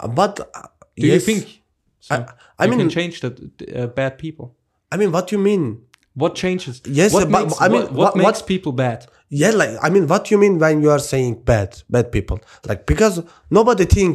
Uh, 0.00 0.08
but 0.08 0.40
uh, 0.40 0.68
Do 0.96 1.06
yes, 1.06 1.14
you 1.14 1.20
think? 1.20 1.62
So 2.00 2.14
I, 2.14 2.18
I 2.58 2.64
you 2.64 2.70
mean 2.70 2.78
can 2.80 2.90
change 2.90 3.20
that 3.20 3.34
uh, 3.74 3.86
bad 3.86 4.18
people. 4.18 4.46
i 4.92 4.96
mean 4.96 5.10
what 5.12 5.28
do 5.28 5.36
you 5.36 5.42
mean 5.42 5.80
What 6.14 6.34
changes? 6.34 6.80
Yes, 6.86 7.12
what 7.12 7.28
but- 7.30 7.42
makes, 7.44 7.60
I 7.60 7.68
mean, 7.68 7.82
what, 7.82 7.92
what 7.92 7.98
what- 7.98 8.16
makes 8.16 8.40
what- 8.40 8.46
people 8.48 8.72
bad? 8.72 9.06
yeah 9.28 9.50
like 9.60 9.72
i 9.86 9.88
mean 9.90 10.06
what 10.06 10.24
do 10.24 10.34
you 10.34 10.40
mean 10.44 10.58
when 10.58 10.82
you 10.82 10.90
are 10.96 11.00
saying 11.12 11.34
bad 11.44 11.70
bad 11.90 12.06
people 12.12 12.38
like 12.68 12.80
because 12.86 13.22
nobody 13.50 13.84
think 13.84 14.12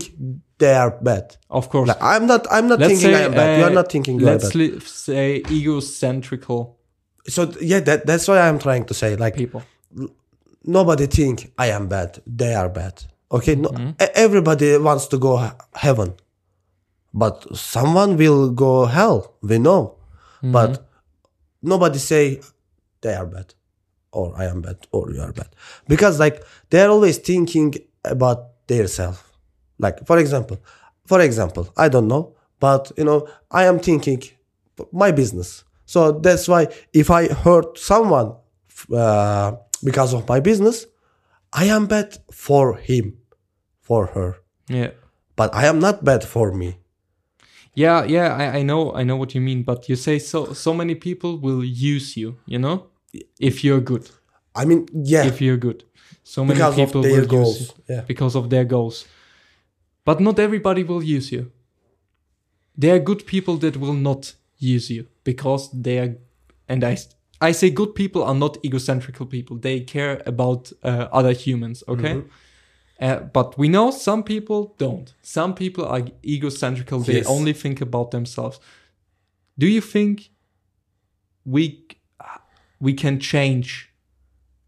they 0.58 0.74
are 0.84 0.92
bad 1.10 1.26
Of 1.50 1.68
course. 1.70 1.88
like 1.92 2.02
i'm 2.02 2.26
not 2.32 2.48
i'm 2.56 2.68
not 2.72 2.80
let's 2.80 2.90
thinking 2.92 3.12
say 3.12 3.22
i 3.24 3.26
am 3.28 3.34
bad 3.34 3.58
you 3.60 3.64
are 3.66 3.72
uh, 3.72 3.80
not 3.82 3.92
thinking 3.92 4.20
you 4.22 4.26
let's 4.26 4.56
li- 4.56 4.80
say 5.08 5.42
egocentrical 5.58 6.76
so 7.28 7.42
yeah 7.62 7.82
that, 7.88 8.06
that's 8.06 8.26
why 8.30 8.40
i'm 8.48 8.58
trying 8.60 8.86
to 8.86 8.94
say 8.94 9.16
like 9.16 9.36
people. 9.36 9.62
nobody 10.64 11.08
think 11.08 11.52
I 11.58 11.68
am 11.78 11.88
bad. 11.88 12.10
They 12.40 12.54
are 12.62 12.70
bad. 12.70 12.96
Okay, 13.32 13.56
no, 13.56 13.70
Mm-hmm. 13.70 13.92
everybody 14.16 14.78
wants 14.78 15.08
to 15.08 15.18
go 15.18 15.52
heaven, 15.74 16.14
but 17.14 17.56
someone 17.56 18.18
will 18.18 18.50
go 18.52 18.86
hell. 18.86 19.36
We 19.42 19.58
know, 19.58 19.96
Mm-hmm. 20.44 20.52
but 20.52 20.86
nobody 21.62 22.00
say 22.00 22.42
they 23.02 23.14
are 23.14 23.26
bad, 23.26 23.54
or 24.12 24.34
I 24.38 24.46
am 24.46 24.62
bad, 24.62 24.78
or 24.92 25.12
you 25.14 25.22
are 25.22 25.32
bad, 25.34 25.50
because 25.88 26.20
like 26.20 26.44
they 26.70 26.82
are 26.82 26.90
always 26.90 27.18
thinking 27.20 27.74
about 28.04 28.40
their 28.68 28.88
self. 28.88 29.18
Like 29.80 30.06
for 30.06 30.18
example, 30.18 30.58
for 31.06 31.22
example, 31.22 31.66
I 31.78 31.88
don't 31.90 32.08
know, 32.08 32.36
but 32.60 32.92
you 32.98 33.04
know, 33.06 33.28
I 33.50 33.64
am 33.66 33.80
thinking 33.80 34.22
my 34.92 35.12
business. 35.12 35.64
So 35.86 36.12
that's 36.12 36.48
why 36.48 36.68
if 36.94 37.10
I 37.12 37.28
hurt 37.28 37.78
someone 37.78 38.34
uh, 38.96 39.52
because 39.84 40.14
of 40.14 40.28
my 40.28 40.40
business, 40.40 40.86
I 41.54 41.66
am 41.66 41.86
bad 41.88 42.18
for 42.32 42.78
him, 42.78 43.18
for 43.92 44.06
her. 44.16 44.32
Yeah. 44.70 44.92
But 45.36 45.50
I 45.62 45.64
am 45.72 45.80
not 45.80 45.96
bad 46.10 46.24
for 46.24 46.48
me. 46.62 46.70
Yeah, 47.74 48.00
yeah, 48.16 48.30
I, 48.42 48.46
I 48.60 48.62
know, 48.64 48.82
I 49.00 49.04
know 49.04 49.18
what 49.22 49.32
you 49.36 49.42
mean. 49.50 49.64
But 49.64 49.90
you 49.90 49.98
say 50.08 50.20
so, 50.20 50.54
so 50.54 50.74
many 50.74 50.96
people 50.96 51.32
will 51.46 51.64
use 51.96 52.08
you. 52.22 52.30
You 52.46 52.60
know, 52.60 52.76
if 53.50 53.56
you're 53.66 53.84
good, 53.92 54.06
I 54.56 54.64
mean, 54.70 54.88
yeah, 55.14 55.26
if 55.32 55.42
you're 55.42 55.62
good, 55.68 55.80
so 56.24 56.44
many 56.46 56.60
because 56.60 56.78
of 56.80 56.86
people 56.86 57.02
their 57.02 57.22
will 57.22 57.28
goals. 57.36 57.60
use 57.60 57.74
you 57.78 57.96
Yeah, 57.96 58.02
because 58.12 58.36
of 58.36 58.50
their 58.50 58.66
goals. 58.76 58.98
But 60.06 60.20
not 60.20 60.40
everybody 60.40 60.84
will 60.84 61.04
use 61.18 61.28
you. 61.36 61.44
There 62.82 62.94
are 62.96 63.04
good 63.10 63.26
people 63.34 63.56
that 63.64 63.76
will 63.76 64.00
not 64.10 64.36
use 64.76 64.90
you 64.96 65.04
because 65.24 65.64
they 65.86 66.00
are, 66.04 66.16
and 66.68 66.84
I, 66.84 66.98
I 67.50 67.52
say 67.54 67.70
good 67.82 67.94
people 68.02 68.22
are 68.30 68.40
not 68.46 68.54
egocentrical 68.64 69.28
people. 69.36 69.56
They 69.68 69.82
care 69.82 70.22
about 70.26 70.72
uh, 70.84 71.08
other 71.20 71.34
humans. 71.46 71.84
Okay. 71.88 72.16
Mm-hmm. 72.16 72.30
Uh, 73.02 73.20
but 73.34 73.58
we 73.58 73.68
know 73.68 73.90
some 73.92 74.24
people 74.24 74.76
don't. 74.78 75.16
Some 75.24 75.54
people 75.56 75.86
are 75.86 76.02
egocentrical. 76.24 77.04
They 77.04 77.16
Yes. 77.18 77.28
only 77.28 77.54
think 77.54 77.82
about 77.82 78.12
themselves. 78.12 78.60
Do 79.58 79.66
you 79.66 79.82
think 79.82 80.30
we 81.46 81.88
we 82.80 82.94
can 82.94 83.20
change 83.20 83.90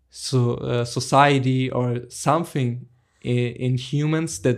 so 0.10 0.56
uh, 0.56 0.86
society 0.86 1.70
or 1.72 2.02
something 2.10 2.88
in, 3.22 3.56
in 3.56 3.78
humans 3.78 4.40
that 4.42 4.58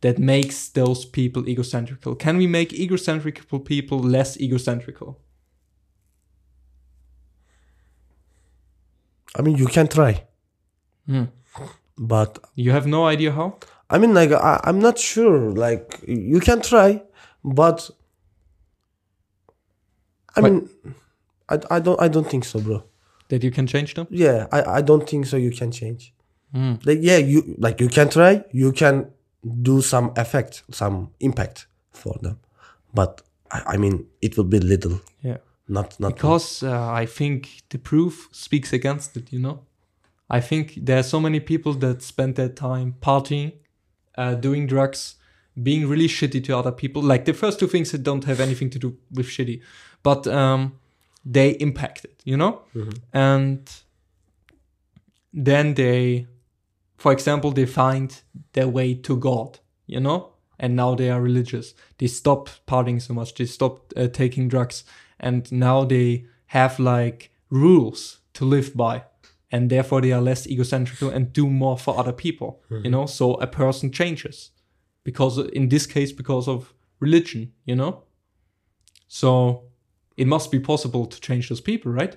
that 0.00 0.18
makes 0.18 0.68
those 0.70 1.04
people 1.04 1.42
egocentrical? 1.42 2.14
Can 2.18 2.36
we 2.38 2.46
make 2.46 2.72
egocentric 2.72 3.46
people 3.64 3.98
less 3.98 4.36
egocentrical? 4.38 5.16
I 9.38 9.42
mean, 9.42 9.56
you 9.58 9.66
can 9.66 9.86
try, 9.88 10.24
Hmm. 11.06 11.24
But 11.98 12.38
You 12.54 12.72
have 12.72 12.86
no 12.86 13.06
idea 13.06 13.32
how. 13.32 13.58
I 13.90 13.98
mean, 13.98 14.14
like 14.14 14.32
I, 14.32 14.60
I'm 14.64 14.78
not 14.80 14.98
sure. 14.98 15.50
Like 15.52 16.00
you 16.06 16.40
can 16.40 16.60
try, 16.60 17.02
but 17.44 17.90
I 20.36 20.40
But- 20.40 20.52
mean, 20.52 20.68
I, 21.48 21.58
I 21.70 21.80
don't 21.80 22.00
I 22.00 22.08
don't 22.08 22.28
think 22.30 22.44
so, 22.44 22.60
bro. 22.60 22.82
That 23.28 23.42
you 23.42 23.50
can 23.50 23.66
change 23.66 23.94
them. 23.94 24.06
Yeah, 24.10 24.46
I, 24.52 24.78
I 24.78 24.82
don't 24.82 25.08
think 25.08 25.26
so. 25.26 25.36
You 25.36 25.50
can 25.50 25.70
change. 25.72 26.12
Hmm. 26.52 26.74
Like 26.84 26.98
yeah, 27.02 27.16
you 27.18 27.54
like 27.58 27.80
you 27.80 27.88
can 27.88 28.08
try. 28.08 28.44
You 28.52 28.72
can 28.72 29.10
do 29.62 29.80
some 29.82 30.12
effect, 30.16 30.62
some 30.70 31.10
impact 31.20 31.66
for 31.92 32.14
them, 32.22 32.38
but 32.94 33.22
I, 33.50 33.74
I 33.74 33.76
mean, 33.76 34.06
it 34.20 34.36
will 34.36 34.44
be 34.48 34.58
little, 34.60 35.00
Yeah. 35.22 35.38
not 35.68 35.98
not 36.00 36.14
because 36.14 36.62
uh, 36.62 36.90
I 37.02 37.06
think 37.06 37.62
the 37.70 37.78
proof 37.78 38.28
speaks 38.32 38.72
against 38.72 39.16
it. 39.16 39.32
You 39.32 39.38
know, 39.40 39.60
I 40.28 40.40
think 40.40 40.74
there 40.76 40.98
are 40.98 41.04
so 41.04 41.20
many 41.20 41.40
people 41.40 41.74
that 41.74 42.02
spend 42.02 42.34
their 42.34 42.48
time 42.48 42.96
partying, 43.00 43.52
uh, 44.16 44.34
doing 44.34 44.66
drugs, 44.66 45.16
being 45.62 45.88
really 45.88 46.08
shitty 46.08 46.42
to 46.44 46.56
other 46.56 46.72
people. 46.72 47.02
Like 47.02 47.24
the 47.24 47.32
first 47.32 47.58
two 47.58 47.68
things 47.68 47.92
that 47.92 48.02
don't 48.02 48.24
have 48.24 48.40
anything 48.40 48.70
to 48.70 48.78
do 48.78 48.96
with 49.12 49.26
shitty, 49.26 49.62
but 50.02 50.26
um, 50.26 50.78
they 51.24 51.50
impact 51.50 52.04
it. 52.04 52.22
You 52.24 52.36
know, 52.36 52.62
and 53.12 53.70
then 55.32 55.74
they, 55.74 56.26
for 56.96 57.12
example, 57.12 57.52
they 57.52 57.66
find 57.66 58.20
their 58.52 58.68
way 58.68 58.94
to 58.94 59.16
God. 59.16 59.60
You 59.86 60.00
know. 60.00 60.32
And 60.58 60.74
now 60.74 60.94
they 60.94 61.10
are 61.10 61.20
religious. 61.20 61.74
They 61.98 62.06
stop 62.06 62.48
partying 62.66 63.02
so 63.02 63.12
much. 63.12 63.34
They 63.34 63.44
stop 63.44 63.92
uh, 63.94 64.06
taking 64.06 64.48
drugs 64.48 64.84
and 65.18 65.50
now 65.52 65.84
they 65.84 66.26
have 66.46 66.78
like 66.78 67.30
rules 67.50 68.18
to 68.34 68.44
live 68.44 68.76
by 68.76 69.04
and 69.52 69.70
therefore 69.70 70.00
they 70.00 70.12
are 70.12 70.20
less 70.22 70.46
egocentric 70.46 71.00
and 71.14 71.32
do 71.32 71.48
more 71.48 71.78
for 71.78 71.98
other 71.98 72.12
people 72.12 72.62
you 72.84 72.90
know 72.90 73.06
so 73.06 73.34
a 73.34 73.46
person 73.46 73.90
changes 73.92 74.50
because 75.04 75.38
in 75.52 75.68
this 75.68 75.86
case 75.86 76.12
because 76.12 76.48
of 76.48 76.74
religion 77.00 77.52
you 77.64 77.76
know 77.76 78.02
so 79.08 79.62
it 80.16 80.26
must 80.26 80.50
be 80.50 80.58
possible 80.58 81.06
to 81.06 81.20
change 81.20 81.48
those 81.48 81.60
people 81.60 81.92
right 81.92 82.16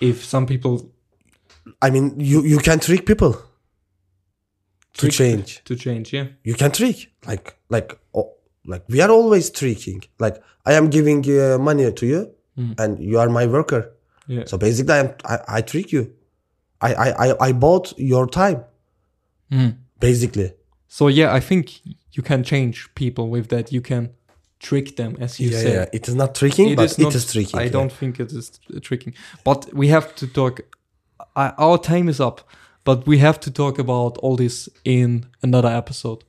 if 0.00 0.24
some 0.24 0.46
people 0.46 0.92
I 1.82 1.90
mean, 1.90 2.18
you 2.18 2.42
you 2.44 2.58
can 2.58 2.78
trick 2.80 3.04
people 3.04 3.32
to 4.94 5.00
trick- 5.00 5.12
change. 5.12 5.62
to 5.64 5.74
change 5.76 6.12
yeah 6.12 6.26
You 6.44 6.54
can 6.54 6.70
trick 6.72 7.12
like 7.26 7.56
like 7.68 7.98
oh, 8.14 8.32
like 8.66 8.84
we 8.88 9.00
are 9.02 9.10
always 9.10 9.50
tricking. 9.50 10.02
Like 10.18 10.36
I 10.66 10.72
am 10.74 10.88
giving 10.90 11.24
uh, 11.28 11.58
money 11.58 11.92
to 11.92 12.06
you, 12.06 12.20
and 12.78 12.98
you 12.98 13.18
are 13.18 13.28
my 13.28 13.46
worker. 13.46 13.82
yeah 14.26 14.44
So 14.46 14.56
basically, 14.58 14.94
I 14.94 14.98
am 14.98 15.08
I, 15.24 15.38
I 15.58 15.60
trick 15.62 15.92
you. 15.92 16.12
I, 16.80 16.94
I 16.94 17.08
I 17.28 17.48
I 17.48 17.52
bought 17.52 17.92
your 17.98 18.26
time. 18.28 18.64
Basically, 20.00 20.52
so 20.86 21.08
yeah 21.08 21.34
i 21.34 21.40
think 21.40 21.80
you 22.12 22.22
can 22.22 22.44
change 22.44 22.88
people 22.94 23.28
with 23.30 23.48
that 23.48 23.72
you 23.72 23.80
can 23.80 24.10
trick 24.60 24.96
them 24.96 25.16
as 25.20 25.40
you 25.40 25.50
yeah, 25.50 25.58
said 25.62 25.72
yeah. 25.74 25.86
It 25.92 26.08
is 26.08 26.14
not 26.14 26.34
tricking, 26.34 26.68
It 26.70 26.76
but 26.76 26.84
is 26.90 26.98
not- 26.98 27.14
is 27.14 27.32
tricking. 27.32 27.60
I 27.60 27.64
yeah. 27.64 27.72
don't 27.72 27.92
think 27.92 28.18
it 28.20 28.32
is 28.32 28.50
tricking. 28.82 29.14
But 29.44 29.72
we 29.72 29.88
have 29.88 30.14
to 30.16 30.26
talk. 30.26 30.60
I, 31.36 31.52
our 31.58 31.78
time 31.78 32.08
is 32.10 32.20
up, 32.20 32.40
but 32.84 33.06
we 33.06 33.18
have 33.18 33.38
to 33.40 33.50
talk 33.50 33.78
about 33.78 34.18
all 34.18 34.36
this 34.36 34.68
in 34.84 35.26
another 35.42 35.68
episode. 35.68 36.24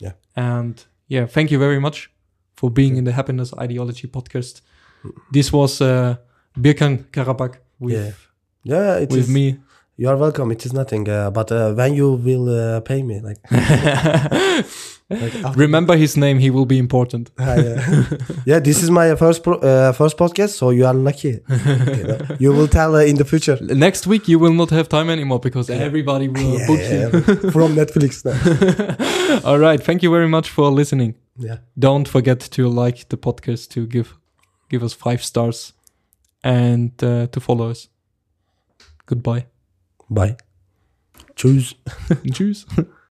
Yeah. 0.00 0.12
And 0.36 0.84
yeah, 1.08 1.26
thank 1.26 1.50
you 1.50 1.58
very 1.58 1.80
much 1.80 2.10
for 2.54 2.70
being 2.70 2.96
in 2.96 3.04
the 3.04 3.12
Happiness 3.12 3.52
Ideology 3.58 4.06
podcast. 4.08 4.62
this 5.32 5.52
was 5.52 5.80
uh, 5.80 6.14
Birkan 6.56 7.04
Karabag 7.10 7.56
with, 7.80 7.92
Yeah. 7.94 8.12
Yeah, 8.62 9.02
it 9.02 9.10
with 9.10 9.20
is. 9.20 9.28
me. 9.28 9.58
You 10.00 10.08
are 10.08 10.16
welcome. 10.16 10.52
It 10.52 10.64
is 10.64 10.72
nothing. 10.72 11.08
Uh, 11.08 11.28
but 11.32 11.50
uh, 11.50 11.72
when 11.74 11.92
you 11.94 12.12
will 12.12 12.48
uh, 12.48 12.80
pay 12.82 13.02
me, 13.02 13.20
like, 13.20 13.38
like 15.10 15.56
Remember 15.56 15.96
his 15.96 16.16
name, 16.16 16.38
he 16.38 16.50
will 16.50 16.66
be 16.66 16.78
important. 16.78 17.32
Ah, 17.36 17.56
yeah. 17.56 18.04
yeah, 18.46 18.58
this 18.60 18.82
is 18.84 18.90
my 18.92 19.16
first 19.16 19.44
uh, 19.48 19.90
first 19.92 20.16
podcast, 20.16 20.50
so 20.50 20.70
you 20.70 20.86
are 20.86 20.94
lucky. 20.94 21.40
You, 21.48 22.04
know? 22.06 22.18
You 22.38 22.52
will 22.52 22.68
tell 22.68 22.94
uh, 22.94 23.00
in 23.10 23.16
the 23.16 23.24
future. 23.24 23.58
Next 23.60 24.06
week, 24.06 24.28
you 24.28 24.38
will 24.38 24.52
not 24.54 24.70
have 24.70 24.88
time 24.88 25.10
anymore 25.10 25.40
because 25.40 25.68
Yeah. 25.68 25.82
everybody 25.86 26.28
will 26.28 26.58
Yeah, 26.58 26.66
book 26.68 26.80
you. 26.80 27.50
from 27.54 27.74
Netflix. 27.74 28.22
All 29.44 29.58
right. 29.58 29.82
Thank 29.82 30.02
you 30.04 30.10
very 30.12 30.28
much 30.28 30.48
for 30.50 30.70
listening. 30.70 31.14
Yeah. 31.36 31.56
Don't 31.76 32.06
forget 32.08 32.38
to 32.50 32.68
like 32.68 33.08
the 33.08 33.16
podcast, 33.16 33.68
to 33.70 33.80
give 33.86 34.14
give 34.70 34.84
us 34.84 34.94
five 34.94 35.24
stars, 35.24 35.72
and 36.44 36.92
uh, 37.02 37.26
to 37.32 37.40
follow 37.40 37.70
us. 37.70 37.88
Goodbye. 39.06 39.46
Bye. 40.08 40.36
Choose. 41.36 41.76
Tschüss. 42.32 42.66